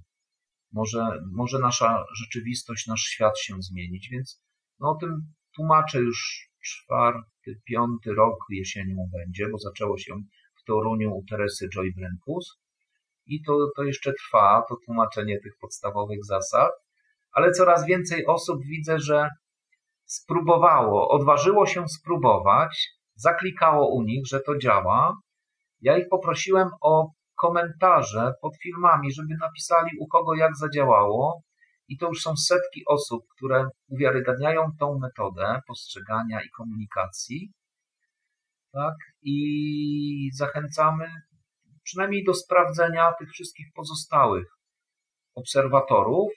Może, 0.72 1.07
może 1.33 1.59
nasza 1.59 2.05
rzeczywistość, 2.14 2.87
nasz 2.87 3.01
świat 3.01 3.39
się 3.39 3.55
zmienić, 3.59 4.09
więc 4.11 4.43
no 4.80 4.91
o 4.91 4.95
tym 4.95 5.11
tłumaczę 5.57 5.99
już 5.99 6.49
czwarty, 6.64 7.61
piąty 7.64 8.14
rok 8.14 8.39
jesienią 8.51 8.97
będzie, 9.12 9.49
bo 9.49 9.59
zaczęło 9.59 9.99
się 9.99 10.14
w 10.62 10.64
Toruniu 10.64 11.14
u 11.14 11.24
Teresy 11.30 11.68
Joy 11.68 11.93
Brenkus 11.97 12.62
i 13.26 13.43
to, 13.43 13.59
to 13.76 13.83
jeszcze 13.83 14.12
trwa, 14.12 14.62
to 14.68 14.76
tłumaczenie 14.85 15.41
tych 15.41 15.53
podstawowych 15.61 16.24
zasad 16.24 16.72
ale 17.33 17.53
coraz 17.53 17.87
więcej 17.87 18.26
osób 18.26 18.62
widzę, 18.64 18.99
że 18.99 19.28
spróbowało, 20.05 21.09
odważyło 21.09 21.66
się 21.66 21.89
spróbować, 21.89 22.89
zaklikało 23.14 23.95
u 23.95 24.03
nich, 24.03 24.26
że 24.26 24.41
to 24.41 24.59
działa. 24.59 25.16
Ja 25.80 25.99
ich 25.99 26.09
poprosiłem 26.11 26.68
o 26.80 27.11
komentarze 27.43 28.33
pod 28.43 28.53
filmami, 28.62 29.12
żeby 29.12 29.35
napisali 29.41 29.91
u 30.01 30.07
kogo 30.07 30.35
jak 30.35 30.57
zadziałało. 30.57 31.43
I 31.89 31.99
to 31.99 32.07
już 32.07 32.20
są 32.20 32.37
setki 32.37 32.83
osób, 32.89 33.24
które 33.37 33.68
uwiarygadniają 33.89 34.66
tą 34.80 34.99
metodę 34.99 35.61
postrzegania 35.66 36.41
i 36.43 36.51
komunikacji. 36.51 37.53
Tak? 38.72 38.95
I 39.22 40.30
zachęcamy 40.35 41.09
przynajmniej 41.83 42.24
do 42.24 42.35
sprawdzenia 42.35 43.12
tych 43.18 43.30
wszystkich 43.30 43.66
pozostałych 43.74 44.47
obserwatorów, 45.35 46.33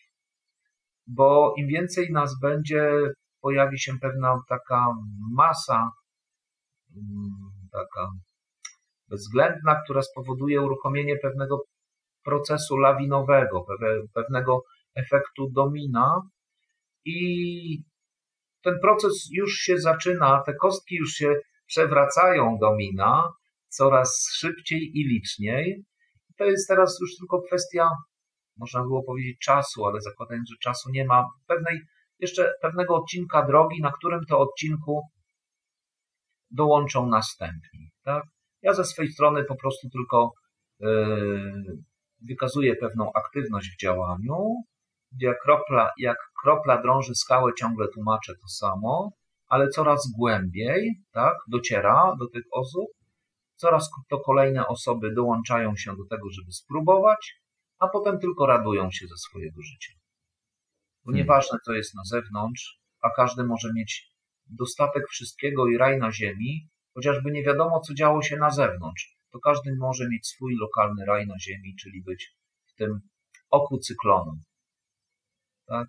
bo 1.07 1.53
im 1.57 1.67
więcej 1.67 2.11
nas 2.11 2.39
będzie, 2.41 2.91
pojawi 3.41 3.79
się 3.79 3.93
pewna 4.01 4.41
taka 4.49 4.85
masa, 5.35 5.91
mm, 6.95 7.31
taka 7.71 8.11
bezwzględna, 9.09 9.81
która 9.83 10.01
spowoduje 10.01 10.61
uruchomienie 10.61 11.17
pewnego 11.17 11.63
procesu 12.23 12.77
lawinowego, 12.77 13.65
pewnego 14.13 14.63
efektu 14.95 15.49
domina 15.51 16.21
i 17.05 17.83
ten 18.63 18.79
proces 18.81 19.27
już 19.31 19.53
się 19.53 19.77
zaczyna, 19.77 20.43
te 20.45 20.53
kostki 20.53 20.95
już 20.95 21.11
się 21.11 21.35
przewracają 21.67 22.57
domina 22.61 23.23
coraz 23.67 24.29
szybciej 24.33 24.91
i 24.93 25.07
liczniej. 25.07 25.83
To 26.37 26.45
jest 26.45 26.67
teraz 26.67 26.97
już 27.01 27.17
tylko 27.17 27.41
kwestia, 27.41 27.89
można 28.57 28.81
było 28.81 29.03
powiedzieć 29.03 29.37
czasu, 29.39 29.85
ale 29.85 30.01
zakładając, 30.01 30.49
że 30.49 30.55
czasu 30.61 30.89
nie 30.91 31.05
ma, 31.05 31.23
pewnej, 31.47 31.81
jeszcze 32.19 32.53
pewnego 32.61 32.95
odcinka 32.95 33.45
drogi, 33.45 33.81
na 33.81 33.91
którym 33.91 34.21
to 34.29 34.39
odcinku 34.39 35.01
dołączą 36.51 37.07
następni. 37.07 37.89
Tak? 38.03 38.23
Ja 38.61 38.73
ze 38.73 38.83
swojej 38.83 39.11
strony 39.11 39.43
po 39.43 39.55
prostu 39.55 39.89
tylko 39.89 40.31
yy, 40.79 41.77
wykazuję 42.21 42.75
pewną 42.75 43.11
aktywność 43.13 43.69
w 43.69 43.81
działaniu, 43.81 44.55
jak 45.19 45.37
kropla, 45.43 45.91
jak 45.97 46.17
kropla 46.43 46.81
drąży 46.81 47.15
skałę, 47.15 47.51
ciągle 47.59 47.87
tłumaczę 47.87 48.33
to 48.41 48.47
samo, 48.47 49.11
ale 49.47 49.69
coraz 49.69 50.11
głębiej 50.17 51.01
tak, 51.11 51.33
dociera 51.47 52.15
do 52.19 52.27
tych 52.29 52.43
osób, 52.51 52.87
coraz 53.55 53.89
to 54.09 54.19
kolejne 54.19 54.67
osoby 54.67 55.13
dołączają 55.13 55.75
się 55.75 55.91
do 55.91 56.05
tego, 56.09 56.29
żeby 56.29 56.51
spróbować, 56.51 57.33
a 57.79 57.87
potem 57.87 58.19
tylko 58.19 58.45
radują 58.45 58.91
się 58.91 59.07
ze 59.07 59.17
swojego 59.17 59.61
życia. 59.61 59.93
Bo 61.05 61.11
hmm. 61.11 61.17
nieważne, 61.17 61.57
co 61.65 61.73
jest 61.73 61.95
na 61.95 62.03
zewnątrz, 62.03 62.79
a 63.01 63.09
każdy 63.15 63.43
może 63.43 63.73
mieć 63.73 64.15
dostatek 64.47 65.07
wszystkiego 65.07 65.67
i 65.67 65.77
raj 65.77 65.97
na 65.97 66.11
ziemi, 66.11 66.69
chociażby 66.93 67.31
nie 67.31 67.43
wiadomo, 67.43 67.79
co 67.79 67.93
działo 67.93 68.21
się 68.21 68.37
na 68.37 68.49
zewnątrz, 68.49 69.17
to 69.31 69.39
każdy 69.39 69.75
może 69.79 70.09
mieć 70.09 70.27
swój 70.27 70.55
lokalny 70.55 71.05
raj 71.05 71.27
na 71.27 71.39
ziemi, 71.39 71.75
czyli 71.79 72.03
być 72.03 72.35
w 72.65 72.75
tym 72.75 72.99
oku 73.49 73.77
cyklonu. 73.77 74.31
Tak? 75.65 75.87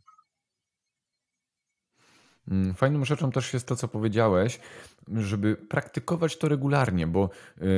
Mm, 2.51 2.74
fajną 2.74 3.05
rzeczą 3.05 3.30
też 3.30 3.55
jest 3.55 3.66
to, 3.66 3.76
co 3.76 3.88
powiedziałeś, 3.88 4.61
żeby 5.14 5.57
praktykować 5.57 6.38
to 6.38 6.49
regularnie, 6.49 7.07
bo 7.07 7.30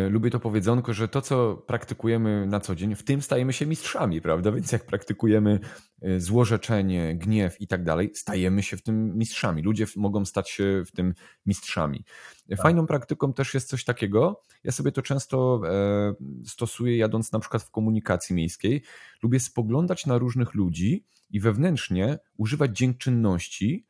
y, 0.07 0.11
lubię 0.11 0.31
to 0.31 0.41
powiedzonko, 0.41 0.95
że 0.95 1.09
to, 1.09 1.23
co 1.23 1.57
praktykujemy 1.57 2.47
na 2.47 2.61
co 2.61 2.75
dzień, 2.75 2.95
w 2.95 3.03
tym 3.03 3.23
stajemy 3.23 3.53
się 3.53 3.67
mistrzami, 3.67 4.21
prawda? 4.21 4.53
Więc 4.53 4.73
jak 4.73 4.87
praktykujemy 4.87 5.61
y, 6.05 6.21
złorzeczenie, 6.21 7.17
gniew 7.17 7.61
i 7.61 7.67
tak 7.67 7.85
dalej, 7.85 8.11
stajemy 8.15 8.63
się 8.63 8.77
w 8.77 8.83
tym 8.83 9.19
mistrzami. 9.19 9.63
Ludzie 9.63 9.87
mogą 9.97 10.25
stać 10.25 10.51
się 10.51 10.83
w 10.87 10.93
tym 10.93 11.15
mistrzami. 11.47 12.05
Tak. 12.51 12.63
Fajną 12.63 12.87
praktyką 12.87 13.33
też 13.33 13.55
jest 13.55 13.69
coś 13.69 13.85
takiego. 13.85 14.43
Ja 14.65 14.73
sobie 14.73 14.93
to 14.93 15.03
często 15.03 15.61
e, 15.65 16.15
stosuję, 16.47 16.97
jadąc 16.97 17.33
na 17.33 17.39
przykład 17.39 17.63
w 17.63 17.71
komunikacji 17.71 18.37
miejskiej. 18.37 18.83
Lubię 19.23 19.41
spoglądać 19.41 20.07
na 20.07 20.19
różnych 20.19 20.55
ludzi 20.55 21.05
i 21.31 21.41
wewnętrznie 21.41 22.19
używać 22.37 22.79
dziękczynności 22.79 23.87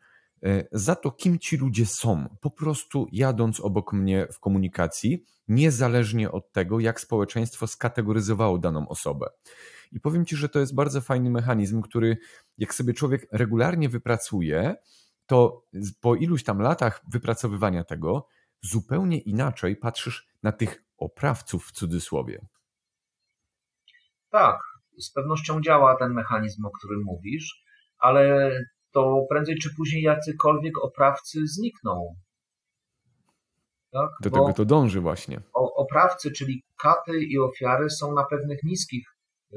za 0.72 0.96
to, 0.96 1.10
kim 1.10 1.38
ci 1.38 1.56
ludzie 1.56 1.86
są, 1.86 2.36
po 2.40 2.50
prostu 2.50 3.06
jadąc 3.12 3.60
obok 3.60 3.92
mnie 3.92 4.26
w 4.32 4.40
komunikacji, 4.40 5.24
niezależnie 5.48 6.32
od 6.32 6.52
tego, 6.52 6.80
jak 6.80 7.00
społeczeństwo 7.00 7.66
skategoryzowało 7.66 8.58
daną 8.58 8.88
osobę. 8.88 9.26
I 9.92 10.00
powiem 10.00 10.24
ci, 10.26 10.36
że 10.36 10.48
to 10.48 10.58
jest 10.60 10.74
bardzo 10.74 11.00
fajny 11.00 11.30
mechanizm, 11.30 11.82
który 11.82 12.16
jak 12.58 12.74
sobie 12.74 12.94
człowiek 12.94 13.26
regularnie 13.32 13.88
wypracuje, 13.88 14.76
to 15.26 15.64
po 16.00 16.14
iluś 16.14 16.44
tam 16.44 16.60
latach 16.60 17.00
wypracowywania 17.08 17.84
tego, 17.84 18.26
zupełnie 18.60 19.18
inaczej 19.18 19.76
patrzysz 19.76 20.28
na 20.42 20.52
tych 20.52 20.84
oprawców 20.96 21.66
w 21.66 21.72
cudzysłowie. 21.72 22.46
Tak, 24.30 24.58
z 24.98 25.10
pewnością 25.10 25.60
działa 25.60 25.96
ten 25.96 26.12
mechanizm, 26.12 26.64
o 26.66 26.70
którym 26.70 27.02
mówisz, 27.02 27.64
ale 27.98 28.50
to 28.98 29.26
prędzej 29.30 29.56
czy 29.62 29.74
później 29.76 30.02
jacykolwiek 30.02 30.84
oprawcy 30.84 31.46
znikną. 31.46 32.14
Tak? 33.92 34.10
Do 34.22 34.30
Bo 34.30 34.36
tego 34.36 34.52
to 34.52 34.64
dąży 34.64 35.00
właśnie. 35.00 35.40
Oprawcy, 35.76 36.32
czyli 36.32 36.62
katy 36.82 37.24
i 37.24 37.38
ofiary 37.38 37.90
są 37.90 38.14
na 38.14 38.24
pewnych 38.24 38.62
niskich 38.62 39.06
y, 39.52 39.56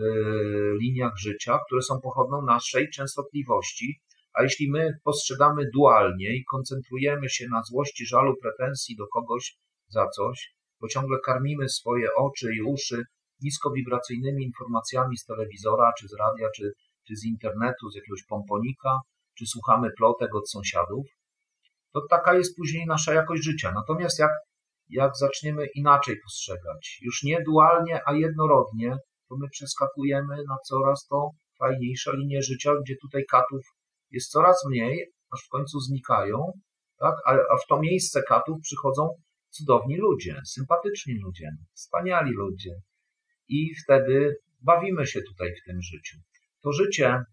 liniach 0.81 1.17
życia, 1.17 1.59
które 1.65 1.81
są 1.81 2.01
pochodną 2.01 2.41
naszej 2.41 2.89
częstotliwości, 2.89 4.01
a 4.33 4.43
jeśli 4.43 4.71
my 4.71 4.89
postrzegamy 5.03 5.69
dualnie 5.73 6.35
i 6.35 6.45
koncentrujemy 6.45 7.29
się 7.29 7.47
na 7.49 7.63
złości, 7.63 8.05
żalu, 8.05 8.35
pretensji 8.41 8.95
do 8.95 9.07
kogoś 9.07 9.57
za 9.87 10.07
coś, 10.07 10.55
bo 10.81 10.87
ciągle 10.87 11.17
karmimy 11.25 11.69
swoje 11.69 12.07
oczy 12.17 12.55
i 12.55 12.61
uszy 12.61 13.03
niskowibracyjnymi 13.41 14.43
informacjami 14.43 15.17
z 15.17 15.25
telewizora, 15.25 15.91
czy 15.99 16.07
z 16.07 16.13
radia, 16.13 16.47
czy, 16.55 16.73
czy 17.07 17.15
z 17.15 17.25
internetu, 17.25 17.89
z 17.91 17.95
jakiegoś 17.95 18.23
pomponika, 18.23 18.99
czy 19.37 19.45
słuchamy 19.45 19.89
plotek 19.97 20.35
od 20.35 20.49
sąsiadów, 20.49 21.05
to 21.93 22.01
taka 22.09 22.33
jest 22.33 22.57
później 22.57 22.85
nasza 22.85 23.13
jakość 23.13 23.43
życia. 23.43 23.71
Natomiast 23.75 24.19
jak, 24.19 24.31
jak 24.89 25.17
zaczniemy 25.17 25.65
inaczej 25.75 26.15
postrzegać, 26.23 26.99
już 27.01 27.23
nie 27.23 27.43
dualnie, 27.43 28.01
a 28.05 28.13
jednorodnie, 28.13 28.97
to 29.29 29.35
my 29.39 29.47
przeskakujemy 29.51 30.35
na 30.49 30.55
coraz 30.67 31.07
to 31.07 31.29
fajniejsze 31.59 32.11
linie 32.17 32.41
życia, 32.41 32.71
gdzie 32.83 32.95
tutaj 33.01 33.23
katów 33.31 33.61
jest 34.11 34.31
coraz 34.31 34.57
mniej, 34.69 35.11
aż 35.33 35.39
w 35.45 35.49
końcu 35.49 35.79
znikają, 35.79 36.37
tak? 36.99 37.15
a, 37.25 37.31
a 37.31 37.57
w 37.63 37.67
to 37.69 37.79
miejsce 37.79 38.21
katów 38.23 38.57
przychodzą 38.61 39.09
cudowni 39.49 39.97
ludzie, 39.97 40.35
sympatyczni 40.45 41.13
ludzie, 41.23 41.49
wspaniali 41.73 42.31
ludzie. 42.31 42.71
I 43.47 43.75
wtedy 43.83 44.35
bawimy 44.61 45.07
się 45.07 45.19
tutaj 45.21 45.53
w 45.53 45.65
tym 45.65 45.81
życiu. 45.81 46.17
To 46.63 46.71
życie 46.71 47.23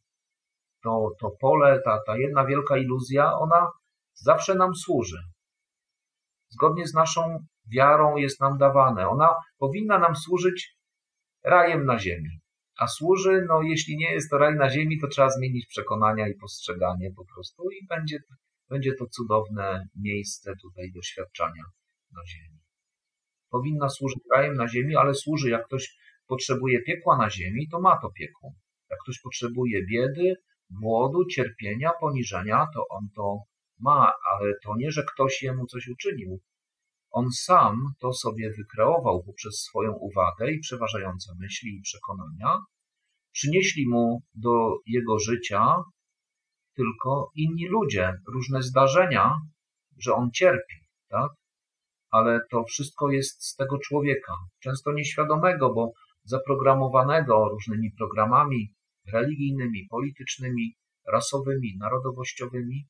to, 0.82 1.10
to 1.20 1.30
pole, 1.40 1.80
ta, 1.84 1.98
ta 2.06 2.16
jedna 2.16 2.46
wielka 2.46 2.76
iluzja, 2.76 3.32
ona 3.32 3.68
zawsze 4.14 4.54
nam 4.54 4.74
służy. 4.74 5.18
Zgodnie 6.48 6.86
z 6.86 6.94
naszą 6.94 7.38
wiarą 7.72 8.16
jest 8.16 8.40
nam 8.40 8.58
dawane. 8.58 9.08
Ona 9.08 9.34
powinna 9.58 9.98
nam 9.98 10.16
służyć 10.16 10.76
rajem 11.44 11.84
na 11.84 11.98
ziemi. 11.98 12.40
A 12.78 12.86
służy, 12.86 13.44
no 13.48 13.62
jeśli 13.62 13.96
nie 13.96 14.12
jest 14.12 14.30
to 14.30 14.38
raj 14.38 14.54
na 14.54 14.70
ziemi, 14.70 15.00
to 15.00 15.08
trzeba 15.08 15.30
zmienić 15.30 15.66
przekonania 15.66 16.28
i 16.28 16.34
postrzeganie 16.34 17.10
po 17.16 17.24
prostu 17.34 17.70
i 17.70 17.86
będzie, 17.86 18.18
będzie 18.68 18.94
to 18.98 19.06
cudowne 19.06 19.88
miejsce 19.96 20.52
tutaj 20.62 20.92
doświadczania 20.94 21.62
na 22.12 22.26
ziemi. 22.26 22.58
Powinna 23.50 23.88
służyć 23.88 24.18
rajem 24.34 24.54
na 24.54 24.68
ziemi, 24.68 24.96
ale 24.96 25.14
służy, 25.14 25.50
jak 25.50 25.66
ktoś 25.66 25.96
potrzebuje 26.26 26.82
piekła 26.82 27.18
na 27.18 27.30
ziemi, 27.30 27.68
to 27.68 27.80
ma 27.80 27.98
to 28.02 28.10
piekło. 28.10 28.52
Jak 28.90 28.98
ktoś 29.02 29.20
potrzebuje 29.20 29.86
biedy, 29.86 30.34
głodu, 30.70 31.24
cierpienia, 31.24 31.90
poniżenia, 32.00 32.66
to 32.74 32.88
on 32.88 33.08
to 33.16 33.38
ma, 33.80 34.12
ale 34.32 34.54
to 34.64 34.76
nie, 34.76 34.90
że 34.90 35.04
ktoś 35.14 35.42
jemu 35.42 35.66
coś 35.66 35.88
uczynił. 35.88 36.40
On 37.10 37.30
sam 37.32 37.92
to 38.00 38.12
sobie 38.12 38.50
wykreował 38.58 39.22
poprzez 39.22 39.60
swoją 39.60 39.92
uwagę 39.92 40.50
i 40.50 40.60
przeważające 40.60 41.32
myśli 41.40 41.76
i 41.76 41.82
przekonania. 41.82 42.58
Przynieśli 43.32 43.88
mu 43.88 44.22
do 44.34 44.78
jego 44.86 45.18
życia 45.18 45.74
tylko 46.76 47.30
inni 47.34 47.68
ludzie, 47.68 48.12
różne 48.34 48.62
zdarzenia, 48.62 49.34
że 49.96 50.14
on 50.14 50.30
cierpi, 50.30 50.76
tak? 51.08 51.30
Ale 52.10 52.40
to 52.50 52.64
wszystko 52.64 53.10
jest 53.10 53.44
z 53.44 53.56
tego 53.56 53.78
człowieka, 53.78 54.32
często 54.62 54.92
nieświadomego, 54.92 55.74
bo 55.74 55.92
zaprogramowanego 56.24 57.48
różnymi 57.48 57.90
programami, 57.98 58.74
religijnymi, 59.12 59.86
politycznymi, 59.90 60.74
rasowymi, 61.12 61.76
narodowościowymi. 61.78 62.86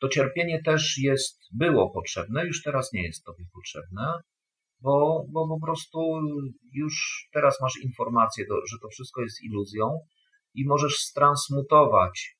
To 0.00 0.08
cierpienie 0.08 0.62
też 0.62 0.98
jest, 0.98 1.38
było 1.52 1.90
potrzebne, 1.90 2.46
już 2.46 2.62
teraz 2.62 2.92
nie 2.92 3.02
jest 3.02 3.24
tobie 3.24 3.44
potrzebne, 3.54 4.20
bo, 4.80 5.24
bo 5.28 5.48
po 5.48 5.66
prostu 5.66 6.20
już 6.72 7.26
teraz 7.32 7.60
masz 7.60 7.80
informację, 7.82 8.44
że 8.70 8.76
to 8.82 8.88
wszystko 8.88 9.22
jest 9.22 9.42
iluzją 9.42 10.00
i 10.54 10.66
możesz 10.66 10.96
stransmutować 10.96 12.36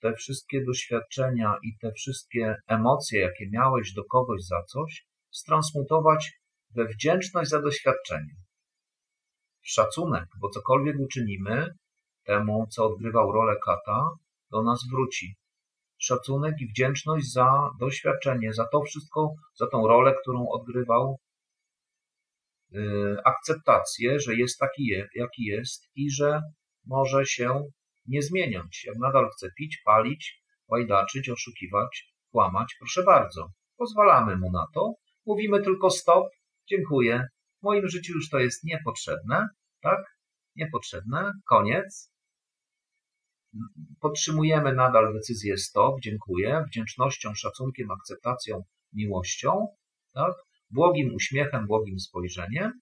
te 0.00 0.14
wszystkie 0.14 0.64
doświadczenia 0.64 1.56
i 1.62 1.78
te 1.78 1.92
wszystkie 1.92 2.56
emocje, 2.66 3.20
jakie 3.20 3.50
miałeś 3.50 3.92
do 3.92 4.04
kogoś 4.04 4.42
za 4.42 4.62
coś, 4.62 5.06
stransmutować 5.30 6.32
we 6.70 6.84
wdzięczność 6.84 7.50
za 7.50 7.62
doświadczenie. 7.62 8.34
Szacunek, 9.62 10.24
bo 10.40 10.48
cokolwiek 10.48 10.96
uczynimy 11.00 11.74
temu, 12.24 12.66
co 12.70 12.86
odgrywał 12.86 13.32
rolę 13.32 13.56
kata, 13.64 14.08
do 14.50 14.62
nas 14.62 14.80
wróci. 14.92 15.36
Szacunek 15.98 16.54
i 16.60 16.66
wdzięczność 16.66 17.32
za 17.32 17.70
doświadczenie, 17.80 18.52
za 18.52 18.66
to 18.66 18.82
wszystko, 18.82 19.34
za 19.54 19.66
tą 19.66 19.86
rolę, 19.86 20.14
którą 20.22 20.48
odgrywał, 20.48 21.18
yy, 22.70 23.16
akceptację, 23.24 24.20
że 24.20 24.34
jest 24.34 24.58
taki, 24.58 24.86
jaki 25.14 25.44
jest 25.44 25.90
i 25.94 26.10
że 26.10 26.40
może 26.86 27.26
się 27.26 27.62
nie 28.06 28.22
zmieniać. 28.22 28.84
Jak 28.84 28.96
nadal 28.98 29.30
chce 29.30 29.48
pić, 29.58 29.82
palić, 29.84 30.42
łajdaczyć, 30.68 31.30
oszukiwać, 31.30 32.12
kłamać, 32.30 32.74
proszę 32.78 33.02
bardzo. 33.02 33.48
Pozwalamy 33.76 34.36
mu 34.36 34.50
na 34.50 34.66
to. 34.74 34.94
Mówimy 35.26 35.62
tylko 35.62 35.90
stop, 35.90 36.26
dziękuję. 36.68 37.26
W 37.62 37.64
moim 37.64 37.88
życiu 37.88 38.12
już 38.12 38.28
to 38.28 38.38
jest 38.38 38.64
niepotrzebne, 38.64 39.48
tak? 39.82 40.16
Niepotrzebne, 40.56 41.32
koniec. 41.48 42.12
Podtrzymujemy 44.00 44.72
nadal 44.74 45.12
decyzję 45.12 45.58
stop, 45.58 46.00
dziękuję, 46.00 46.64
wdzięcznością, 46.66 47.34
szacunkiem, 47.34 47.90
akceptacją, 47.90 48.62
miłością, 48.92 49.66
tak? 50.14 50.32
Błogim 50.70 51.14
uśmiechem, 51.14 51.66
błogim 51.66 52.00
spojrzeniem. 52.00 52.72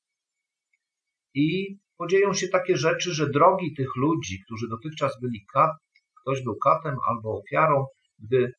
I 1.35 1.79
podzieją 1.97 2.35
się 2.35 2.49
takie 2.49 2.77
rzeczy, 2.77 3.15
że 3.15 3.31
drogi 3.31 3.75
tych 3.75 3.97
ludzi, 3.97 4.43
którzy 4.45 4.69
dotychczas 4.69 5.21
byli 5.21 5.47
kat, 5.53 5.71
ktoś 6.23 6.43
był 6.43 6.57
katem 6.57 6.97
albo 7.09 7.39
ofiarą, 7.39 7.87
gdy 8.19 8.53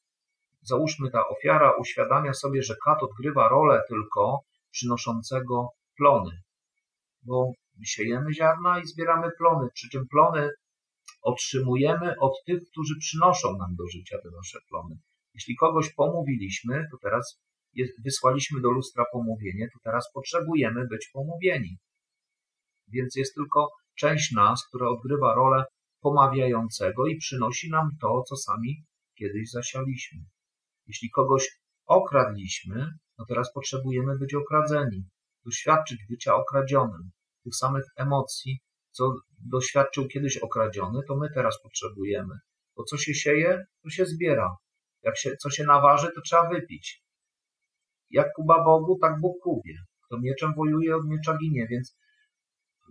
załóżmy 0.61 1.11
ta 1.11 1.27
ofiara 1.27 1.71
uświadamia 1.79 2.33
sobie, 2.33 2.63
że 2.63 2.75
kat 2.85 3.03
odgrywa 3.03 3.49
rolę 3.49 3.81
tylko 3.89 4.39
przynoszącego 4.71 5.69
plony, 5.97 6.31
bo 7.23 7.51
siejemy 7.85 8.33
ziarna 8.33 8.79
i 8.79 8.85
zbieramy 8.85 9.31
plony, 9.37 9.69
przy 9.73 9.89
czym 9.89 10.07
plony 10.07 10.49
otrzymujemy 11.21 12.15
od 12.19 12.33
tych, 12.45 12.59
którzy 12.71 12.93
przynoszą 12.99 13.57
nam 13.57 13.75
do 13.75 13.87
życia 13.87 14.17
te 14.23 14.29
nasze 14.37 14.59
plony. 14.69 14.95
Jeśli 15.33 15.55
kogoś 15.55 15.93
pomówiliśmy, 15.93 16.87
to 16.91 16.97
teraz 17.01 17.41
wysłaliśmy 18.05 18.61
do 18.61 18.71
lustra 18.71 19.05
pomówienie, 19.13 19.67
to 19.73 19.79
teraz 19.83 20.11
potrzebujemy 20.13 20.87
być 20.87 21.09
pomówieni 21.13 21.77
więc 22.91 23.15
jest 23.15 23.35
tylko 23.35 23.69
część 23.95 24.31
nas, 24.31 24.67
która 24.67 24.89
odgrywa 24.89 25.35
rolę 25.35 25.63
pomawiającego 26.01 27.07
i 27.07 27.17
przynosi 27.17 27.69
nam 27.69 27.89
to, 28.01 28.23
co 28.23 28.35
sami 28.35 28.83
kiedyś 29.17 29.51
zasialiśmy. 29.51 30.19
Jeśli 30.87 31.09
kogoś 31.09 31.47
okradliśmy, 31.85 32.87
no 33.17 33.25
teraz 33.25 33.53
potrzebujemy 33.53 34.17
być 34.17 34.33
okradzeni, 34.35 35.03
doświadczyć 35.45 35.99
bycia 36.09 36.35
okradzionym, 36.35 37.11
tych 37.43 37.55
samych 37.55 37.83
emocji, 37.97 38.59
co 38.91 39.13
doświadczył 39.51 40.07
kiedyś 40.07 40.37
okradziony, 40.37 40.99
to 41.07 41.15
my 41.15 41.27
teraz 41.33 41.61
potrzebujemy. 41.63 42.35
Bo 42.75 42.83
co 42.83 42.97
się 42.97 43.13
sieje, 43.13 43.65
to 43.83 43.89
się 43.89 44.05
zbiera. 44.05 44.55
Jak 45.03 45.17
się, 45.17 45.35
co 45.37 45.49
się 45.49 45.63
naważy, 45.63 46.11
to 46.15 46.21
trzeba 46.21 46.49
wypić. 46.49 47.03
Jak 48.09 48.27
Kuba 48.35 48.63
Bogu, 48.63 48.97
tak 49.01 49.19
Bóg 49.21 49.43
Kubie. 49.43 49.77
Kto 50.05 50.19
mieczem 50.19 50.53
wojuje, 50.53 50.95
od 50.95 51.07
miecza 51.07 51.37
ginie, 51.37 51.67
więc 51.67 51.95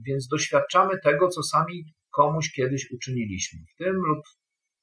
więc 0.06 0.28
doświadczamy 0.28 0.98
tego, 0.98 1.28
co 1.28 1.42
sami 1.42 1.84
komuś 2.10 2.52
kiedyś 2.52 2.90
uczyniliśmy, 2.90 3.58
w 3.74 3.76
tym 3.76 3.94
lub 3.94 4.24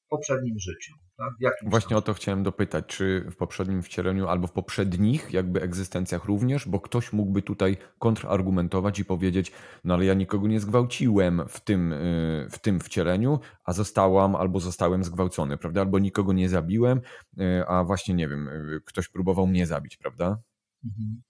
poprzednim 0.07 0.59
życiu. 0.59 0.93
Tak? 1.17 1.53
Właśnie 1.69 1.97
o 1.97 2.01
to 2.01 2.13
chciałem 2.13 2.43
dopytać, 2.43 2.85
czy 2.87 3.25
w 3.31 3.35
poprzednim 3.35 3.83
wcieleniu 3.83 4.27
albo 4.27 4.47
w 4.47 4.51
poprzednich 4.51 5.33
jakby 5.33 5.61
egzystencjach 5.61 6.25
również, 6.25 6.67
bo 6.67 6.79
ktoś 6.79 7.13
mógłby 7.13 7.41
tutaj 7.41 7.77
kontrargumentować 7.99 8.99
i 8.99 9.05
powiedzieć, 9.05 9.51
no 9.83 9.93
ale 9.93 10.05
ja 10.05 10.13
nikogo 10.13 10.47
nie 10.47 10.59
zgwałciłem 10.59 11.41
w 11.47 11.59
tym, 11.59 11.93
y, 11.93 12.47
w 12.51 12.59
tym 12.59 12.79
wcieleniu, 12.79 13.39
a 13.63 13.73
zostałam 13.73 14.35
albo 14.35 14.59
zostałem 14.59 15.03
zgwałcony, 15.03 15.57
prawda? 15.57 15.81
Albo 15.81 15.99
nikogo 15.99 16.33
nie 16.33 16.49
zabiłem, 16.49 17.01
y, 17.39 17.63
a 17.67 17.83
właśnie 17.83 18.13
nie 18.13 18.27
wiem, 18.27 18.47
y, 18.47 18.81
ktoś 18.85 19.09
próbował 19.09 19.47
mnie 19.47 19.67
zabić, 19.67 19.97
prawda? 19.97 20.37
Mhm. 20.85 21.21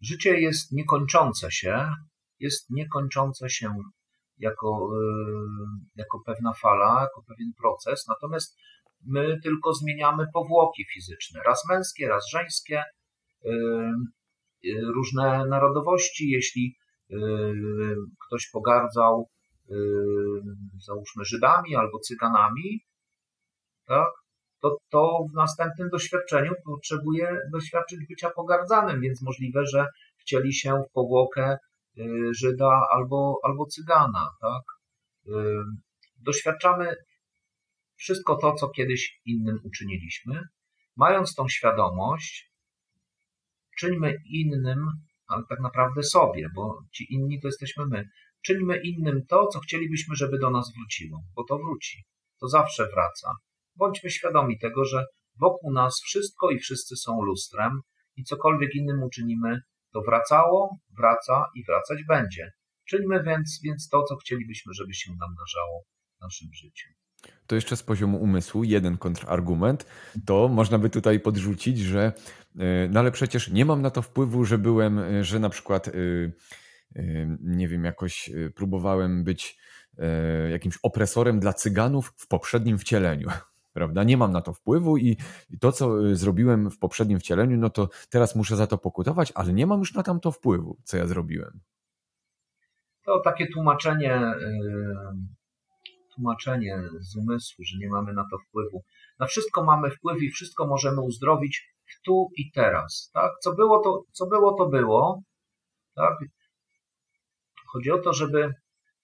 Życie 0.00 0.40
jest 0.40 0.72
niekończące 0.72 1.50
się, 1.50 1.88
jest 2.38 2.70
niekończące 2.70 3.50
się 3.50 3.74
jako, 4.40 4.90
e, 4.94 5.00
jako 5.96 6.20
pewna 6.26 6.52
fala, 6.52 7.00
jako 7.00 7.22
pewien 7.28 7.52
proces, 7.62 8.06
natomiast 8.08 8.58
my 9.06 9.40
tylko 9.42 9.74
zmieniamy 9.74 10.24
powłoki 10.34 10.84
fizyczne, 10.94 11.40
raz 11.46 11.62
męskie, 11.68 12.08
raz 12.08 12.24
żeńskie, 12.30 12.78
e, 12.78 13.50
e, 13.50 14.80
różne 14.94 15.46
narodowości, 15.46 16.30
jeśli 16.30 16.76
ktoś 18.26 18.50
pogardzał 18.52 19.28
załóżmy 20.86 21.24
Żydami 21.24 21.76
albo 21.76 21.98
Cyganami, 21.98 22.80
tak, 23.86 24.08
to, 24.62 24.76
to 24.90 25.18
w 25.32 25.34
następnym 25.34 25.88
doświadczeniu 25.88 26.52
potrzebuje 26.64 27.38
doświadczyć 27.52 27.98
bycia 28.08 28.30
pogardzanym, 28.30 29.00
więc 29.00 29.22
możliwe, 29.22 29.66
że 29.66 29.86
wcieli 30.18 30.54
się 30.54 30.82
w 30.88 30.92
powłokę 30.92 31.56
Y, 31.56 31.69
Żyda 32.40 32.80
albo, 32.94 33.38
albo 33.42 33.66
Cygana. 33.66 34.30
Tak? 34.40 34.62
Y, 35.26 35.32
doświadczamy 36.18 36.94
wszystko 37.96 38.36
to, 38.36 38.54
co 38.54 38.68
kiedyś 38.68 39.20
innym 39.24 39.58
uczyniliśmy. 39.64 40.42
Mając 40.96 41.34
tą 41.34 41.48
świadomość, 41.48 42.50
czyńmy 43.78 44.16
innym, 44.24 44.78
ale 45.26 45.42
tak 45.48 45.60
naprawdę 45.60 46.02
sobie, 46.02 46.48
bo 46.54 46.78
ci 46.92 47.14
inni 47.14 47.40
to 47.40 47.48
jesteśmy 47.48 47.86
my. 47.86 48.08
Czyńmy 48.44 48.80
innym 48.84 49.26
to, 49.28 49.46
co 49.46 49.60
chcielibyśmy, 49.60 50.16
żeby 50.16 50.38
do 50.38 50.50
nas 50.50 50.72
wróciło, 50.76 51.22
bo 51.36 51.44
to 51.44 51.58
wróci. 51.58 52.04
To 52.40 52.48
zawsze 52.48 52.86
wraca. 52.94 53.32
Bądźmy 53.76 54.10
świadomi 54.10 54.58
tego, 54.58 54.84
że 54.84 55.04
wokół 55.40 55.72
nas 55.72 56.00
wszystko 56.04 56.50
i 56.50 56.58
wszyscy 56.58 56.96
są 56.96 57.22
lustrem 57.22 57.80
i 58.16 58.24
cokolwiek 58.24 58.74
innym 58.74 59.02
uczynimy, 59.02 59.60
to 59.92 60.00
wracało, 60.02 60.78
wraca 60.98 61.50
i 61.54 61.64
wracać 61.64 61.98
będzie. 62.08 62.52
Czyńmy 62.88 63.22
więc, 63.22 63.60
więc 63.64 63.88
to, 63.88 64.02
co 64.02 64.16
chcielibyśmy, 64.16 64.74
żeby 64.74 64.94
się 64.94 65.10
nam 65.10 65.34
darzało 65.34 65.84
w 66.18 66.20
naszym 66.22 66.48
życiu. 66.54 66.88
To 67.46 67.54
jeszcze 67.54 67.76
z 67.76 67.82
poziomu 67.82 68.22
umysłu, 68.22 68.64
jeden 68.64 68.98
kontrargument, 68.98 69.86
to 70.26 70.48
można 70.48 70.78
by 70.78 70.90
tutaj 70.90 71.20
podrzucić, 71.20 71.78
że 71.78 72.12
e, 72.58 72.88
no 72.90 73.00
ale 73.00 73.10
przecież 73.10 73.50
nie 73.50 73.64
mam 73.64 73.82
na 73.82 73.90
to 73.90 74.02
wpływu, 74.02 74.44
że 74.44 74.58
byłem, 74.58 74.98
e, 74.98 75.24
że 75.24 75.38
na 75.38 75.48
przykład 75.48 75.88
e, 75.88 75.92
nie 77.40 77.68
wiem, 77.68 77.84
jakoś 77.84 78.30
próbowałem 78.54 79.24
być 79.24 79.58
jakimś 80.50 80.78
opresorem 80.82 81.40
dla 81.40 81.52
cyganów 81.52 82.12
w 82.16 82.28
poprzednim 82.28 82.78
wcieleniu 82.78 83.28
prawda? 83.80 84.04
Nie 84.04 84.16
mam 84.16 84.32
na 84.32 84.40
to 84.40 84.52
wpływu 84.52 84.96
i, 84.96 85.16
to, 85.60 85.72
co 85.72 86.06
y, 86.06 86.16
zrobiłem 86.16 86.70
w 86.70 86.78
poprzednim 86.78 87.18
wcieleniu, 87.18 87.56
no 87.56 87.70
to 87.70 87.88
teraz 88.10 88.36
muszę 88.36 88.56
za 88.56 88.66
to 88.66 88.78
pokutować, 88.78 89.32
ale 89.34 89.52
nie 89.52 89.66
mam 89.66 89.78
już 89.78 89.94
na 89.94 90.02
tamto 90.02 90.32
wpływu, 90.32 90.76
co 90.84 90.96
ja 90.96 91.06
zrobiłem. 91.06 91.60
To 93.04 93.20
takie 93.24 93.46
tłumaczenie, 93.46 94.34
y, 94.40 94.54
tłumaczenie 96.14 96.82
z 97.00 97.16
umysłu, 97.16 97.64
że 97.64 97.78
nie 97.78 97.88
mamy 97.88 98.12
na 98.12 98.24
to 98.30 98.38
wpływu. 98.38 98.84
Na 99.18 99.26
wszystko 99.26 99.64
mamy 99.64 99.90
wpływ 99.90 100.22
i 100.22 100.30
wszystko 100.30 100.66
możemy 100.66 101.00
uzdrowić 101.00 101.68
tu 102.04 102.28
i 102.36 102.50
teraz. 102.52 103.10
Tak? 103.14 103.32
Co, 103.42 103.54
było, 103.54 103.78
to, 103.78 104.02
co 104.12 104.26
było, 104.26 104.54
to 104.54 104.66
było. 104.66 105.22
Tak? 105.94 106.14
Chodzi 107.72 107.90
o 107.90 107.98
to, 107.98 108.12
żeby 108.12 108.54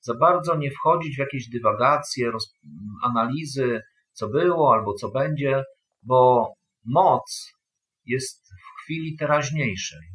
za 0.00 0.14
bardzo 0.14 0.56
nie 0.56 0.70
wchodzić 0.70 1.16
w 1.16 1.18
jakieś 1.18 1.48
dywagacje, 1.48 2.30
roz, 2.30 2.54
analizy, 3.02 3.82
co 4.16 4.28
było 4.28 4.74
albo 4.74 4.94
co 4.94 5.10
będzie, 5.10 5.62
bo 6.02 6.52
moc 6.84 7.52
jest 8.04 8.48
w 8.48 8.82
chwili 8.82 9.16
teraźniejszej. 9.16 10.08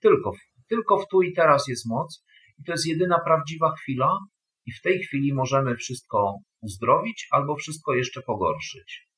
Tylko, 0.00 0.32
tylko 0.68 0.98
w 0.98 1.08
tu 1.08 1.22
i 1.22 1.32
teraz 1.32 1.68
jest 1.68 1.86
moc 1.86 2.24
i 2.58 2.64
to 2.64 2.72
jest 2.72 2.86
jedyna 2.86 3.18
prawdziwa 3.24 3.74
chwila 3.74 4.18
i 4.66 4.72
w 4.72 4.80
tej 4.80 4.98
chwili 4.98 5.34
możemy 5.34 5.76
wszystko 5.76 6.34
uzdrowić 6.60 7.26
albo 7.30 7.56
wszystko 7.56 7.94
jeszcze 7.94 8.22
pogorszyć. 8.22 9.08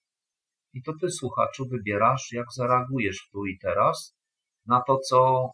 I 0.73 0.83
to 0.83 0.93
ty, 1.01 1.11
słuchaczu, 1.11 1.67
wybierasz, 1.69 2.33
jak 2.33 2.47
zareagujesz 2.57 3.19
w 3.19 3.31
tu 3.31 3.47
i 3.47 3.59
teraz 3.59 4.17
na 4.67 4.83
to, 4.87 4.99
co, 4.99 5.51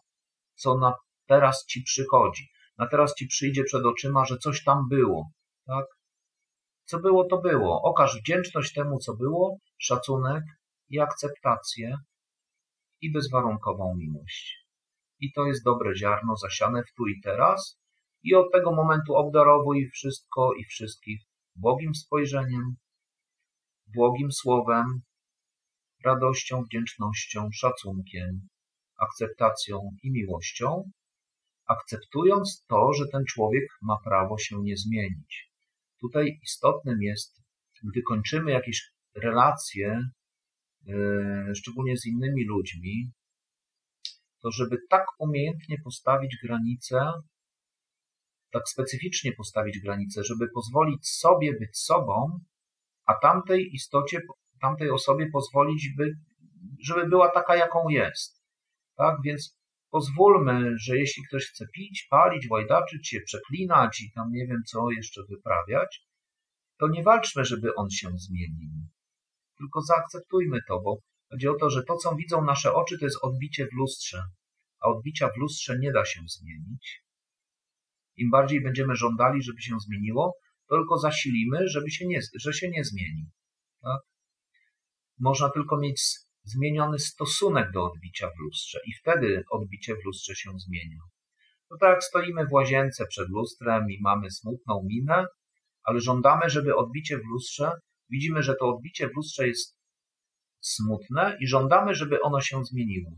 co 0.55 0.77
na 0.77 0.93
teraz 1.27 1.65
ci 1.65 1.83
przychodzi. 1.83 2.49
Na 2.77 2.87
teraz 2.87 3.15
ci 3.15 3.27
przyjdzie 3.27 3.63
przed 3.63 3.85
oczyma, 3.85 4.25
że 4.25 4.37
coś 4.37 4.63
tam 4.63 4.87
było, 4.89 5.29
tak? 5.65 5.85
Co 6.89 6.99
było, 6.99 7.25
to 7.25 7.37
było. 7.37 7.81
Okaż 7.81 8.19
wdzięczność 8.19 8.73
temu, 8.73 8.99
co 8.99 9.15
było, 9.15 9.57
szacunek 9.77 10.43
i 10.89 10.99
akceptację 10.99 11.97
i 13.01 13.11
bezwarunkową 13.11 13.95
miłość. 13.97 14.67
I 15.19 15.31
to 15.33 15.45
jest 15.45 15.63
dobre 15.63 15.95
ziarno 15.95 16.35
zasiane 16.35 16.83
w 16.83 16.93
tu 16.93 17.07
i 17.07 17.21
teraz. 17.21 17.79
I 18.23 18.35
od 18.35 18.51
tego 18.51 18.71
momentu 18.71 19.15
obdarowuj 19.15 19.89
wszystko 19.93 20.53
i 20.53 20.65
wszystkich 20.65 21.21
błogim 21.55 21.95
spojrzeniem, 21.95 22.75
błogim 23.95 24.31
słowem, 24.31 24.85
radością, 26.05 26.63
wdzięcznością, 26.63 27.49
szacunkiem, 27.53 28.47
akceptacją 28.99 29.89
i 30.03 30.11
miłością, 30.11 30.91
akceptując 31.67 32.65
to, 32.67 32.93
że 32.93 33.03
ten 33.11 33.25
człowiek 33.25 33.63
ma 33.81 33.97
prawo 34.03 34.37
się 34.37 34.55
nie 34.63 34.77
zmienić. 34.77 35.51
Tutaj 36.01 36.39
istotnym 36.43 37.01
jest, 37.01 37.41
gdy 37.83 38.01
kończymy 38.01 38.51
jakieś 38.51 38.91
relacje, 39.15 40.01
yy, 40.85 41.55
szczególnie 41.55 41.97
z 41.97 42.05
innymi 42.05 42.45
ludźmi, 42.45 43.11
to 44.41 44.51
żeby 44.51 44.77
tak 44.89 45.05
umiejętnie 45.19 45.77
postawić 45.83 46.37
granicę, 46.43 47.11
tak 48.51 48.69
specyficznie 48.69 49.31
postawić 49.33 49.79
granicę, 49.79 50.23
żeby 50.23 50.47
pozwolić 50.53 51.07
sobie 51.07 51.53
być 51.59 51.77
sobą, 51.77 52.39
a 53.05 53.13
tamtej 53.13 53.69
istocie, 53.73 54.21
tamtej 54.61 54.89
osobie 54.89 55.29
pozwolić, 55.33 55.89
by, 55.97 56.13
żeby 56.79 57.07
była 57.07 57.29
taka, 57.31 57.55
jaką 57.55 57.89
jest. 57.89 58.43
Tak 58.95 59.15
więc 59.23 59.56
pozwólmy, 59.89 60.73
że 60.77 60.97
jeśli 60.97 61.23
ktoś 61.23 61.45
chce 61.45 61.65
pić, 61.73 62.07
palić, 62.09 62.49
łajdaczyć 62.49 63.07
się, 63.07 63.19
przeklinać 63.25 64.01
i 64.01 64.11
tam 64.11 64.31
nie 64.31 64.47
wiem 64.47 64.61
co 64.67 64.91
jeszcze 64.97 65.21
wyprawiać, 65.29 66.07
to 66.79 66.87
nie 66.87 67.03
walczmy, 67.03 67.45
żeby 67.45 67.75
on 67.75 67.89
się 67.89 68.09
zmienił. 68.15 68.69
Tylko 69.57 69.81
zaakceptujmy 69.81 70.59
to, 70.67 70.81
bo 70.81 70.97
chodzi 71.31 71.47
o 71.47 71.55
to, 71.59 71.69
że 71.69 71.83
to, 71.83 71.95
co 71.95 72.15
widzą 72.15 72.45
nasze 72.45 72.73
oczy, 72.73 72.99
to 72.99 73.05
jest 73.05 73.17
odbicie 73.21 73.65
w 73.65 73.77
lustrze, 73.77 74.23
a 74.79 74.87
odbicia 74.87 75.27
w 75.27 75.37
lustrze 75.37 75.79
nie 75.79 75.91
da 75.91 76.05
się 76.05 76.21
zmienić. 76.27 77.03
Im 78.17 78.29
bardziej 78.31 78.63
będziemy 78.63 78.95
żądali, 78.95 79.43
żeby 79.43 79.61
się 79.61 79.79
zmieniło, 79.79 80.33
to 80.69 80.75
tylko 80.75 80.97
zasilimy, 80.97 81.67
żeby 81.67 81.91
się 81.91 82.07
nie, 82.07 82.19
że 82.39 82.53
się 82.53 82.69
nie 82.69 82.83
zmieni. 82.83 83.29
Tak? 83.81 84.01
Można 85.19 85.49
tylko 85.49 85.77
mieć 85.77 86.01
zmieniony 86.47 86.99
stosunek 86.99 87.71
do 87.71 87.83
odbicia 87.83 88.27
w 88.27 88.39
lustrze 88.39 88.79
i 88.85 88.93
wtedy 88.93 89.43
odbicie 89.51 89.95
w 89.95 90.05
lustrze 90.05 90.35
się 90.35 90.51
zmienia. 90.59 90.99
To 91.69 91.77
tak 91.77 91.89
jak 91.89 92.03
stoimy 92.03 92.45
w 92.47 92.51
łazience 92.51 93.05
przed 93.09 93.29
lustrem 93.29 93.91
i 93.91 94.01
mamy 94.01 94.31
smutną 94.31 94.83
minę, 94.89 95.25
ale 95.83 95.99
żądamy, 95.99 96.49
żeby 96.49 96.75
odbicie 96.75 97.17
w 97.17 97.25
lustrze, 97.31 97.71
widzimy, 98.09 98.43
że 98.43 98.55
to 98.55 98.75
odbicie 98.75 99.09
w 99.09 99.15
lustrze 99.15 99.47
jest 99.47 99.77
smutne 100.61 101.37
i 101.39 101.47
żądamy, 101.47 101.95
żeby 101.95 102.21
ono 102.21 102.41
się 102.41 102.63
zmieniło. 102.65 103.11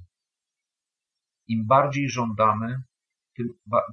Im 1.47 1.67
bardziej 1.67 2.09
żądamy, 2.09 2.83
tym, 3.35 3.47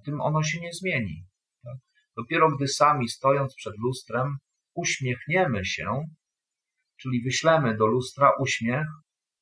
tym 0.05 0.20
ono 0.20 0.43
się 0.43 0.61
nie 0.61 0.72
zmieni. 0.72 1.26
Tak? 1.62 1.76
Dopiero 2.16 2.57
gdy 2.57 2.68
sami 2.68 3.09
stojąc 3.09 3.55
przed 3.55 3.74
lustrem 3.78 4.37
uśmiechniemy 4.74 5.64
się, 5.64 6.03
czyli 7.01 7.22
wyślemy 7.22 7.76
do 7.76 7.87
lustra 7.87 8.30
uśmiech, 8.41 8.87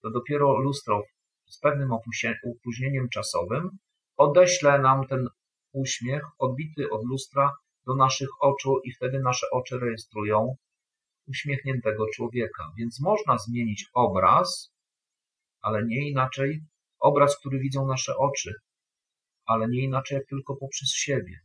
to 0.05 0.11
dopiero 0.11 0.59
lustro 0.59 1.03
z 1.47 1.59
pewnym 1.59 1.91
opóźnieniem 1.93 3.09
czasowym 3.09 3.71
odeślę 4.17 4.79
nam 4.79 5.07
ten 5.07 5.29
uśmiech 5.73 6.23
odbity 6.39 6.91
od 6.91 7.05
lustra 7.05 7.51
do 7.87 7.95
naszych 7.95 8.29
oczu 8.41 8.81
i 8.85 8.93
wtedy 8.93 9.21
nasze 9.21 9.47
oczy 9.53 9.79
rejestrują 9.79 10.57
uśmiechniętego 11.27 12.07
człowieka. 12.15 12.65
Więc 12.79 13.01
można 13.01 13.39
zmienić 13.39 13.87
obraz, 13.95 14.73
ale 15.61 15.87
nie 15.87 16.09
inaczej 16.09 16.61
obraz, 16.99 17.39
który 17.39 17.59
widzą 17.59 17.87
nasze 17.87 18.17
oczy, 18.17 18.53
ale 19.47 19.69
nie 19.69 19.85
inaczej 19.85 20.17
jak 20.17 20.27
tylko 20.27 20.57
poprzez 20.57 20.91
siebie. 20.91 21.39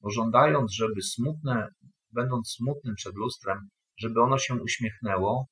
Bo 0.00 0.10
żądając, 0.10 0.72
żeby 0.72 1.02
smutne, 1.02 1.68
będąc 2.10 2.50
smutnym 2.50 2.94
przed 2.94 3.14
lustrem, 3.14 3.68
żeby 3.96 4.20
ono 4.20 4.38
się 4.38 4.54
uśmiechnęło, 4.54 5.46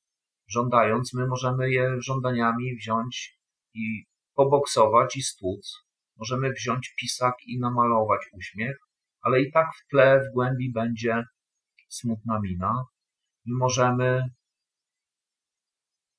żądając, 0.51 1.15
my 1.15 1.27
możemy 1.27 1.71
je 1.71 1.97
żądaniami 2.01 2.77
wziąć 2.77 3.39
i 3.75 4.05
poboksować 4.35 5.17
i 5.17 5.23
stłuc. 5.23 5.79
Możemy 6.17 6.53
wziąć 6.53 6.95
pisak 7.01 7.35
i 7.47 7.59
namalować 7.59 8.21
uśmiech, 8.33 8.77
ale 9.23 9.43
i 9.43 9.53
tak 9.53 9.67
w 9.75 9.91
tle, 9.91 10.21
w 10.21 10.35
głębi 10.35 10.73
będzie 10.73 11.25
smutna 11.89 12.41
mina. 12.41 12.85
My 13.47 13.57
możemy 13.57 14.23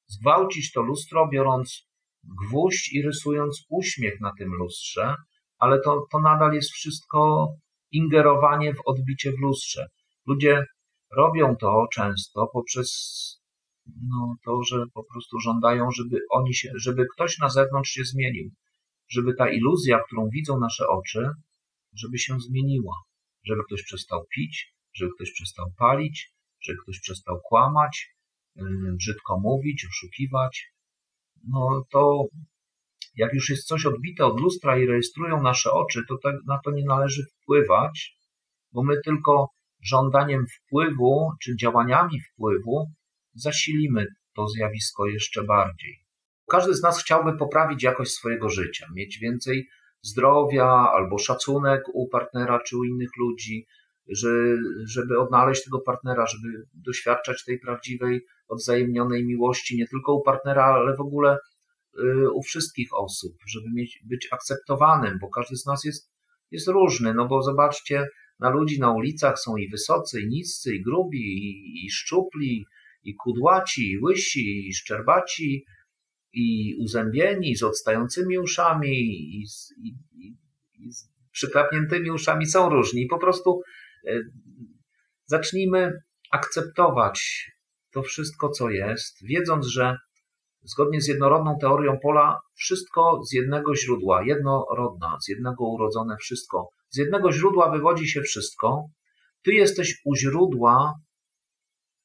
zgwałcić 0.07 0.71
to 0.71 0.81
lustro, 0.81 1.27
biorąc 1.27 1.87
gwóźdź 2.23 2.93
i 2.93 3.01
rysując 3.01 3.65
uśmiech 3.69 4.21
na 4.21 4.31
tym 4.37 4.53
lustrze, 4.53 5.15
ale 5.57 5.81
to, 5.81 6.05
to 6.11 6.19
nadal 6.19 6.53
jest 6.53 6.71
wszystko 6.71 7.47
ingerowanie 7.91 8.73
w 8.73 8.81
odbicie 8.85 9.31
w 9.31 9.39
lustrze. 9.39 9.87
Ludzie 10.27 10.65
robią 11.17 11.55
to 11.55 11.87
często 11.93 12.47
poprzez 12.53 12.91
no, 14.09 14.35
to, 14.45 14.63
że 14.63 14.85
po 14.93 15.03
prostu 15.03 15.39
żądają, 15.39 15.91
żeby 15.91 16.19
oni 16.29 16.53
się, 16.53 16.71
żeby 16.75 17.05
ktoś 17.15 17.37
na 17.39 17.49
zewnątrz 17.49 17.89
się 17.89 18.03
zmienił, 18.03 18.51
żeby 19.09 19.33
ta 19.33 19.51
iluzja, 19.51 19.99
którą 20.07 20.29
widzą 20.29 20.59
nasze 20.59 20.87
oczy, 20.87 21.29
żeby 21.93 22.19
się 22.19 22.39
zmieniła, 22.39 22.95
żeby 23.45 23.61
ktoś 23.63 23.83
przestał 23.83 24.25
pić, 24.35 24.73
żeby 24.93 25.11
ktoś 25.15 25.31
przestał 25.31 25.65
palić, 25.77 26.33
żeby 26.61 26.79
ktoś 26.83 26.99
przestał 26.99 27.39
kłamać, 27.43 28.07
yy, 28.55 28.65
brzydko 28.97 29.39
mówić, 29.39 29.85
oszukiwać. 29.89 30.71
No 31.47 31.83
to 31.91 32.25
jak 33.15 33.33
już 33.33 33.49
jest 33.49 33.67
coś 33.67 33.85
odbite 33.85 34.25
od 34.25 34.39
lustra 34.39 34.77
i 34.77 34.85
rejestrują 34.85 35.41
nasze 35.41 35.71
oczy, 35.71 36.01
to 36.09 36.15
na 36.47 36.59
to 36.65 36.71
nie 36.71 36.85
należy 36.85 37.23
wpływać, 37.25 38.17
bo 38.71 38.83
my 38.83 38.95
tylko 39.05 39.47
żądaniem 39.81 40.45
wpływu 40.47 41.31
czy 41.43 41.55
działaniami 41.55 42.21
wpływu 42.21 42.91
zasilimy 43.33 44.07
to 44.35 44.47
zjawisko 44.47 45.07
jeszcze 45.07 45.43
bardziej. 45.43 45.99
Każdy 46.49 46.73
z 46.73 46.81
nas 46.81 47.01
chciałby 47.01 47.37
poprawić 47.37 47.83
jakość 47.83 48.11
swojego 48.11 48.49
życia, 48.49 48.85
mieć 48.95 49.19
więcej 49.19 49.67
zdrowia 50.01 50.65
albo 50.67 51.17
szacunek 51.17 51.83
u 51.93 52.07
partnera 52.07 52.59
czy 52.59 52.77
u 52.77 52.83
innych 52.83 53.09
ludzi, 53.17 53.65
że, 54.07 54.29
żeby 54.85 55.19
odnaleźć 55.19 55.63
tego 55.63 55.79
partnera, 55.79 56.25
żeby 56.25 56.47
doświadczać 56.73 57.43
tej 57.45 57.59
prawdziwej, 57.59 58.21
odwzajemnionej 58.47 59.25
miłości 59.25 59.77
nie 59.77 59.87
tylko 59.87 60.15
u 60.15 60.21
partnera, 60.21 60.63
ale 60.63 60.95
w 60.95 61.01
ogóle 61.01 61.37
y, 61.99 62.31
u 62.31 62.41
wszystkich 62.41 62.93
osób, 62.93 63.31
żeby 63.47 63.65
mieć, 63.73 63.99
być 64.03 64.27
akceptowanym, 64.31 65.17
bo 65.21 65.29
każdy 65.29 65.55
z 65.55 65.65
nas 65.65 65.83
jest, 65.83 66.11
jest 66.51 66.67
różny. 66.67 67.13
No 67.13 67.27
bo 67.27 67.41
zobaczcie, 67.41 68.07
na 68.39 68.49
ludzi 68.49 68.79
na 68.79 68.91
ulicach 68.91 69.39
są 69.39 69.57
i 69.57 69.69
wysocy, 69.69 70.21
i 70.21 70.27
niscy, 70.27 70.75
i 70.75 70.81
grubi, 70.81 71.19
i, 71.19 71.85
i 71.85 71.91
szczupli, 71.91 72.65
i 73.03 73.15
kudłaci, 73.15 73.91
i 73.91 73.99
łysi, 73.99 74.67
i 74.69 74.73
szczerbaci, 74.73 75.65
i 76.33 76.75
uzębieni, 76.79 77.55
z 77.55 77.63
odstającymi 77.63 78.37
uszami, 78.37 78.99
i 79.39 79.47
z, 79.47 79.73
i, 79.77 79.95
i, 80.13 80.91
z 80.91 81.09
przyklapniętymi 81.31 82.11
uszami 82.11 82.47
są 82.47 82.69
różni. 82.69 83.07
Po 83.07 83.17
prostu 83.17 83.61
e, 84.07 84.19
zacznijmy 85.25 85.93
akceptować 86.31 87.47
to 87.91 88.01
wszystko, 88.01 88.49
co 88.49 88.69
jest, 88.69 89.17
wiedząc, 89.23 89.65
że 89.65 89.97
zgodnie 90.63 91.01
z 91.01 91.07
jednorodną 91.07 91.57
teorią 91.61 91.97
pola, 92.03 92.39
wszystko 92.55 93.21
z 93.29 93.33
jednego 93.33 93.75
źródła, 93.75 94.23
jednorodna, 94.23 95.17
z 95.21 95.27
jednego 95.27 95.65
urodzone 95.65 96.17
wszystko, 96.17 96.69
z 96.89 96.97
jednego 96.97 97.31
źródła 97.31 97.71
wywodzi 97.71 98.07
się 98.07 98.21
wszystko. 98.21 98.85
Ty 99.43 99.51
jesteś 99.53 100.01
u 100.05 100.15
źródła 100.15 100.93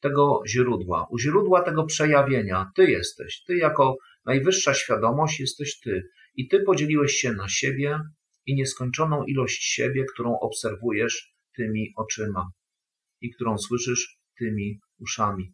tego 0.00 0.42
źródła, 0.46 1.06
u 1.10 1.18
źródła 1.18 1.62
tego 1.62 1.84
przejawienia. 1.84 2.70
Ty 2.74 2.90
jesteś, 2.90 3.42
ty 3.46 3.56
jako 3.56 3.96
najwyższa 4.24 4.74
świadomość 4.74 5.40
jesteś 5.40 5.80
ty. 5.80 6.02
I 6.34 6.48
ty 6.48 6.60
podzieliłeś 6.60 7.12
się 7.12 7.32
na 7.32 7.48
siebie 7.48 8.00
i 8.46 8.54
nieskończoną 8.54 9.24
ilość 9.24 9.62
siebie, 9.62 10.04
którą 10.04 10.38
obserwujesz 10.38 11.32
tymi 11.56 11.92
oczyma 11.96 12.50
i 13.20 13.30
którą 13.30 13.58
słyszysz 13.58 14.16
tymi 14.38 14.78
uszami. 15.00 15.52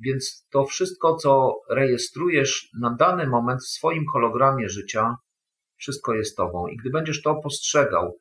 Więc 0.00 0.46
to 0.50 0.64
wszystko, 0.64 1.16
co 1.16 1.54
rejestrujesz 1.70 2.68
na 2.80 2.90
dany 2.90 3.26
moment 3.26 3.62
w 3.62 3.68
swoim 3.68 4.04
hologramie 4.12 4.68
życia, 4.68 5.16
wszystko 5.76 6.14
jest 6.14 6.36
Tobą. 6.36 6.66
I 6.66 6.76
gdy 6.76 6.90
będziesz 6.90 7.22
to 7.22 7.34
postrzegał 7.34 8.18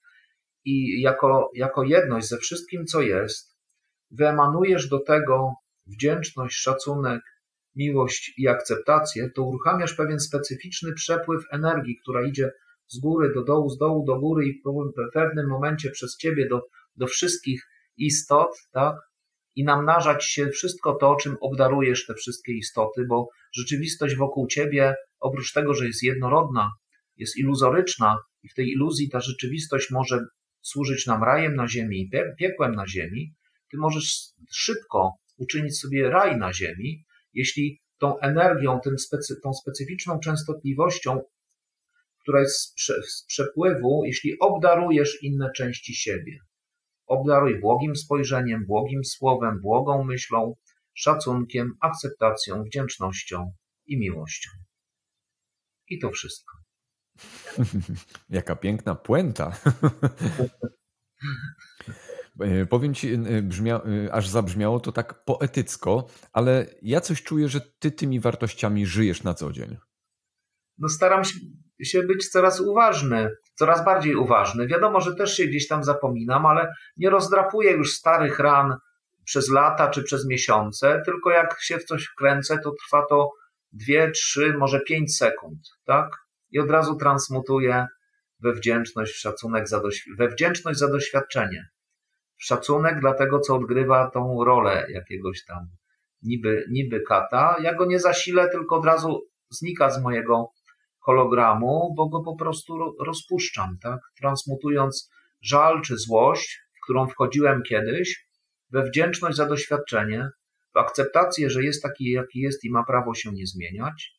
i 0.65 1.01
jako, 1.01 1.51
jako 1.53 1.83
jedność 1.83 2.27
ze 2.27 2.37
wszystkim, 2.37 2.85
co 2.85 3.01
jest, 3.01 3.56
wyemanujesz 4.11 4.89
do 4.89 4.99
tego 4.99 5.51
wdzięczność, 5.87 6.55
szacunek, 6.55 7.21
miłość 7.75 8.33
i 8.37 8.47
akceptację, 8.47 9.29
to 9.35 9.43
uruchamiasz 9.43 9.93
pewien 9.93 10.19
specyficzny 10.19 10.93
przepływ 10.93 11.43
energii, 11.51 11.97
która 12.01 12.27
idzie 12.27 12.51
z 12.87 12.99
góry 12.99 13.33
do 13.33 13.43
dołu, 13.43 13.69
z 13.69 13.77
dołu 13.77 14.05
do 14.05 14.19
góry 14.19 14.45
i 14.45 14.61
w 14.61 15.13
pewnym 15.13 15.47
momencie 15.47 15.91
przez 15.91 16.17
ciebie 16.17 16.47
do, 16.49 16.61
do 16.95 17.07
wszystkich 17.07 17.67
istot, 17.97 18.49
tak? 18.71 18.95
I 19.55 19.63
namnażać 19.63 20.25
się 20.25 20.49
wszystko 20.49 20.97
to, 21.01 21.15
czym 21.15 21.35
obdarujesz 21.41 22.05
te 22.05 22.13
wszystkie 22.13 22.53
istoty, 22.53 23.05
bo 23.09 23.27
rzeczywistość 23.53 24.15
wokół 24.15 24.47
ciebie, 24.47 24.95
oprócz 25.19 25.53
tego, 25.53 25.73
że 25.73 25.85
jest 25.85 26.03
jednorodna, 26.03 26.71
jest 27.17 27.37
iluzoryczna 27.37 28.17
i 28.43 28.49
w 28.49 28.53
tej 28.53 28.67
iluzji 28.67 29.09
ta 29.09 29.19
rzeczywistość 29.19 29.91
może 29.91 30.19
służyć 30.61 31.05
nam 31.05 31.23
rajem 31.23 31.55
na 31.55 31.67
ziemi 31.67 32.01
i 32.01 32.09
piekłem 32.39 32.75
na 32.75 32.87
ziemi, 32.87 33.33
ty 33.71 33.77
możesz 33.77 34.15
szybko 34.51 35.13
uczynić 35.37 35.79
sobie 35.79 36.09
raj 36.09 36.37
na 36.37 36.53
ziemi 36.53 37.07
jeśli 37.37 37.81
tą 37.97 38.19
energią, 38.19 38.79
tym 38.83 38.99
specy, 38.99 39.35
tą 39.43 39.53
specyficzną 39.53 40.19
częstotliwością, 40.19 41.21
która 42.21 42.41
jest 42.41 42.61
z, 42.61 42.73
prze, 42.73 42.93
z 43.07 43.25
przepływu, 43.27 44.03
jeśli 44.05 44.39
obdarujesz 44.39 45.23
inne 45.23 45.51
części 45.55 45.95
siebie. 45.95 46.39
Obdaruj 47.07 47.59
błogim 47.59 47.95
spojrzeniem, 47.95 48.65
błogim 48.65 49.05
słowem, 49.05 49.61
błogą 49.61 50.03
myślą, 50.03 50.55
szacunkiem, 50.93 51.73
akceptacją, 51.81 52.63
wdzięcznością 52.63 53.51
i 53.85 53.99
miłością. 53.99 54.49
I 55.89 55.99
to 55.99 56.11
wszystko. 56.11 56.57
Jaka 58.29 58.55
piękna 58.55 58.95
puenta. 58.95 59.51
E, 62.39 62.65
powiem 62.65 62.93
ci, 62.93 63.13
e, 63.13 63.41
brzmia, 63.41 63.81
e, 64.05 64.13
aż 64.13 64.27
zabrzmiało 64.27 64.79
to 64.79 64.91
tak 64.91 65.25
poetycko, 65.25 66.07
ale 66.33 66.65
ja 66.81 67.01
coś 67.01 67.23
czuję, 67.23 67.47
że 67.47 67.61
ty 67.79 67.91
tymi 67.91 68.19
wartościami 68.19 68.85
żyjesz 68.85 69.23
na 69.23 69.33
co 69.33 69.51
dzień. 69.51 69.77
No 70.77 70.89
staram 70.89 71.21
się 71.83 72.03
być 72.03 72.29
coraz 72.29 72.59
uważny, 72.61 73.29
coraz 73.55 73.85
bardziej 73.85 74.15
uważny. 74.15 74.67
Wiadomo, 74.67 75.01
że 75.01 75.15
też 75.15 75.37
się 75.37 75.45
gdzieś 75.45 75.67
tam 75.67 75.83
zapominam, 75.83 76.45
ale 76.45 76.73
nie 76.97 77.09
rozdrapuję 77.09 77.71
już 77.71 77.93
starych 77.93 78.39
ran 78.39 78.75
przez 79.23 79.49
lata 79.49 79.89
czy 79.89 80.03
przez 80.03 80.27
miesiące, 80.27 81.01
tylko 81.05 81.31
jak 81.31 81.61
się 81.61 81.77
w 81.77 81.85
coś 81.85 82.05
wkręcę, 82.05 82.59
to 82.63 82.71
trwa 82.71 83.05
to 83.09 83.29
dwie, 83.71 84.11
trzy, 84.11 84.53
może 84.57 84.79
pięć 84.79 85.15
sekund, 85.15 85.59
tak? 85.85 86.09
I 86.51 86.59
od 86.59 86.71
razu 86.71 86.95
transmutuję 86.95 87.85
we 88.39 88.53
wdzięczność, 88.53 89.15
szacunek 89.15 89.67
za 89.67 89.81
we 90.17 90.29
wdzięczność 90.29 90.79
za 90.79 90.87
doświadczenie. 90.87 91.67
Szacunek 92.37 92.99
dla 92.99 93.13
tego, 93.13 93.39
co 93.39 93.55
odgrywa 93.55 94.11
tą 94.11 94.43
rolę 94.43 94.87
jakiegoś 94.89 95.45
tam 95.45 95.67
niby, 96.21 96.65
niby 96.71 97.01
kata. 97.01 97.55
Ja 97.61 97.73
go 97.73 97.85
nie 97.85 97.99
zasilę, 97.99 98.49
tylko 98.49 98.75
od 98.75 98.85
razu 98.85 99.21
znika 99.49 99.89
z 99.89 100.01
mojego 100.01 100.49
hologramu, 100.99 101.93
bo 101.97 102.09
go 102.09 102.21
po 102.21 102.35
prostu 102.35 102.95
rozpuszczam, 103.05 103.77
tak? 103.81 103.99
Transmutując 104.17 105.11
żal 105.41 105.81
czy 105.81 105.97
złość, 105.97 106.59
w 106.77 106.83
którą 106.83 107.07
wchodziłem 107.07 107.63
kiedyś, 107.63 108.27
we 108.71 108.83
wdzięczność 108.83 109.37
za 109.37 109.45
doświadczenie, 109.45 110.29
w 110.73 110.77
akceptację, 110.77 111.49
że 111.49 111.63
jest 111.63 111.83
taki, 111.83 112.11
jaki 112.11 112.39
jest 112.39 112.63
i 112.63 112.71
ma 112.71 112.83
prawo 112.83 113.13
się 113.13 113.31
nie 113.31 113.45
zmieniać, 113.45 114.11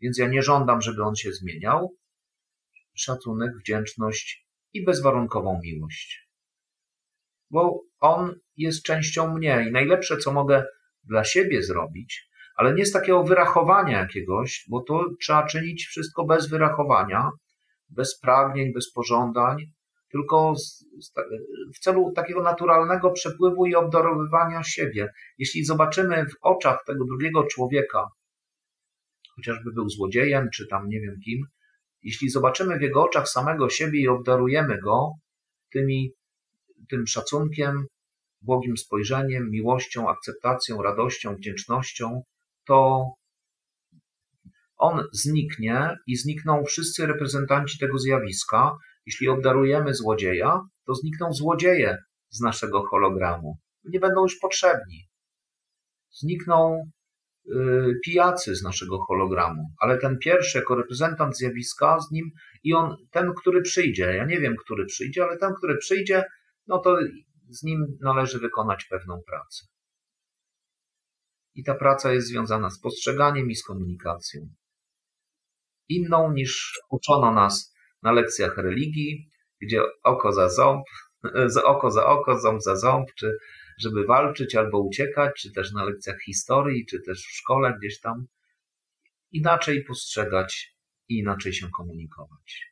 więc 0.00 0.18
ja 0.18 0.28
nie 0.28 0.42
żądam, 0.42 0.80
żeby 0.80 1.02
on 1.02 1.14
się 1.14 1.32
zmieniał. 1.32 1.92
Szacunek, 2.94 3.50
wdzięczność 3.58 4.46
i 4.72 4.84
bezwarunkową 4.84 5.60
miłość. 5.62 6.31
Bo 7.52 7.80
on 8.00 8.34
jest 8.56 8.82
częścią 8.82 9.34
mnie 9.34 9.66
i 9.68 9.72
najlepsze, 9.72 10.16
co 10.16 10.32
mogę 10.32 10.64
dla 11.04 11.24
siebie 11.24 11.62
zrobić, 11.62 12.28
ale 12.56 12.74
nie 12.74 12.86
z 12.86 12.92
takiego 12.92 13.24
wyrachowania 13.24 13.98
jakiegoś, 13.98 14.64
bo 14.68 14.82
to 14.82 15.04
trzeba 15.20 15.46
czynić 15.46 15.86
wszystko 15.86 16.24
bez 16.24 16.48
wyrachowania, 16.48 17.30
bez 17.90 18.18
pragnień, 18.20 18.72
bez 18.72 18.92
pożądań, 18.92 19.56
tylko 20.10 20.54
w 21.74 21.78
celu 21.78 22.12
takiego 22.16 22.42
naturalnego 22.42 23.10
przepływu 23.10 23.66
i 23.66 23.74
obdarowywania 23.74 24.62
siebie. 24.62 25.08
Jeśli 25.38 25.64
zobaczymy 25.64 26.26
w 26.26 26.36
oczach 26.42 26.84
tego 26.86 27.04
drugiego 27.04 27.44
człowieka, 27.44 28.06
chociażby 29.36 29.72
był 29.72 29.88
złodziejem, 29.88 30.48
czy 30.54 30.66
tam 30.66 30.88
nie 30.88 31.00
wiem 31.00 31.16
kim, 31.24 31.46
jeśli 32.02 32.30
zobaczymy 32.30 32.78
w 32.78 32.82
jego 32.82 33.04
oczach 33.04 33.28
samego 33.28 33.70
siebie 33.70 34.00
i 34.00 34.08
obdarujemy 34.08 34.78
go 34.78 35.10
tymi, 35.72 36.10
tym 36.90 37.06
szacunkiem, 37.06 37.86
błogim 38.40 38.76
spojrzeniem, 38.76 39.50
miłością, 39.50 40.08
akceptacją, 40.08 40.82
radością, 40.82 41.34
wdzięcznością, 41.34 42.22
to 42.66 43.06
on 44.76 45.04
zniknie 45.12 45.96
i 46.06 46.16
znikną 46.16 46.64
wszyscy 46.64 47.06
reprezentanci 47.06 47.78
tego 47.78 47.98
zjawiska. 47.98 48.76
Jeśli 49.06 49.28
obdarujemy 49.28 49.94
złodzieja, 49.94 50.60
to 50.86 50.94
znikną 50.94 51.32
złodzieje 51.32 51.98
z 52.30 52.40
naszego 52.40 52.82
hologramu. 52.82 53.56
Nie 53.84 54.00
będą 54.00 54.22
już 54.22 54.38
potrzebni. 54.38 55.08
Znikną 56.10 56.78
y, 57.46 57.94
pijacy 58.04 58.56
z 58.56 58.62
naszego 58.62 58.98
hologramu, 58.98 59.62
ale 59.80 59.98
ten 59.98 60.18
pierwszy 60.18 60.58
jako 60.58 60.74
reprezentant 60.74 61.36
zjawiska 61.36 62.00
z 62.00 62.10
nim 62.10 62.30
i 62.64 62.74
on, 62.74 62.96
ten, 63.10 63.32
który 63.40 63.62
przyjdzie, 63.62 64.04
ja 64.04 64.24
nie 64.24 64.40
wiem, 64.40 64.56
który 64.64 64.86
przyjdzie, 64.86 65.24
ale 65.24 65.38
ten, 65.38 65.54
który 65.54 65.78
przyjdzie, 65.78 66.24
no 66.66 66.78
to 66.78 66.96
z 67.48 67.62
nim 67.62 67.86
należy 68.00 68.38
wykonać 68.38 68.84
pewną 68.84 69.22
pracę. 69.26 69.66
I 71.54 71.64
ta 71.64 71.74
praca 71.74 72.12
jest 72.12 72.28
związana 72.28 72.70
z 72.70 72.80
postrzeganiem 72.80 73.50
i 73.50 73.56
z 73.56 73.64
komunikacją. 73.64 74.48
Inną 75.88 76.32
niż 76.32 76.80
uczono 76.90 77.32
nas 77.32 77.74
na 78.02 78.12
lekcjach 78.12 78.56
religii, 78.56 79.28
gdzie 79.60 79.82
oko 80.02 80.32
za 80.32 80.48
ząb, 80.48 80.84
oko 81.64 81.90
za 81.90 82.06
oko, 82.06 82.40
ząb 82.40 82.62
za 82.62 82.76
ząb, 82.76 83.14
czy 83.14 83.38
żeby 83.78 84.04
walczyć 84.04 84.54
albo 84.54 84.80
uciekać, 84.80 85.40
czy 85.40 85.52
też 85.52 85.72
na 85.72 85.84
lekcjach 85.84 86.20
historii, 86.20 86.86
czy 86.86 87.02
też 87.02 87.22
w 87.22 87.36
szkole 87.36 87.76
gdzieś 87.78 88.00
tam. 88.00 88.26
Inaczej 89.32 89.84
postrzegać 89.84 90.76
i 91.08 91.18
inaczej 91.18 91.52
się 91.52 91.68
komunikować. 91.70 92.71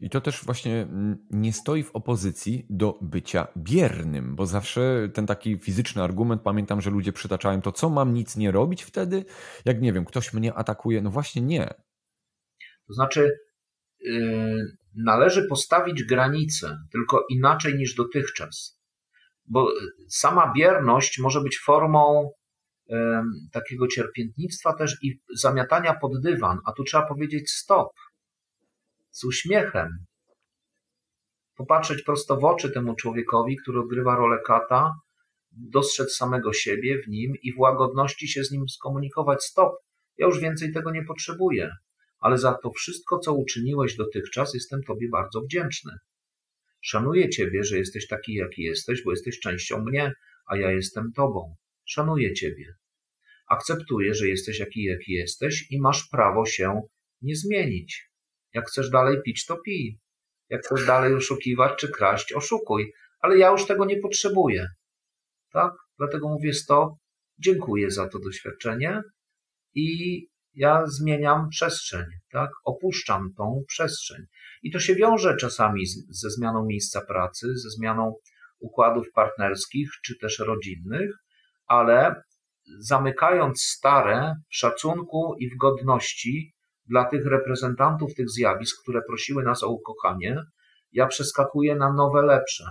I 0.00 0.10
to 0.10 0.20
też 0.20 0.44
właśnie 0.44 0.86
nie 1.30 1.52
stoi 1.52 1.82
w 1.82 1.90
opozycji 1.90 2.66
do 2.70 2.98
bycia 3.02 3.46
biernym, 3.56 4.36
bo 4.36 4.46
zawsze 4.46 5.08
ten 5.14 5.26
taki 5.26 5.58
fizyczny 5.58 6.02
argument, 6.02 6.42
pamiętam, 6.42 6.80
że 6.80 6.90
ludzie 6.90 7.12
przytaczają 7.12 7.62
to, 7.62 7.72
co 7.72 7.90
mam 7.90 8.14
nic 8.14 8.36
nie 8.36 8.50
robić 8.50 8.82
wtedy, 8.82 9.24
jak 9.64 9.82
nie 9.82 9.92
wiem, 9.92 10.04
ktoś 10.04 10.32
mnie 10.32 10.54
atakuje. 10.54 11.02
No 11.02 11.10
właśnie 11.10 11.42
nie. 11.42 11.74
To 12.86 12.94
znaczy, 12.94 13.30
yy, 14.00 14.64
należy 14.96 15.48
postawić 15.48 16.04
granice, 16.04 16.78
tylko 16.92 17.24
inaczej 17.30 17.74
niż 17.74 17.94
dotychczas. 17.94 18.80
Bo 19.46 19.68
sama 20.08 20.52
bierność 20.56 21.18
może 21.18 21.40
być 21.40 21.58
formą 21.58 22.30
yy, 22.86 22.96
takiego 23.52 23.88
cierpiętnictwa 23.88 24.72
też 24.72 24.96
i 25.02 25.20
zamiatania 25.36 25.94
pod 25.94 26.20
dywan, 26.22 26.58
a 26.66 26.72
tu 26.72 26.84
trzeba 26.84 27.06
powiedzieć 27.06 27.50
stop 27.50 27.88
z 29.14 29.24
uśmiechem, 29.24 29.88
popatrzeć 31.56 32.02
prosto 32.02 32.36
w 32.36 32.44
oczy 32.44 32.70
temu 32.70 32.94
człowiekowi, 32.94 33.56
który 33.56 33.80
odgrywa 33.80 34.16
rolę 34.16 34.38
kata, 34.46 34.92
dostrzec 35.52 36.16
samego 36.16 36.52
siebie 36.52 37.02
w 37.02 37.08
nim 37.08 37.32
i 37.42 37.52
w 37.52 37.58
łagodności 37.58 38.28
się 38.28 38.44
z 38.44 38.50
nim 38.50 38.68
skomunikować. 38.68 39.44
Stop, 39.44 39.72
ja 40.18 40.26
już 40.26 40.40
więcej 40.40 40.72
tego 40.72 40.90
nie 40.90 41.04
potrzebuję, 41.04 41.70
ale 42.18 42.38
za 42.38 42.54
to 42.54 42.70
wszystko, 42.70 43.18
co 43.18 43.34
uczyniłeś 43.34 43.96
dotychczas, 43.96 44.54
jestem 44.54 44.82
Tobie 44.82 45.08
bardzo 45.08 45.40
wdzięczny. 45.40 45.92
Szanuję 46.80 47.28
Ciebie, 47.28 47.64
że 47.64 47.78
jesteś 47.78 48.06
taki, 48.06 48.34
jaki 48.34 48.62
jesteś, 48.62 49.04
bo 49.04 49.10
jesteś 49.10 49.40
częścią 49.40 49.80
mnie, 49.80 50.12
a 50.46 50.56
ja 50.56 50.70
jestem 50.70 51.12
Tobą. 51.12 51.54
Szanuję 51.84 52.34
Ciebie. 52.34 52.74
Akceptuję, 53.48 54.14
że 54.14 54.28
jesteś 54.28 54.58
jaki, 54.58 54.84
jaki 54.84 55.12
jesteś 55.12 55.66
i 55.70 55.80
masz 55.80 56.08
prawo 56.08 56.46
się 56.46 56.80
nie 57.22 57.36
zmienić. 57.36 58.13
Jak 58.54 58.68
chcesz 58.68 58.90
dalej 58.90 59.22
pić, 59.24 59.46
to 59.46 59.56
pij. 59.56 59.96
Jak 60.48 60.66
chcesz 60.66 60.86
dalej 60.86 61.14
oszukiwać 61.14 61.72
czy 61.78 61.88
kraść, 61.88 62.32
oszukuj. 62.32 62.92
Ale 63.20 63.38
ja 63.38 63.50
już 63.50 63.66
tego 63.66 63.84
nie 63.84 63.96
potrzebuję. 63.96 64.68
Tak? 65.52 65.72
Dlatego 65.98 66.28
mówię 66.28 66.54
stop, 66.54 66.92
dziękuję 67.38 67.90
za 67.90 68.08
to 68.08 68.18
doświadczenie 68.18 69.02
i 69.74 70.20
ja 70.54 70.86
zmieniam 70.86 71.48
przestrzeń, 71.48 72.04
tak? 72.32 72.50
Opuszczam 72.64 73.32
tą 73.36 73.62
przestrzeń. 73.68 74.24
I 74.62 74.72
to 74.72 74.78
się 74.78 74.94
wiąże 74.94 75.36
czasami 75.36 75.86
z, 75.86 76.20
ze 76.20 76.30
zmianą 76.30 76.66
miejsca 76.66 77.00
pracy, 77.00 77.46
ze 77.56 77.70
zmianą 77.70 78.14
układów 78.58 79.06
partnerskich 79.14 79.90
czy 80.04 80.18
też 80.18 80.38
rodzinnych, 80.38 81.10
ale 81.66 82.22
zamykając 82.78 83.62
stare 83.62 84.34
w 84.50 84.56
szacunku 84.56 85.34
i 85.38 85.50
w 85.50 85.56
godności, 85.56 86.53
dla 86.86 87.04
tych 87.04 87.26
reprezentantów 87.26 88.14
tych 88.14 88.30
zjawisk, 88.30 88.82
które 88.82 89.02
prosiły 89.02 89.42
nas 89.42 89.62
o 89.62 89.68
ukochanie, 89.68 90.42
ja 90.92 91.06
przeskakuję 91.06 91.74
na 91.74 91.92
nowe, 91.92 92.22
lepsze. 92.22 92.64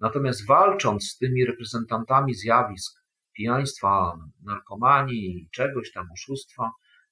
Natomiast 0.00 0.46
walcząc 0.46 1.04
z 1.04 1.18
tymi 1.18 1.44
reprezentantami 1.44 2.34
zjawisk 2.34 2.98
pijaństwa, 3.36 4.18
narkomanii, 4.42 5.48
czegoś 5.52 5.92
tam, 5.92 6.06
oszustwa, 6.12 6.70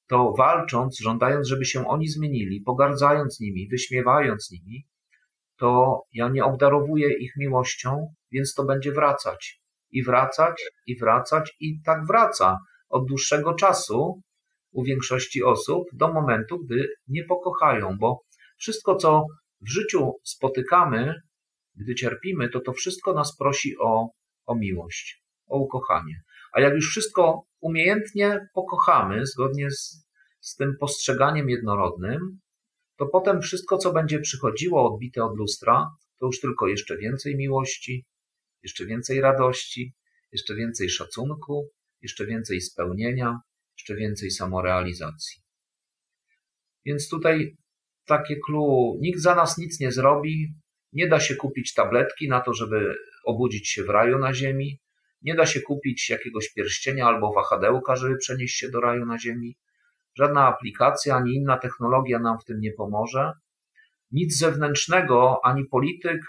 to 0.09 0.33
walcząc, 0.39 0.99
żądając, 0.99 1.49
żeby 1.49 1.65
się 1.65 1.89
oni 1.89 2.09
zmienili, 2.09 2.61
pogardzając 2.61 3.41
nimi, 3.41 3.69
wyśmiewając 3.69 4.51
nimi, 4.51 4.87
to 5.57 6.03
ja 6.13 6.29
nie 6.29 6.45
obdarowuję 6.45 7.19
ich 7.19 7.33
miłością, 7.37 8.15
więc 8.33 8.55
to 8.55 8.65
będzie 8.65 8.93
wracać. 8.93 9.61
I 9.91 10.05
wracać, 10.05 10.63
i 10.87 10.99
wracać, 10.99 11.57
i 11.61 11.83
tak 11.83 12.07
wraca 12.07 12.59
od 12.89 13.09
dłuższego 13.09 13.55
czasu, 13.55 14.21
u 14.77 14.85
większości 14.85 15.43
osób 15.45 15.85
do 15.93 16.13
momentu, 16.13 16.59
gdy 16.59 16.89
nie 17.09 17.25
pokochają, 17.25 17.97
bo 17.99 18.21
wszystko, 18.59 18.97
co 18.97 19.25
w 19.61 19.69
życiu 19.69 20.13
spotykamy, 20.25 21.15
gdy 21.75 21.95
cierpimy, 21.95 22.49
to 22.49 22.61
to 22.61 22.73
wszystko 22.73 23.13
nas 23.15 23.37
prosi 23.37 23.79
o, 23.79 24.09
o 24.47 24.55
miłość, 24.55 25.23
o 25.47 25.59
ukochanie. 25.59 26.21
A 26.53 26.61
jak 26.61 26.75
już 26.75 26.91
wszystko 26.91 27.43
umiejętnie 27.61 28.41
pokochamy, 28.55 29.27
zgodnie 29.27 29.71
z, 29.71 30.07
z 30.41 30.57
tym 30.57 30.77
postrzeganiem 30.81 31.51
jednorodnym, 31.51 32.21
to 32.97 33.07
potem 33.07 33.41
wszystko, 33.41 33.79
co 33.79 33.93
będzie 33.93 34.21
przychodziło 34.21 34.93
odbite 34.93 35.25
od 35.25 35.37
lustra, 35.37 35.87
to 36.21 36.27
już 36.27 36.41
tylko 36.41 36.69
jeszcze 36.69 36.97
więcej 36.97 37.37
miłości, 37.37 38.05
jeszcze 38.63 38.87
więcej 38.87 39.21
radości, 39.21 39.93
jeszcze 40.33 40.55
więcej 40.55 40.91
szacunku, 40.91 41.69
jeszcze 42.03 42.27
więcej 42.27 42.61
spełnienia, 42.61 43.39
jeszcze 43.77 43.95
więcej 43.95 44.31
samorealizacji. 44.31 45.43
Więc 46.85 47.09
tutaj 47.09 47.57
takie 48.05 48.37
clue, 48.47 48.99
nikt 49.01 49.21
za 49.21 49.35
nas 49.35 49.59
nic 49.59 49.81
nie 49.81 49.93
zrobi, 49.93 50.53
nie 50.93 51.09
da 51.09 51.21
się 51.21 51.35
kupić 51.35 51.75
tabletki 51.75 52.29
na 52.29 52.41
to, 52.41 52.55
żeby 52.55 52.97
obudzić 53.25 53.69
się 53.69 53.85
w 53.85 53.89
raju 53.89 54.19
na 54.19 54.35
ziemi, 54.35 54.81
nie 55.23 55.35
da 55.35 55.47
się 55.47 55.61
kupić 55.61 56.11
jakiegoś 56.11 56.53
pierścienia 56.53 57.07
albo 57.07 57.33
wahadełka, 57.33 57.97
żeby 57.97 58.17
przenieść 58.17 58.59
się 58.59 58.71
do 58.71 58.81
raju 58.81 59.07
na 59.07 59.19
ziemi. 59.19 59.57
Żadna 60.15 60.47
aplikacja 60.47 61.17
ani 61.17 61.35
inna 61.35 61.59
technologia 61.59 62.19
nam 62.19 62.39
w 62.39 62.45
tym 62.45 62.61
nie 62.61 62.73
pomoże. 62.73 63.33
Nic 64.11 64.39
zewnętrznego, 64.39 65.41
ani 65.45 65.65
polityk, 65.65 66.21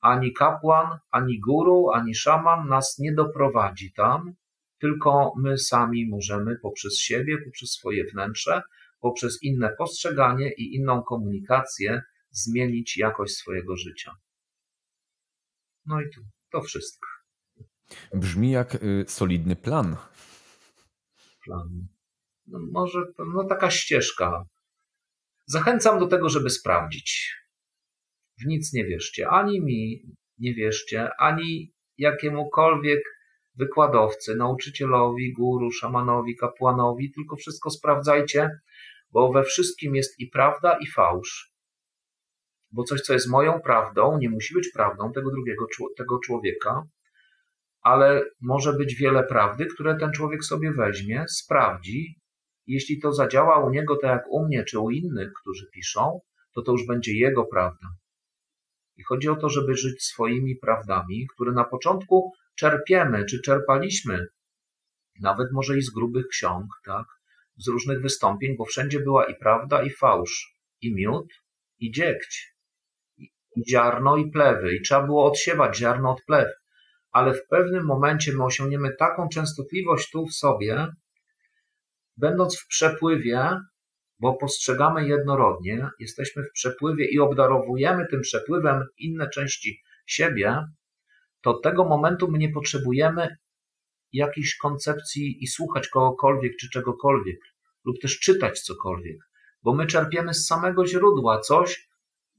ani 0.00 0.32
kapłan, 0.32 0.98
ani 1.10 1.40
guru, 1.40 1.90
ani 1.90 2.14
szaman 2.14 2.68
nas 2.68 2.98
nie 2.98 3.14
doprowadzi 3.14 3.92
tam, 3.92 4.34
tylko 4.82 5.32
my 5.36 5.58
sami 5.58 6.08
możemy 6.08 6.58
poprzez 6.58 6.98
siebie, 6.98 7.38
poprzez 7.44 7.70
swoje 7.70 8.04
wnętrze, 8.04 8.62
poprzez 9.00 9.42
inne 9.42 9.74
postrzeganie 9.78 10.52
i 10.52 10.74
inną 10.74 11.02
komunikację 11.02 12.02
zmienić 12.30 12.96
jakość 12.96 13.34
swojego 13.34 13.76
życia. 13.76 14.12
No 15.86 16.00
i 16.00 16.04
to, 16.04 16.20
to 16.50 16.62
wszystko. 16.62 17.08
Brzmi 18.14 18.50
jak 18.50 18.74
y, 18.74 19.04
solidny 19.08 19.56
plan. 19.56 19.96
Plan. 21.44 21.86
No 22.46 22.58
może 22.72 22.98
no 23.34 23.44
taka 23.44 23.70
ścieżka. 23.70 24.44
Zachęcam 25.46 25.98
do 25.98 26.06
tego, 26.06 26.28
żeby 26.28 26.50
sprawdzić. 26.50 27.36
W 28.40 28.46
nic 28.46 28.72
nie 28.72 28.84
wierzcie. 28.84 29.28
Ani 29.28 29.60
mi 29.60 30.02
nie 30.38 30.54
wierzcie, 30.54 31.10
ani 31.18 31.72
jakiemukolwiek 31.98 33.02
wykładowcy, 33.58 34.36
nauczycielowi, 34.36 35.32
guru, 35.32 35.70
szamanowi, 35.70 36.36
kapłanowi, 36.36 37.12
tylko 37.12 37.36
wszystko 37.36 37.70
sprawdzajcie, 37.70 38.50
bo 39.12 39.32
we 39.32 39.42
wszystkim 39.44 39.94
jest 39.94 40.20
i 40.20 40.26
prawda, 40.26 40.78
i 40.80 40.86
fałsz. 40.86 41.52
Bo 42.72 42.84
coś, 42.84 43.00
co 43.00 43.12
jest 43.12 43.28
moją 43.28 43.60
prawdą, 43.60 44.18
nie 44.18 44.30
musi 44.30 44.54
być 44.54 44.70
prawdą 44.74 45.12
tego 45.12 45.30
drugiego 45.30 45.66
tego 45.96 46.18
człowieka, 46.18 46.82
ale 47.82 48.24
może 48.40 48.72
być 48.72 48.94
wiele 48.94 49.24
prawdy, 49.24 49.66
które 49.66 49.96
ten 49.96 50.12
człowiek 50.12 50.44
sobie 50.44 50.72
weźmie, 50.72 51.24
sprawdzi. 51.28 52.16
Jeśli 52.66 53.00
to 53.00 53.12
zadziała 53.12 53.64
u 53.66 53.70
niego 53.70 53.96
tak 53.96 54.10
jak 54.10 54.30
u 54.30 54.46
mnie 54.46 54.64
czy 54.64 54.78
u 54.78 54.90
innych, 54.90 55.32
którzy 55.42 55.70
piszą, 55.74 56.20
to 56.54 56.62
to 56.62 56.72
już 56.72 56.86
będzie 56.86 57.18
jego 57.18 57.44
prawda. 57.44 57.86
I 58.96 59.02
chodzi 59.02 59.28
o 59.28 59.36
to, 59.36 59.48
żeby 59.48 59.74
żyć 59.74 60.02
swoimi 60.02 60.56
prawdami, 60.56 61.26
które 61.34 61.52
na 61.52 61.64
początku 61.64 62.32
czerpiemy, 62.54 63.24
czy 63.24 63.40
czerpaliśmy, 63.40 64.26
nawet 65.20 65.52
może 65.52 65.78
i 65.78 65.82
z 65.82 65.90
grubych 65.90 66.26
ksiąg, 66.26 66.66
tak, 66.84 67.06
z 67.56 67.68
różnych 67.68 68.02
wystąpień, 68.02 68.56
bo 68.56 68.64
wszędzie 68.64 69.00
była 69.00 69.24
i 69.24 69.34
prawda, 69.34 69.82
i 69.82 69.90
fałsz, 69.90 70.56
i 70.80 70.94
miód, 70.94 71.26
i 71.78 71.92
dziegć, 71.92 72.54
i 73.18 73.30
ziarno, 73.70 74.16
i 74.16 74.30
plewy, 74.30 74.74
i 74.74 74.82
trzeba 74.82 75.02
było 75.06 75.30
odsiewać 75.30 75.76
ziarno 75.76 76.10
od 76.10 76.24
plew. 76.24 76.48
Ale 77.12 77.34
w 77.34 77.46
pewnym 77.46 77.84
momencie 77.84 78.32
my 78.32 78.44
osiągniemy 78.44 78.96
taką 78.96 79.28
częstotliwość 79.28 80.10
tu 80.10 80.26
w 80.26 80.34
sobie, 80.34 80.86
będąc 82.16 82.58
w 82.58 82.66
przepływie, 82.66 83.50
bo 84.18 84.34
postrzegamy 84.34 85.08
jednorodnie, 85.08 85.88
jesteśmy 85.98 86.42
w 86.42 86.52
przepływie 86.52 87.04
i 87.04 87.18
obdarowujemy 87.18 88.06
tym 88.10 88.20
przepływem 88.20 88.84
inne 88.98 89.28
części 89.28 89.80
siebie, 90.06 90.64
to 91.42 91.54
tego 91.54 91.84
momentu 91.84 92.30
my 92.30 92.38
nie 92.38 92.48
potrzebujemy 92.48 93.36
jakiejś 94.12 94.56
koncepcji 94.56 95.44
i 95.44 95.46
słuchać 95.46 95.88
kogokolwiek 95.88 96.52
czy 96.60 96.70
czegokolwiek, 96.70 97.38
lub 97.84 97.96
też 98.02 98.18
czytać 98.18 98.60
cokolwiek, 98.60 99.18
bo 99.62 99.74
my 99.74 99.86
czerpiemy 99.86 100.34
z 100.34 100.46
samego 100.46 100.86
źródła 100.86 101.40
coś, 101.40 101.88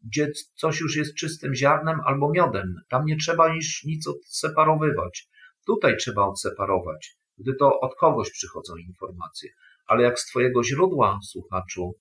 gdzie 0.04 0.32
coś 0.56 0.80
już 0.80 0.96
jest 0.96 1.16
czystym 1.16 1.56
ziarnem 1.56 2.00
albo 2.06 2.32
miodem. 2.32 2.76
Tam 2.90 3.06
nie 3.06 3.18
trzeba 3.18 3.56
niż 3.56 3.84
nic 3.84 4.08
odseparowywać. 4.08 5.28
Tutaj 5.66 5.98
trzeba 5.98 6.28
odseparować, 6.28 7.16
gdy 7.38 7.56
to 7.56 7.80
od 7.80 7.96
kogoś 7.96 8.32
przychodzą 8.32 8.76
informacje. 8.76 9.50
Ale 9.88 10.04
jak 10.04 10.20
z 10.20 10.26
Twojego 10.26 10.64
źródła, 10.64 11.20
słuchaczu, 11.24 11.92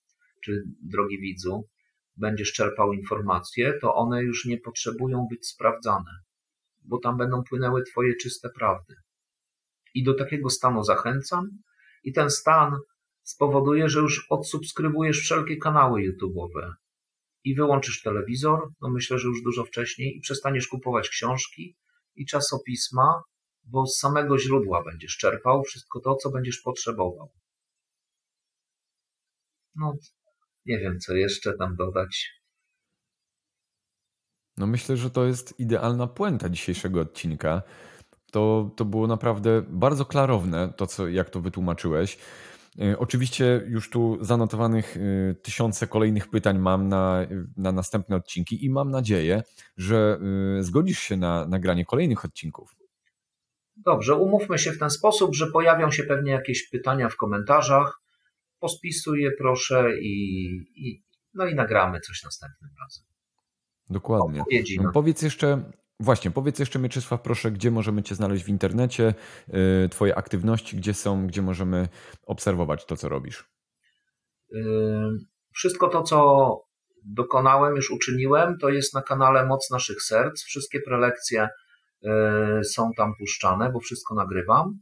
czy 0.45 0.63
drogi 0.83 1.21
widzu, 1.21 1.65
będziesz 2.17 2.53
czerpał 2.53 2.93
informacje, 2.93 3.79
to 3.81 3.95
one 3.95 4.23
już 4.23 4.45
nie 4.45 4.59
potrzebują 4.59 5.27
być 5.31 5.47
sprawdzane, 5.47 6.11
bo 6.85 6.99
tam 6.99 7.17
będą 7.17 7.43
płynęły 7.43 7.83
Twoje 7.83 8.17
czyste 8.17 8.51
prawdy. 8.51 8.95
I 9.95 10.05
do 10.05 10.15
takiego 10.15 10.51
stanu 10.51 10.85
zachęcam, 10.85 11.51
i 12.05 12.13
ten 12.13 12.31
stan 12.31 12.77
spowoduje, 13.23 13.89
że 13.89 14.01
już 14.01 14.27
odsubskrybujesz 14.31 15.21
wszelkie 15.21 15.57
kanały 15.57 16.01
YouTube'owe 16.01 16.73
i 17.45 17.55
wyłączysz 17.55 18.03
telewizor, 18.03 18.69
no 18.81 18.91
myślę, 18.91 19.19
że 19.19 19.29
już 19.29 19.43
dużo 19.43 19.65
wcześniej, 19.65 20.17
i 20.17 20.21
przestaniesz 20.21 20.69
kupować 20.69 21.09
książki 21.09 21.77
i 22.17 22.27
czasopisma, 22.27 23.23
bo 23.65 23.87
z 23.87 23.99
samego 23.99 24.39
źródła 24.39 24.85
będziesz 24.85 25.17
czerpał 25.17 25.63
wszystko 25.63 26.01
to, 26.01 26.15
co 26.15 26.31
będziesz 26.31 26.61
potrzebował. 26.61 27.31
No, 29.77 29.93
nie 30.67 30.79
wiem, 30.79 31.01
co 31.01 31.15
jeszcze 31.15 31.53
tam 31.53 31.77
dodać. 31.77 32.42
No 34.57 34.67
myślę, 34.67 34.97
że 34.97 35.11
to 35.11 35.25
jest 35.25 35.61
idealna 35.61 36.07
puenta 36.07 36.49
dzisiejszego 36.49 37.01
odcinka. 37.01 37.63
To, 38.33 38.71
to 38.77 38.85
było 38.85 39.07
naprawdę 39.07 39.63
bardzo 39.69 40.05
klarowne, 40.05 40.73
to 40.77 40.87
co, 40.87 41.09
jak 41.09 41.31
to 41.31 41.41
wytłumaczyłeś. 41.41 42.19
E, 42.81 42.99
oczywiście 42.99 43.65
już 43.67 43.91
tu 43.91 44.19
zanotowanych 44.21 44.97
e, 44.97 45.35
tysiące 45.35 45.87
kolejnych 45.87 46.31
pytań 46.31 46.59
mam 46.59 46.89
na, 46.89 47.27
na 47.57 47.73
następne 47.73 48.17
odcinki 48.17 48.65
i 48.65 48.71
mam 48.71 48.91
nadzieję, 48.91 49.43
że 49.77 50.19
e, 50.59 50.63
zgodzisz 50.63 50.99
się 50.99 51.17
na 51.17 51.47
nagranie 51.47 51.85
kolejnych 51.85 52.25
odcinków. 52.25 52.77
Dobrze, 53.77 54.15
umówmy 54.15 54.59
się 54.59 54.73
w 54.73 54.79
ten 54.79 54.91
sposób, 54.91 55.35
że 55.35 55.47
pojawią 55.47 55.91
się 55.91 56.03
pewnie 56.03 56.33
jakieś 56.33 56.69
pytania 56.69 57.09
w 57.09 57.17
komentarzach. 57.17 58.01
Pospisuj 58.61 59.23
je 59.23 59.31
proszę 59.39 59.99
i, 60.01 60.47
i, 60.77 61.03
no 61.35 61.47
i 61.47 61.55
nagramy 61.55 62.01
coś 62.01 62.23
następnym 62.25 62.71
razem. 62.81 63.12
Dokładnie. 63.91 64.45
Powiedz 64.93 65.23
jeszcze, 65.23 65.63
Właśnie, 66.03 66.31
powiedz 66.31 66.59
jeszcze 66.59 66.79
Mieczysław, 66.79 67.23
proszę, 67.23 67.51
gdzie 67.51 67.71
możemy 67.71 68.03
Cię 68.03 68.15
znaleźć 68.15 68.45
w 68.45 68.49
internecie, 68.49 69.15
y, 69.85 69.89
Twoje 69.89 70.17
aktywności, 70.17 70.77
gdzie 70.77 70.95
są, 70.95 71.27
gdzie 71.27 71.43
możemy 71.43 71.89
obserwować 72.27 72.87
to, 72.87 72.97
co 72.97 73.09
robisz? 73.09 73.45
Y, 74.53 74.59
wszystko 75.55 75.89
to, 75.89 76.03
co 76.03 76.61
dokonałem, 77.05 77.77
już 77.77 77.91
uczyniłem, 77.91 78.59
to 78.59 78.69
jest 78.69 78.95
na 78.95 79.03
kanale 79.03 79.47
Moc 79.47 79.71
Naszych 79.71 80.03
Serc. 80.03 80.43
Wszystkie 80.43 80.81
prelekcje 80.81 81.49
y, 82.05 82.09
są 82.65 82.91
tam 82.97 83.15
puszczane, 83.19 83.73
bo 83.73 83.81
wszystko 83.81 84.15
nagrywam. 84.15 84.79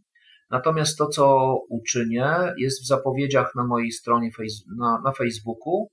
Natomiast 0.50 0.98
to, 0.98 1.06
co 1.06 1.56
uczynię, 1.68 2.54
jest 2.56 2.82
w 2.82 2.86
zapowiedziach 2.86 3.54
na 3.54 3.64
mojej 3.64 3.92
stronie 3.92 4.30
na, 4.76 5.00
na 5.04 5.12
Facebooku. 5.12 5.88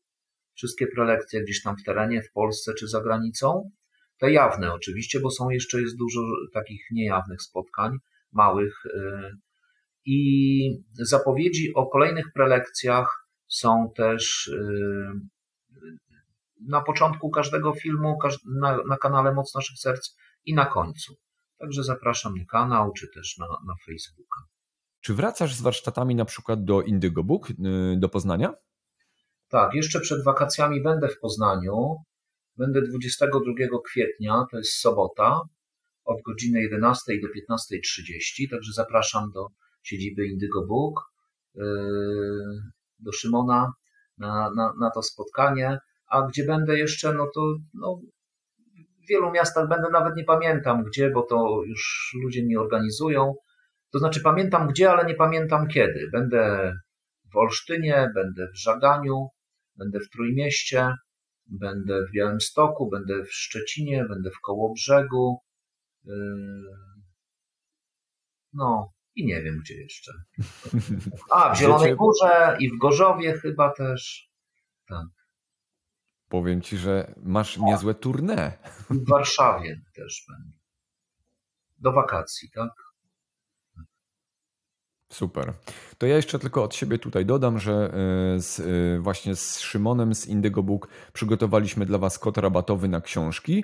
Wszystkie 0.57 0.87
prelekcje 0.87 1.43
gdzieś 1.43 1.61
tam 1.61 1.77
w 1.77 1.83
terenie, 1.83 2.21
w 2.21 2.31
Polsce 2.31 2.73
czy 2.73 2.87
za 2.87 3.01
granicą. 3.01 3.71
Te 4.17 4.31
jawne 4.31 4.73
oczywiście, 4.73 5.19
bo 5.19 5.31
są 5.31 5.49
jeszcze 5.49 5.81
jest 5.81 5.97
dużo 5.97 6.21
takich 6.53 6.81
niejawnych 6.91 7.41
spotkań, 7.41 7.97
małych. 8.31 8.85
Y, 8.85 9.37
I 10.05 10.83
zapowiedzi 10.93 11.73
o 11.73 11.85
kolejnych 11.85 12.25
prelekcjach 12.33 13.27
są 13.47 13.91
też 13.95 14.47
y, 14.47 15.11
na 16.67 16.81
początku 16.81 17.29
każdego 17.29 17.73
filmu, 17.73 18.17
na, 18.45 18.77
na 18.89 18.97
kanale 18.97 19.33
Moc 19.33 19.55
Naszych 19.55 19.77
Serc 19.79 20.15
i 20.45 20.53
na 20.53 20.65
końcu. 20.65 21.15
Także 21.57 21.83
zapraszam 21.83 22.35
na 22.35 22.45
kanał, 22.45 22.91
czy 22.93 23.07
też 23.13 23.37
na, 23.37 23.47
na 23.47 23.73
Facebooka. 23.85 24.41
Czy 25.01 25.13
wracasz 25.13 25.53
z 25.53 25.61
warsztatami 25.61 26.15
na 26.15 26.25
przykład 26.25 26.63
do 26.63 26.81
Indigo 26.81 27.23
Book, 27.23 27.49
y, 27.49 27.53
do 27.97 28.09
Poznania? 28.09 28.53
Tak, 29.49 29.73
jeszcze 29.73 29.99
przed 29.99 30.23
wakacjami 30.23 30.83
będę 30.83 31.07
w 31.07 31.19
Poznaniu. 31.19 31.95
Będę 32.57 32.81
22 32.81 33.41
kwietnia, 33.85 34.45
to 34.51 34.57
jest 34.57 34.73
sobota, 34.73 35.41
od 36.05 36.21
godziny 36.21 36.61
11 36.61 37.13
do 37.21 37.55
15.30, 37.55 38.49
także 38.51 38.73
zapraszam 38.73 39.31
do 39.31 39.47
siedziby 39.83 40.25
Indigo 40.25 40.65
Book, 40.67 41.01
yy, 41.55 41.63
do 42.99 43.11
Szymona 43.11 43.71
na, 44.17 44.51
na, 44.55 44.73
na 44.79 44.91
to 44.91 45.01
spotkanie. 45.01 45.77
A 46.07 46.21
gdzie 46.21 46.45
będę 46.45 46.77
jeszcze, 46.77 47.13
no 47.13 47.27
to 47.35 47.55
no, 47.73 47.95
w 49.03 49.07
wielu 49.09 49.31
miastach 49.31 49.67
będę, 49.67 49.89
nawet 49.89 50.15
nie 50.15 50.23
pamiętam 50.23 50.83
gdzie, 50.83 51.09
bo 51.09 51.21
to 51.21 51.61
już 51.67 52.11
ludzie 52.23 52.45
mi 52.45 52.57
organizują. 52.57 53.35
To 53.91 53.99
znaczy 53.99 54.21
pamiętam 54.21 54.67
gdzie, 54.67 54.91
ale 54.91 55.05
nie 55.05 55.15
pamiętam 55.15 55.67
kiedy. 55.67 56.09
Będę 56.11 56.73
w 57.33 57.37
Olsztynie, 57.37 58.11
będę 58.15 58.47
w 58.53 58.57
Żaganiu, 58.57 59.27
będę 59.77 59.99
w 59.99 60.09
Trójmieście, 60.09 60.93
będę 61.47 62.05
w 62.05 62.11
Białymstoku, 62.11 62.89
będę 62.89 63.23
w 63.23 63.33
Szczecinie, 63.33 64.05
będę 64.05 64.31
w 64.31 64.41
Kołobrzegu. 64.41 65.39
Yy, 66.05 66.13
no 68.53 68.91
i 69.15 69.25
nie 69.25 69.41
wiem 69.41 69.59
gdzie 69.59 69.75
jeszcze. 69.75 70.11
A, 71.31 71.55
w 71.55 71.57
Zielonej 71.57 71.95
Górze 71.95 72.57
i 72.59 72.69
w 72.69 72.77
Gorzowie 72.77 73.33
chyba 73.33 73.73
też. 73.73 74.31
Tak. 74.87 75.07
Powiem 76.29 76.61
ci, 76.61 76.77
że 76.77 77.13
masz 77.23 77.57
niezłe 77.57 77.93
tournée. 77.93 78.51
W 78.89 79.09
Warszawie 79.09 79.81
też 79.93 80.25
będę. 80.29 80.57
Do 81.77 81.91
wakacji, 81.91 82.49
tak? 82.51 82.71
Super. 85.09 85.53
To 85.97 86.05
ja 86.05 86.15
jeszcze 86.15 86.39
tylko 86.39 86.63
od 86.63 86.75
siebie 86.75 86.99
tutaj 86.99 87.25
dodam, 87.25 87.59
że 87.59 87.73
e, 87.73 88.39
z, 88.39 88.59
e, 88.59 88.99
właśnie 88.99 89.35
z 89.35 89.59
Szymonem 89.59 90.15
z 90.15 90.27
Indigo 90.27 90.63
Book 90.63 90.87
przygotowaliśmy 91.13 91.85
dla 91.85 91.97
Was 91.97 92.19
kod 92.19 92.37
rabatowy 92.37 92.87
na 92.87 93.01
książki. 93.01 93.63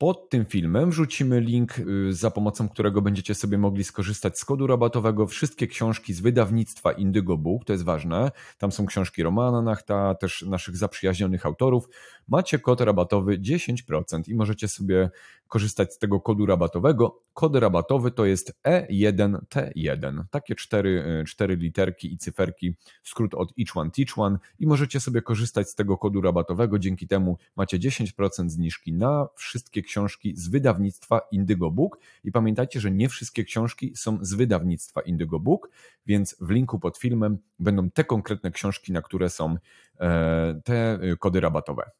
Pod 0.00 0.28
tym 0.28 0.44
filmem 0.44 0.90
wrzucimy 0.90 1.40
link, 1.40 1.74
za 2.10 2.30
pomocą 2.30 2.68
którego 2.68 3.02
będziecie 3.02 3.34
sobie 3.34 3.58
mogli 3.58 3.84
skorzystać 3.84 4.38
z 4.38 4.44
kodu 4.44 4.66
rabatowego. 4.66 5.26
Wszystkie 5.26 5.66
książki 5.66 6.14
z 6.14 6.20
wydawnictwa 6.20 6.92
Indigo 6.92 7.38
Book, 7.38 7.64
to 7.64 7.72
jest 7.72 7.84
ważne. 7.84 8.30
Tam 8.58 8.72
są 8.72 8.86
książki 8.86 9.22
Romana 9.22 9.62
Nachta, 9.62 10.14
też 10.14 10.42
naszych 10.42 10.76
zaprzyjaźnionych 10.76 11.46
autorów. 11.46 11.88
Macie 12.28 12.58
kod 12.58 12.80
rabatowy 12.80 13.38
10% 13.38 14.28
i 14.28 14.34
możecie 14.34 14.68
sobie 14.68 15.10
korzystać 15.48 15.94
z 15.94 15.98
tego 15.98 16.20
kodu 16.20 16.46
rabatowego. 16.46 17.22
Kod 17.34 17.56
rabatowy 17.56 18.10
to 18.10 18.24
jest 18.24 18.52
E1T1. 18.64 20.24
Takie 20.30 20.54
cztery, 20.54 21.24
cztery 21.26 21.56
literki 21.56 22.12
i 22.12 22.18
cyferki, 22.18 22.74
skrót 23.02 23.34
od 23.34 23.52
each 23.58 23.76
one 23.76 23.90
teach 23.90 24.18
one 24.18 24.38
i 24.58 24.66
możecie 24.66 25.00
sobie 25.00 25.22
korzystać 25.22 25.68
z 25.68 25.74
tego 25.74 25.98
kodu 25.98 26.20
rabatowego. 26.20 26.78
Dzięki 26.78 27.06
temu 27.06 27.38
macie 27.56 27.78
10% 27.78 28.48
zniżki 28.48 28.92
na 28.92 29.26
wszystkie 29.36 29.82
książki 29.90 30.36
z 30.36 30.48
wydawnictwa 30.48 31.20
Indigo 31.32 31.70
Book. 31.70 31.98
I 32.24 32.32
pamiętajcie, 32.32 32.80
że 32.80 32.90
nie 32.90 33.08
wszystkie 33.08 33.44
książki 33.44 33.92
są 33.96 34.18
z 34.20 34.34
wydawnictwa 34.34 35.00
Indigo 35.00 35.40
Book, 35.40 35.70
więc 36.06 36.36
w 36.40 36.50
linku 36.50 36.78
pod 36.78 36.98
filmem 36.98 37.38
będą 37.58 37.90
te 37.90 38.04
konkretne 38.04 38.50
książki, 38.50 38.92
na 38.92 39.02
które 39.02 39.30
są 39.30 39.56
e, 40.00 40.60
te 40.64 41.00
kody 41.18 41.40
rabatowe. 41.40 41.90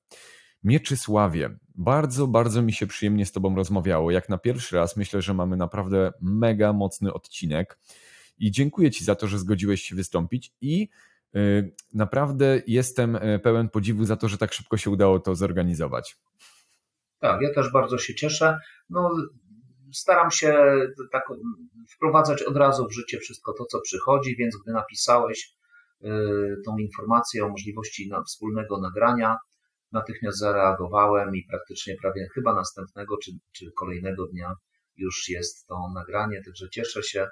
Mieczysławie, 0.64 1.56
bardzo, 1.74 2.26
bardzo 2.26 2.62
mi 2.62 2.72
się 2.72 2.86
przyjemnie 2.86 3.26
z 3.26 3.32
Tobą 3.32 3.56
rozmawiało. 3.56 4.10
Jak 4.10 4.28
na 4.28 4.38
pierwszy 4.38 4.76
raz 4.76 4.96
myślę, 4.96 5.22
że 5.22 5.34
mamy 5.34 5.56
naprawdę 5.56 6.12
mega 6.20 6.72
mocny 6.72 7.12
odcinek. 7.12 7.78
I 8.38 8.50
dziękuję 8.50 8.90
Ci 8.90 9.04
za 9.04 9.14
to, 9.14 9.26
że 9.26 9.38
zgodziłeś 9.38 9.82
się 9.82 9.94
wystąpić. 9.94 10.52
I 10.60 10.88
y, 11.36 11.72
naprawdę 11.94 12.62
jestem 12.66 13.18
pełen 13.42 13.68
podziwu 13.68 14.04
za 14.04 14.16
to, 14.16 14.28
że 14.28 14.38
tak 14.38 14.52
szybko 14.52 14.76
się 14.76 14.90
udało 14.90 15.20
to 15.20 15.34
zorganizować. 15.34 16.16
Tak, 17.20 17.42
ja 17.42 17.54
też 17.54 17.72
bardzo 17.72 17.98
się 17.98 18.14
cieszę. 18.14 18.58
No, 18.90 19.10
staram 19.92 20.30
się 20.30 20.74
tak 21.12 21.24
wprowadzać 21.96 22.42
od 22.42 22.56
razu 22.56 22.88
w 22.88 22.92
życie 22.92 23.18
wszystko 23.18 23.52
to, 23.52 23.64
co 23.64 23.80
przychodzi, 23.80 24.36
więc 24.36 24.56
gdy 24.56 24.72
napisałeś 24.72 25.54
y, 26.04 26.08
tą 26.66 26.78
informację 26.78 27.44
o 27.44 27.48
możliwości 27.48 28.10
wspólnego 28.26 28.80
nagrania, 28.80 29.36
natychmiast 29.92 30.38
zareagowałem 30.38 31.36
i 31.36 31.46
praktycznie 31.50 31.96
prawie 32.02 32.28
chyba 32.34 32.54
następnego 32.54 33.16
czy, 33.24 33.32
czy 33.52 33.72
kolejnego 33.72 34.26
dnia 34.26 34.54
już 34.96 35.28
jest 35.28 35.66
to 35.66 35.88
nagranie, 35.94 36.42
także 36.44 36.68
cieszę 36.70 37.02
się. 37.02 37.28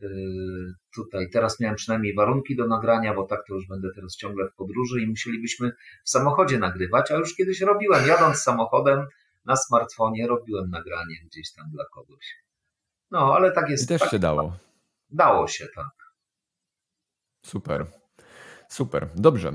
Yy, 0.00 0.74
tutaj 0.94 1.30
teraz 1.30 1.60
miałem 1.60 1.76
przynajmniej 1.76 2.14
warunki 2.14 2.56
do 2.56 2.66
nagrania, 2.66 3.14
bo 3.14 3.24
tak 3.24 3.40
to 3.48 3.54
już 3.54 3.68
będę 3.68 3.88
teraz 3.94 4.16
ciągle 4.16 4.48
w 4.48 4.54
podróży 4.54 5.00
i 5.00 5.06
musielibyśmy 5.06 5.72
w 6.04 6.10
samochodzie 6.10 6.58
nagrywać, 6.58 7.10
a 7.10 7.16
już 7.16 7.34
kiedyś 7.34 7.60
robiłem, 7.60 8.06
jadąc 8.06 8.36
samochodem 8.36 9.06
na 9.44 9.56
smartfonie, 9.56 10.26
robiłem 10.26 10.70
nagranie 10.70 11.16
gdzieś 11.26 11.52
tam 11.52 11.70
dla 11.70 11.84
kogoś. 11.94 12.36
No, 13.10 13.34
ale 13.34 13.52
tak 13.52 13.70
jest. 13.70 13.84
I 13.84 13.86
też 13.86 14.00
tak, 14.00 14.10
się 14.10 14.18
dało. 14.18 14.56
Dało 15.10 15.48
się, 15.48 15.66
tak. 15.74 16.14
Super. 17.46 17.86
Super, 18.68 19.08
dobrze. 19.14 19.48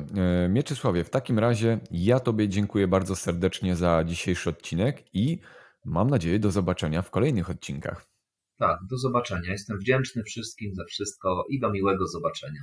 E, 0.45 0.49
Mieczysławie, 0.49 1.03
w 1.03 1.09
takim 1.09 1.39
razie 1.39 1.80
ja 1.91 2.19
Tobie 2.19 2.49
dziękuję 2.49 2.88
bardzo 2.88 3.15
serdecznie 3.15 3.76
za 3.76 4.03
dzisiejszy 4.03 4.49
odcinek 4.49 5.03
i 5.15 5.39
mam 5.85 6.09
nadzieję 6.09 6.39
do 6.39 6.51
zobaczenia 6.51 7.01
w 7.01 7.11
kolejnych 7.11 7.49
odcinkach. 7.49 8.14
Tak, 8.57 8.80
do 8.90 8.98
zobaczenia. 8.98 9.52
Jestem 9.52 9.77
wdzięczny 9.77 10.23
wszystkim 10.23 10.76
za 10.76 10.84
wszystko 10.84 11.45
i 11.49 11.60
do 11.60 11.72
miłego 11.72 12.07
zobaczenia. 12.07 12.61